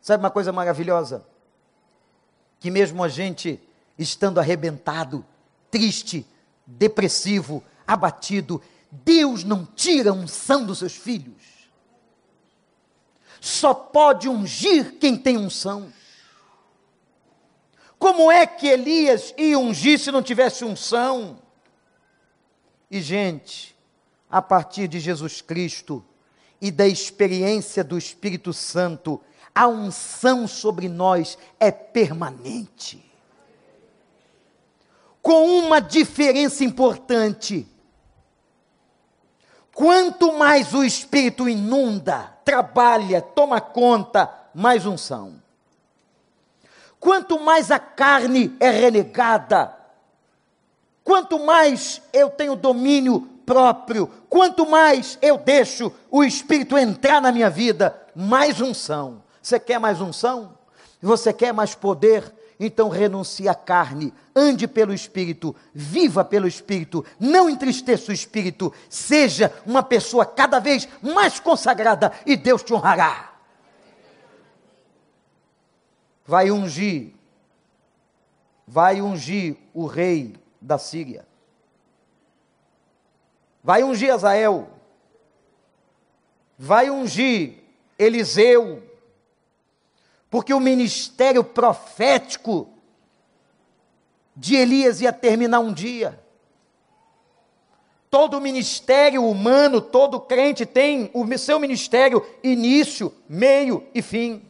Sabe 0.00 0.22
uma 0.22 0.30
coisa 0.30 0.52
maravilhosa? 0.52 1.26
Que 2.60 2.70
mesmo 2.70 3.02
a 3.04 3.08
gente 3.08 3.60
estando 3.98 4.38
arrebentado, 4.38 5.24
triste, 5.70 6.26
depressivo, 6.66 7.62
abatido, 7.86 8.60
Deus 8.90 9.44
não 9.44 9.64
tira 9.64 10.10
a 10.10 10.14
unção 10.14 10.64
dos 10.64 10.78
seus 10.78 10.94
filhos. 10.94 11.42
Só 13.40 13.74
pode 13.74 14.28
ungir 14.28 14.98
quem 14.98 15.16
tem 15.16 15.36
unção. 15.36 15.92
Como 17.98 18.30
é 18.30 18.46
que 18.46 18.66
Elias 18.66 19.34
ia 19.36 19.58
ungir 19.58 19.98
se 19.98 20.10
não 20.10 20.22
tivesse 20.22 20.64
unção? 20.64 21.38
E, 22.90 23.00
gente, 23.00 23.74
a 24.30 24.40
partir 24.40 24.88
de 24.88 25.00
Jesus 25.00 25.40
Cristo 25.40 26.04
e 26.60 26.70
da 26.70 26.86
experiência 26.86 27.84
do 27.84 27.98
Espírito 27.98 28.52
Santo, 28.52 29.20
a 29.54 29.66
unção 29.66 30.48
sobre 30.48 30.88
nós 30.88 31.38
é 31.58 31.70
permanente 31.70 33.13
com 35.24 35.58
uma 35.58 35.80
diferença 35.80 36.62
importante. 36.62 37.66
Quanto 39.74 40.34
mais 40.34 40.74
o 40.74 40.84
Espírito 40.84 41.48
inunda, 41.48 42.30
trabalha, 42.44 43.22
toma 43.22 43.58
conta, 43.58 44.30
mais 44.54 44.84
unção. 44.84 45.40
Quanto 47.00 47.40
mais 47.40 47.70
a 47.70 47.78
carne 47.78 48.54
é 48.60 48.68
renegada, 48.68 49.74
quanto 51.02 51.38
mais 51.38 52.02
eu 52.12 52.28
tenho 52.28 52.54
domínio 52.54 53.22
próprio, 53.46 54.08
quanto 54.28 54.66
mais 54.66 55.18
eu 55.22 55.38
deixo 55.38 55.90
o 56.10 56.22
Espírito 56.22 56.76
entrar 56.76 57.22
na 57.22 57.32
minha 57.32 57.48
vida, 57.48 57.98
mais 58.14 58.60
unção. 58.60 59.22
Você 59.40 59.58
quer 59.58 59.80
mais 59.80 60.02
unção? 60.02 60.58
Você 61.00 61.32
quer 61.32 61.54
mais 61.54 61.74
poder? 61.74 62.43
Então 62.58 62.88
renuncie 62.88 63.48
à 63.48 63.54
carne, 63.54 64.12
ande 64.34 64.68
pelo 64.68 64.94
Espírito, 64.94 65.54
viva 65.74 66.24
pelo 66.24 66.46
Espírito, 66.46 67.04
não 67.18 67.50
entristeça 67.50 68.10
o 68.10 68.14
Espírito, 68.14 68.72
seja 68.88 69.52
uma 69.66 69.82
pessoa 69.82 70.24
cada 70.24 70.60
vez 70.60 70.88
mais 71.02 71.40
consagrada 71.40 72.12
e 72.24 72.36
Deus 72.36 72.62
te 72.62 72.72
honrará. 72.72 73.32
Vai 76.26 76.50
ungir, 76.50 77.12
vai 78.66 79.02
ungir 79.02 79.56
o 79.74 79.86
rei 79.86 80.34
da 80.60 80.78
Síria, 80.78 81.26
vai 83.62 83.82
ungir 83.82 84.12
Azael, 84.12 84.70
vai 86.56 86.88
ungir 86.88 87.58
Eliseu, 87.98 88.82
porque 90.34 90.52
o 90.52 90.58
ministério 90.58 91.44
profético 91.44 92.68
de 94.34 94.56
Elias 94.56 95.00
ia 95.00 95.12
terminar 95.12 95.60
um 95.60 95.72
dia. 95.72 96.20
Todo 98.10 98.40
ministério 98.40 99.24
humano, 99.24 99.80
todo 99.80 100.18
crente 100.18 100.66
tem 100.66 101.08
o 101.14 101.38
seu 101.38 101.60
ministério 101.60 102.20
início, 102.42 103.14
meio 103.28 103.86
e 103.94 104.02
fim. 104.02 104.44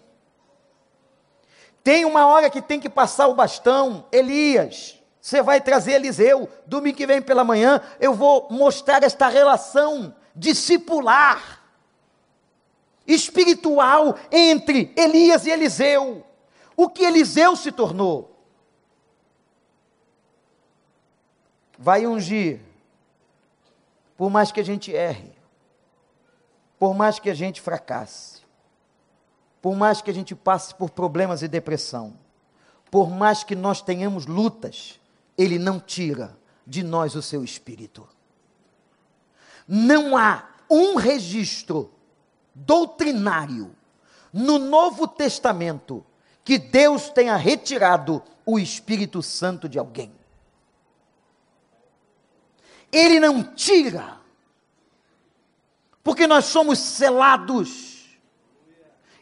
Tem 1.82 2.06
uma 2.06 2.28
hora 2.28 2.48
que 2.48 2.62
tem 2.62 2.80
que 2.80 2.88
passar 2.88 3.26
o 3.26 3.34
bastão. 3.34 4.06
Elias, 4.10 4.98
você 5.20 5.42
vai 5.42 5.60
trazer 5.60 5.96
Eliseu. 5.96 6.48
Domingo 6.64 6.96
que 6.96 7.06
vem 7.06 7.20
pela 7.20 7.44
manhã, 7.44 7.78
eu 8.00 8.14
vou 8.14 8.48
mostrar 8.50 9.02
esta 9.02 9.28
relação 9.28 10.16
discipular 10.34 11.63
espiritual 13.06 14.18
entre 14.30 14.92
Elias 14.96 15.46
e 15.46 15.50
Eliseu. 15.50 16.24
O 16.76 16.88
que 16.88 17.04
Eliseu 17.04 17.54
se 17.56 17.70
tornou? 17.70 18.34
Vai 21.78 22.06
ungir, 22.06 22.60
por 24.16 24.30
mais 24.30 24.50
que 24.52 24.60
a 24.60 24.64
gente 24.64 24.92
erre, 24.92 25.32
por 26.78 26.94
mais 26.94 27.18
que 27.18 27.28
a 27.28 27.34
gente 27.34 27.60
fracasse, 27.60 28.42
por 29.60 29.74
mais 29.74 30.00
que 30.00 30.10
a 30.10 30.14
gente 30.14 30.34
passe 30.34 30.74
por 30.74 30.90
problemas 30.90 31.42
e 31.42 31.48
depressão, 31.48 32.16
por 32.90 33.10
mais 33.10 33.42
que 33.42 33.56
nós 33.56 33.82
tenhamos 33.82 34.26
lutas, 34.26 35.00
Ele 35.36 35.58
não 35.58 35.80
tira 35.80 36.36
de 36.66 36.82
nós 36.82 37.14
o 37.14 37.22
seu 37.22 37.42
espírito. 37.42 38.08
Não 39.66 40.16
há 40.16 40.48
um 40.70 40.96
registro 40.96 41.90
doutrinário 42.54 43.74
no 44.32 44.58
Novo 44.58 45.06
Testamento 45.08 46.04
que 46.44 46.58
Deus 46.58 47.08
tenha 47.08 47.36
retirado 47.36 48.22
o 48.44 48.58
Espírito 48.58 49.22
Santo 49.22 49.68
de 49.68 49.78
alguém. 49.78 50.12
Ele 52.92 53.18
não 53.18 53.42
tira, 53.42 54.20
porque 56.02 56.26
nós 56.26 56.44
somos 56.44 56.78
selados. 56.78 57.92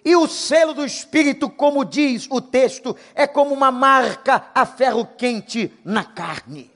E 0.04 0.16
o 0.16 0.26
selo 0.26 0.74
do 0.74 0.84
Espírito, 0.84 1.48
como 1.48 1.84
diz 1.84 2.26
o 2.28 2.40
texto, 2.40 2.96
é 3.14 3.26
como 3.26 3.54
uma 3.54 3.70
marca 3.70 4.50
a 4.52 4.66
ferro 4.66 5.06
quente 5.06 5.72
na 5.84 6.04
carne. 6.04 6.72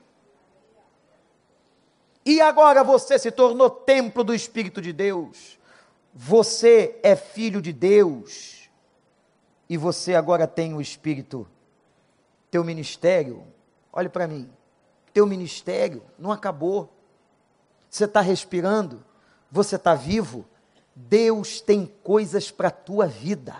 E 2.25 2.39
agora 2.39 2.83
você 2.83 3.19
se 3.19 3.31
tornou 3.31 3.69
templo 3.69 4.23
do 4.23 4.33
Espírito 4.33 4.81
de 4.81 4.93
Deus. 4.93 5.57
Você 6.19 6.99
é 7.03 7.15
filho 7.15 7.61
de 7.61 7.71
Deus. 7.71 8.71
E 9.69 9.77
você 9.77 10.15
agora 10.15 10.47
tem 10.47 10.73
o 10.73 10.81
Espírito. 10.81 11.47
Teu 12.49 12.63
ministério, 12.63 13.43
olhe 13.93 14.09
para 14.09 14.27
mim. 14.27 14.49
Teu 15.13 15.27
ministério 15.27 16.01
não 16.17 16.31
acabou. 16.31 16.91
Você 17.87 18.05
está 18.05 18.19
respirando. 18.19 19.05
Você 19.51 19.75
está 19.75 19.93
vivo. 19.93 20.43
Deus 20.95 21.61
tem 21.61 21.85
coisas 22.03 22.49
para 22.49 22.69
a 22.69 22.71
tua 22.71 23.05
vida. 23.05 23.55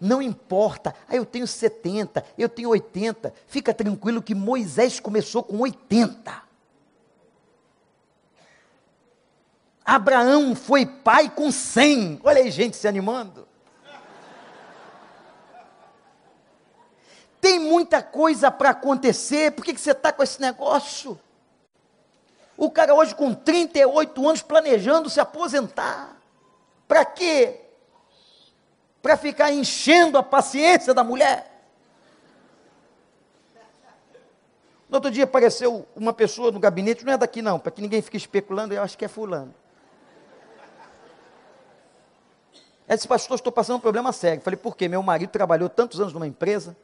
Não 0.00 0.22
importa, 0.22 0.94
ah, 1.06 1.16
eu 1.16 1.26
tenho 1.26 1.46
70, 1.46 2.24
eu 2.38 2.48
tenho 2.48 2.70
80. 2.70 3.34
Fica 3.46 3.74
tranquilo 3.74 4.22
que 4.22 4.34
Moisés 4.34 5.00
começou 5.00 5.42
com 5.42 5.58
80. 5.58 6.47
Abraão 9.88 10.54
foi 10.54 10.84
pai 10.84 11.30
com 11.30 11.50
cem. 11.50 12.20
Olha 12.22 12.42
aí, 12.42 12.50
gente 12.50 12.76
se 12.76 12.86
animando. 12.86 13.48
Tem 17.40 17.58
muita 17.58 18.02
coisa 18.02 18.50
para 18.50 18.68
acontecer, 18.68 19.52
por 19.52 19.64
que, 19.64 19.72
que 19.72 19.80
você 19.80 19.92
está 19.92 20.12
com 20.12 20.22
esse 20.22 20.42
negócio? 20.42 21.18
O 22.54 22.70
cara 22.70 22.94
hoje 22.94 23.14
com 23.14 23.32
38 23.32 24.28
anos 24.28 24.42
planejando 24.42 25.08
se 25.08 25.20
aposentar. 25.20 26.14
Para 26.86 27.06
quê? 27.06 27.58
Para 29.00 29.16
ficar 29.16 29.50
enchendo 29.50 30.18
a 30.18 30.22
paciência 30.22 30.92
da 30.92 31.02
mulher. 31.02 31.50
No 34.86 34.96
outro 34.96 35.10
dia 35.10 35.24
apareceu 35.24 35.88
uma 35.96 36.12
pessoa 36.12 36.52
no 36.52 36.60
gabinete, 36.60 37.06
não 37.06 37.14
é 37.14 37.16
daqui 37.16 37.40
não, 37.40 37.58
para 37.58 37.72
que 37.72 37.80
ninguém 37.80 38.02
fique 38.02 38.18
especulando, 38.18 38.74
eu 38.74 38.82
acho 38.82 38.98
que 38.98 39.06
é 39.06 39.08
fulano. 39.08 39.54
Ela 42.88 42.96
disse, 42.96 43.06
pastor, 43.06 43.36
estou 43.36 43.52
passando 43.52 43.76
um 43.76 43.80
problema 43.80 44.12
sério. 44.12 44.40
Falei, 44.40 44.56
por 44.56 44.74
quê? 44.74 44.88
Meu 44.88 45.02
marido 45.02 45.28
trabalhou 45.28 45.68
tantos 45.68 46.00
anos 46.00 46.14
numa 46.14 46.26
empresa, 46.26 46.74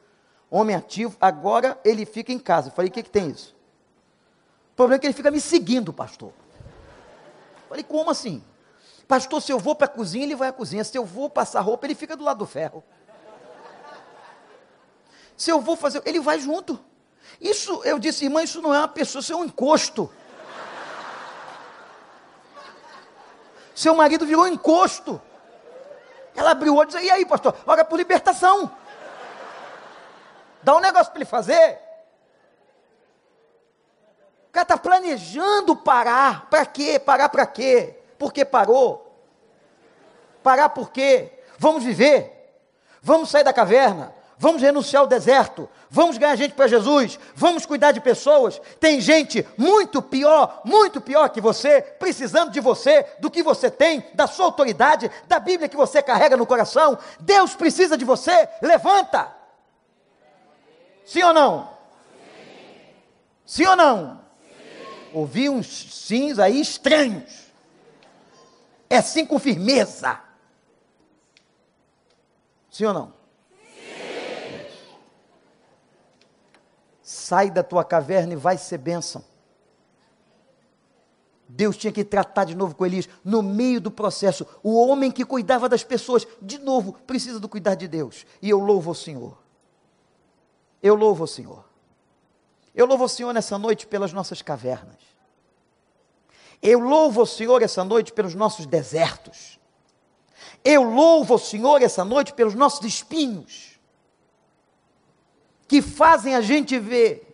homem 0.51 0.75
ativo, 0.75 1.17
agora 1.19 1.79
ele 1.83 2.05
fica 2.05 2.31
em 2.31 2.37
casa. 2.37 2.69
Falei, 2.69 2.89
o 2.89 2.93
que, 2.93 3.01
que 3.01 3.09
tem 3.09 3.29
isso? 3.29 3.55
O 4.73 4.75
problema 4.75 4.97
é 4.97 4.99
que 4.99 5.07
ele 5.07 5.13
fica 5.15 5.31
me 5.31 5.41
seguindo, 5.41 5.91
pastor. 5.91 6.31
Falei, 7.67 7.83
como 7.83 8.11
assim? 8.11 8.43
Pastor, 9.07 9.41
se 9.41 9.51
eu 9.51 9.57
vou 9.57 9.73
para 9.73 9.85
a 9.85 9.89
cozinha, 9.89 10.23
ele 10.23 10.35
vai 10.35 10.49
à 10.49 10.53
cozinha. 10.53 10.83
Se 10.83 10.95
eu 10.95 11.03
vou 11.03 11.27
passar 11.27 11.61
roupa, 11.61 11.87
ele 11.87 11.95
fica 11.95 12.15
do 12.15 12.23
lado 12.23 12.37
do 12.37 12.45
ferro. 12.45 12.83
Se 15.35 15.49
eu 15.49 15.59
vou 15.59 15.75
fazer, 15.75 16.03
ele 16.05 16.19
vai 16.19 16.39
junto. 16.39 16.79
Isso, 17.41 17.81
eu 17.83 17.97
disse, 17.97 18.25
irmã, 18.25 18.43
isso 18.43 18.61
não 18.61 18.73
é 18.73 18.77
uma 18.77 18.87
pessoa, 18.87 19.21
isso 19.21 19.33
é 19.33 19.35
um 19.35 19.43
encosto. 19.43 20.09
Seu 23.73 23.95
marido 23.95 24.25
virou 24.25 24.47
encosto. 24.47 25.19
Ela 26.35 26.51
abriu 26.51 26.73
o 26.73 26.77
olho 26.77 26.89
e 26.89 26.93
disse: 26.93 27.05
E 27.05 27.11
aí, 27.11 27.25
pastor? 27.25 27.55
Ora 27.65 27.85
por 27.85 27.97
libertação. 27.97 28.71
Dá 30.61 30.75
um 30.75 30.79
negócio 30.79 31.11
para 31.11 31.19
ele 31.19 31.29
fazer. 31.29 31.79
O 34.49 34.51
cara 34.51 34.63
está 34.63 34.77
planejando 34.77 35.75
parar. 35.75 36.49
Para 36.49 36.65
quê? 36.65 36.99
Parar 36.99 37.29
para 37.29 37.45
quê? 37.45 37.99
Por 38.17 38.33
que 38.33 38.43
parou? 38.43 39.19
Parar 40.41 40.69
por 40.69 40.91
quê? 40.91 41.39
Vamos 41.57 41.83
viver. 41.83 42.31
Vamos 43.01 43.29
sair 43.29 43.43
da 43.43 43.53
caverna 43.53 44.14
vamos 44.37 44.61
renunciar 44.61 45.01
ao 45.01 45.07
deserto, 45.07 45.69
vamos 45.89 46.17
ganhar 46.17 46.35
gente 46.35 46.53
para 46.53 46.67
Jesus, 46.67 47.19
vamos 47.35 47.65
cuidar 47.65 47.91
de 47.91 48.01
pessoas. 48.01 48.59
Tem 48.79 48.99
gente 48.99 49.47
muito 49.57 50.01
pior, 50.01 50.61
muito 50.65 50.99
pior 50.99 51.29
que 51.29 51.41
você, 51.41 51.81
precisando 51.81 52.51
de 52.51 52.59
você, 52.59 53.05
do 53.19 53.31
que 53.31 53.41
você 53.41 53.69
tem, 53.69 54.05
da 54.13 54.27
sua 54.27 54.45
autoridade, 54.45 55.09
da 55.27 55.39
Bíblia 55.39 55.69
que 55.69 55.77
você 55.77 56.01
carrega 56.01 56.37
no 56.37 56.45
coração. 56.45 56.97
Deus 57.19 57.55
precisa 57.55 57.97
de 57.97 58.05
você, 58.05 58.47
levanta. 58.61 59.33
Sim 61.05 61.23
ou 61.23 61.33
não? 61.33 61.69
Sim, 63.45 63.63
sim 63.63 63.65
ou 63.65 63.75
não? 63.75 64.21
Sim. 64.39 65.09
Ouvi 65.13 65.49
uns 65.49 65.67
sims 65.67 66.39
aí 66.39 66.59
estranhos. 66.59 67.45
É 68.89 69.01
sim 69.01 69.25
com 69.25 69.39
firmeza. 69.39 70.19
Sim 72.69 72.85
ou 72.85 72.93
não? 72.93 73.24
Sai 77.25 77.49
da 77.49 77.63
tua 77.63 77.83
caverna 77.83 78.33
e 78.33 78.35
vai 78.35 78.55
ser 78.55 78.77
bênção. 78.77 79.23
Deus 81.47 81.75
tinha 81.75 81.91
que 81.91 82.03
tratar 82.03 82.43
de 82.43 82.53
novo 82.53 82.75
com 82.75 82.85
Elias 82.85 83.09
no 83.23 83.41
meio 83.41 83.81
do 83.81 83.89
processo. 83.89 84.45
O 84.61 84.75
homem 84.75 85.11
que 85.11 85.25
cuidava 85.25 85.67
das 85.67 85.83
pessoas, 85.83 86.27
de 86.39 86.59
novo, 86.59 86.93
precisa 87.07 87.39
do 87.39 87.49
cuidar 87.49 87.73
de 87.73 87.87
Deus. 87.87 88.27
E 88.41 88.49
eu 88.49 88.59
louvo 88.59 88.91
o 88.91 88.95
Senhor. 88.95 89.37
Eu 90.83 90.93
louvo 90.93 91.23
o 91.23 91.27
Senhor. 91.27 91.65
Eu 92.75 92.85
louvo 92.85 93.05
o 93.05 93.09
Senhor 93.09 93.33
nessa 93.33 93.57
noite 93.57 93.87
pelas 93.87 94.13
nossas 94.13 94.43
cavernas. 94.43 94.97
Eu 96.61 96.79
louvo 96.79 97.23
o 97.23 97.27
Senhor 97.27 97.61
essa 97.63 97.83
noite 97.83 98.13
pelos 98.13 98.35
nossos 98.35 98.67
desertos. 98.67 99.59
Eu 100.63 100.83
louvo 100.83 101.35
o 101.35 101.39
Senhor 101.39 101.81
essa 101.81 102.05
noite 102.05 102.33
pelos 102.33 102.53
nossos 102.53 102.85
espinhos 102.85 103.74
que 105.67 105.81
fazem 105.81 106.35
a 106.35 106.41
gente 106.41 106.77
ver 106.77 107.25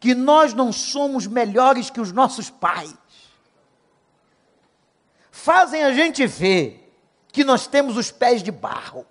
que 0.00 0.14
nós 0.14 0.54
não 0.54 0.72
somos 0.72 1.26
melhores 1.26 1.90
que 1.90 2.00
os 2.00 2.12
nossos 2.12 2.50
pais. 2.50 2.94
Fazem 5.30 5.84
a 5.84 5.92
gente 5.92 6.26
ver 6.26 6.94
que 7.32 7.44
nós 7.44 7.66
temos 7.66 7.96
os 7.96 8.10
pés 8.10 8.42
de 8.42 8.50
barro. 8.50 9.06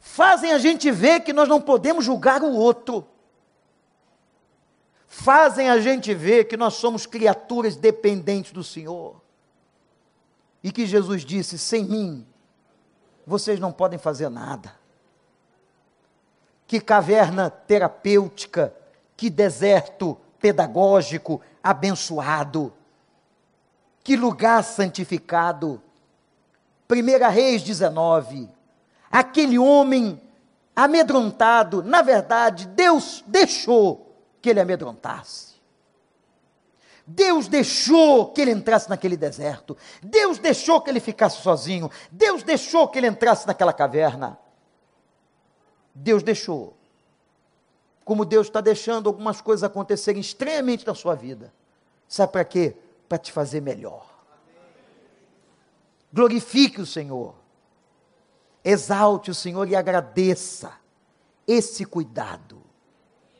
Fazem 0.00 0.52
a 0.52 0.58
gente 0.58 0.90
ver 0.90 1.20
que 1.20 1.32
nós 1.32 1.48
não 1.48 1.60
podemos 1.60 2.04
julgar 2.04 2.42
o 2.42 2.52
outro. 2.52 3.06
Fazem 5.06 5.70
a 5.70 5.78
gente 5.80 6.14
ver 6.14 6.44
que 6.44 6.56
nós 6.56 6.74
somos 6.74 7.06
criaturas 7.06 7.76
dependentes 7.76 8.52
do 8.52 8.64
Senhor. 8.64 9.20
E 10.62 10.72
que 10.72 10.86
Jesus 10.86 11.24
disse: 11.24 11.58
sem 11.58 11.84
mim, 11.84 12.26
vocês 13.26 13.60
não 13.60 13.72
podem 13.72 13.98
fazer 13.98 14.28
nada 14.28 14.79
que 16.70 16.80
caverna 16.80 17.50
terapêutica, 17.50 18.72
que 19.16 19.28
deserto 19.28 20.16
pedagógico 20.38 21.40
abençoado, 21.60 22.72
que 24.04 24.14
lugar 24.14 24.62
santificado. 24.62 25.82
1 26.88 27.28
Reis 27.28 27.62
19, 27.64 28.48
aquele 29.10 29.58
homem 29.58 30.22
amedrontado, 30.76 31.82
na 31.82 32.02
verdade, 32.02 32.68
Deus 32.68 33.24
deixou 33.26 34.14
que 34.40 34.50
ele 34.50 34.60
amedrontasse. 34.60 35.54
Deus 37.04 37.48
deixou 37.48 38.30
que 38.30 38.42
ele 38.42 38.52
entrasse 38.52 38.88
naquele 38.88 39.16
deserto. 39.16 39.76
Deus 40.00 40.38
deixou 40.38 40.80
que 40.80 40.88
ele 40.88 41.00
ficasse 41.00 41.42
sozinho. 41.42 41.90
Deus 42.12 42.44
deixou 42.44 42.86
que 42.86 42.96
ele 42.96 43.08
entrasse 43.08 43.44
naquela 43.44 43.72
caverna. 43.72 44.38
Deus 45.94 46.22
deixou. 46.22 46.76
Como 48.04 48.24
Deus 48.24 48.46
está 48.46 48.60
deixando 48.60 49.08
algumas 49.08 49.40
coisas 49.40 49.64
acontecerem 49.64 50.20
estranhamente 50.20 50.86
na 50.86 50.94
sua 50.94 51.14
vida. 51.14 51.52
Sabe 52.08 52.32
para 52.32 52.44
quê? 52.44 52.76
Para 53.08 53.18
te 53.18 53.30
fazer 53.30 53.60
melhor. 53.60 54.08
Glorifique 56.12 56.80
o 56.80 56.86
Senhor. 56.86 57.34
Exalte 58.64 59.30
o 59.30 59.34
Senhor 59.34 59.68
e 59.68 59.76
agradeça 59.76 60.72
esse 61.46 61.84
cuidado, 61.84 62.60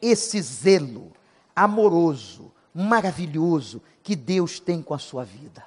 esse 0.01 0.41
zelo 0.41 1.13
amoroso, 1.55 2.51
maravilhoso 2.75 3.83
que 4.03 4.17
Deus 4.17 4.59
tem 4.59 4.83
com 4.83 4.95
a 4.95 4.99
sua 4.99 5.25
vida. 5.25 5.65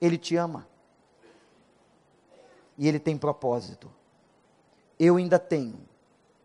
Ele 0.00 0.18
te 0.18 0.36
ama. 0.36 0.66
E 2.76 2.86
Ele 2.86 2.98
tem 2.98 3.16
propósito. 3.16 3.90
Eu 4.98 5.16
ainda 5.16 5.38
tenho 5.38 5.78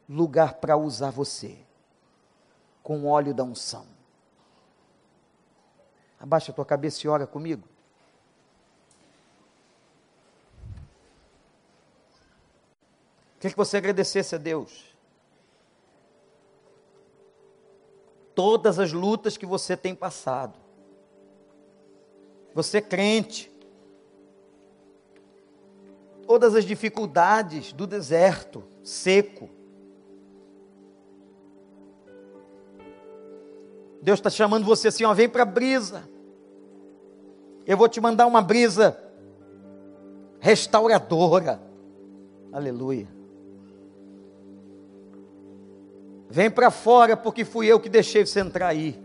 lugar 0.08 0.56
para 0.56 0.76
usar 0.76 1.12
você 1.12 1.58
com 2.82 3.00
o 3.00 3.08
óleo 3.08 3.34
da 3.34 3.43
unção. 3.43 3.86
Abaixa 6.20 6.52
a 6.52 6.56
tua 6.56 6.66
cabeça 6.66 7.06
e 7.06 7.10
ora 7.10 7.28
comigo. 7.28 7.68
Queria 13.39 13.52
que 13.52 13.58
você 13.58 13.78
agradecesse 13.78 14.36
a 14.36 14.38
Deus. 14.38 14.93
Todas 18.36 18.80
as 18.80 18.91
lutas 18.91 19.38
que 19.38 19.45
você 19.45 19.78
tem 19.78 19.95
passado. 19.95 20.60
Você 22.54 22.80
é 22.80 22.82
crente. 22.82 23.50
Todas 26.30 26.54
as 26.54 26.64
dificuldades 26.64 27.74
do 27.74 27.88
deserto 27.88 28.64
seco. 28.84 29.50
Deus 34.00 34.20
está 34.20 34.30
chamando 34.30 34.64
você 34.64 34.90
assim, 34.90 35.04
ó, 35.06 35.12
vem 35.12 35.28
para 35.28 35.42
a 35.42 35.46
brisa. 35.46 36.08
Eu 37.66 37.76
vou 37.76 37.90
te 37.90 38.00
mandar 38.00 38.28
uma 38.28 38.44
brisa 38.44 38.96
restauradora. 40.40 41.60
Aleluia. 42.54 43.08
Vem 46.30 46.52
para 46.52 46.70
fora, 46.70 47.18
porque 47.18 47.44
fui 47.44 47.66
eu 47.66 47.80
que 47.80 47.90
deixei 47.90 48.24
você 48.24 48.40
entrar 48.42 48.68
aí. 48.68 49.04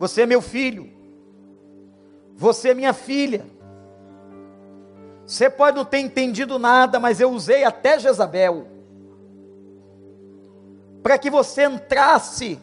Você 0.00 0.22
é 0.22 0.26
meu 0.26 0.42
filho. 0.42 0.90
Você 2.34 2.70
é 2.70 2.74
minha 2.74 2.92
filha. 2.92 3.46
Você 5.26 5.50
pode 5.50 5.76
não 5.76 5.84
ter 5.84 5.98
entendido 5.98 6.56
nada, 6.56 7.00
mas 7.00 7.20
eu 7.20 7.30
usei 7.32 7.64
até 7.64 7.98
Jezabel. 7.98 8.68
Para 11.02 11.18
que 11.18 11.28
você 11.28 11.64
entrasse 11.64 12.60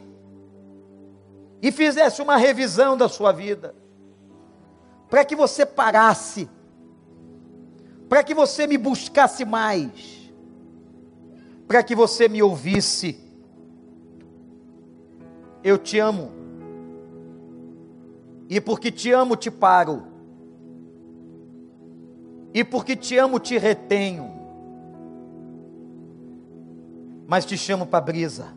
e 1.61 1.72
fizesse 1.72 2.22
uma 2.22 2.38
revisão 2.38 2.95
da 2.95 3.09
sua 3.09 3.34
vida, 3.34 3.76
para 5.09 5.26
que 5.26 5.36
você 5.36 5.66
parasse, 5.66 6.49
para 8.07 8.24
que 8.24 8.34
você 8.34 8.66
me 8.66 8.78
buscasse 8.78 9.43
mais, 9.43 10.32
para 11.68 11.84
que 11.84 11.95
você 11.95 12.30
me 12.30 12.41
ouvisse. 12.41 13.20
Eu 15.64 15.78
te 15.78 15.99
amo. 15.99 16.32
E 18.49 18.59
porque 18.59 18.91
te 18.91 19.11
amo, 19.11 19.36
te 19.36 19.49
paro. 19.49 20.12
E 22.54 22.64
porque 22.64 22.95
te 22.95 23.18
amo, 23.18 23.39
te 23.39 23.58
retenho. 23.58 24.32
Mas 27.28 27.45
te 27.45 27.58
chamo 27.58 27.86
para 27.86 28.01
brisa. 28.01 28.47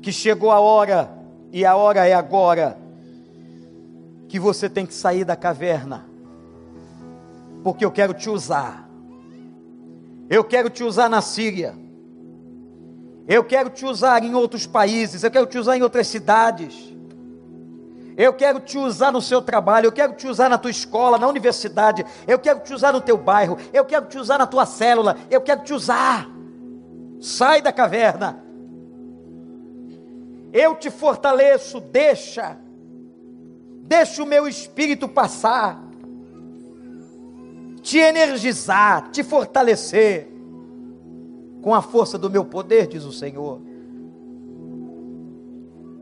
Que 0.00 0.12
chegou 0.12 0.50
a 0.50 0.60
hora, 0.60 1.10
e 1.52 1.64
a 1.64 1.74
hora 1.74 2.06
é 2.06 2.14
agora, 2.14 2.78
que 4.28 4.38
você 4.38 4.68
tem 4.68 4.86
que 4.86 4.94
sair 4.94 5.24
da 5.24 5.34
caverna. 5.34 6.06
Porque 7.64 7.84
eu 7.84 7.90
quero 7.90 8.14
te 8.14 8.30
usar. 8.30 8.88
Eu 10.28 10.44
quero 10.44 10.70
te 10.70 10.84
usar 10.84 11.08
na 11.08 11.20
Síria. 11.20 11.74
Eu 13.26 13.44
quero 13.44 13.70
te 13.70 13.84
usar 13.84 14.22
em 14.24 14.34
outros 14.34 14.66
países, 14.66 15.22
eu 15.22 15.30
quero 15.30 15.46
te 15.46 15.58
usar 15.58 15.76
em 15.76 15.82
outras 15.82 16.06
cidades. 16.06 16.89
Eu 18.20 18.34
quero 18.34 18.60
te 18.60 18.76
usar 18.76 19.10
no 19.10 19.22
seu 19.22 19.40
trabalho, 19.40 19.86
eu 19.86 19.92
quero 19.92 20.12
te 20.12 20.28
usar 20.28 20.50
na 20.50 20.58
tua 20.58 20.70
escola, 20.70 21.16
na 21.16 21.26
universidade, 21.26 22.04
eu 22.28 22.38
quero 22.38 22.60
te 22.60 22.74
usar 22.74 22.92
no 22.92 23.00
teu 23.00 23.16
bairro, 23.16 23.56
eu 23.72 23.82
quero 23.82 24.04
te 24.08 24.18
usar 24.18 24.36
na 24.36 24.46
tua 24.46 24.66
célula, 24.66 25.16
eu 25.30 25.40
quero 25.40 25.62
te 25.62 25.72
usar. 25.72 26.28
Sai 27.18 27.62
da 27.62 27.72
caverna. 27.72 28.44
Eu 30.52 30.74
te 30.74 30.90
fortaleço, 30.90 31.80
deixa. 31.80 32.58
Deixa 33.84 34.22
o 34.22 34.26
meu 34.26 34.46
espírito 34.46 35.08
passar. 35.08 35.82
Te 37.80 37.96
energizar, 37.96 39.08
te 39.10 39.22
fortalecer 39.22 40.30
com 41.62 41.74
a 41.74 41.80
força 41.80 42.18
do 42.18 42.28
meu 42.28 42.44
poder, 42.44 42.86
diz 42.86 43.04
o 43.04 43.12
Senhor. 43.12 43.69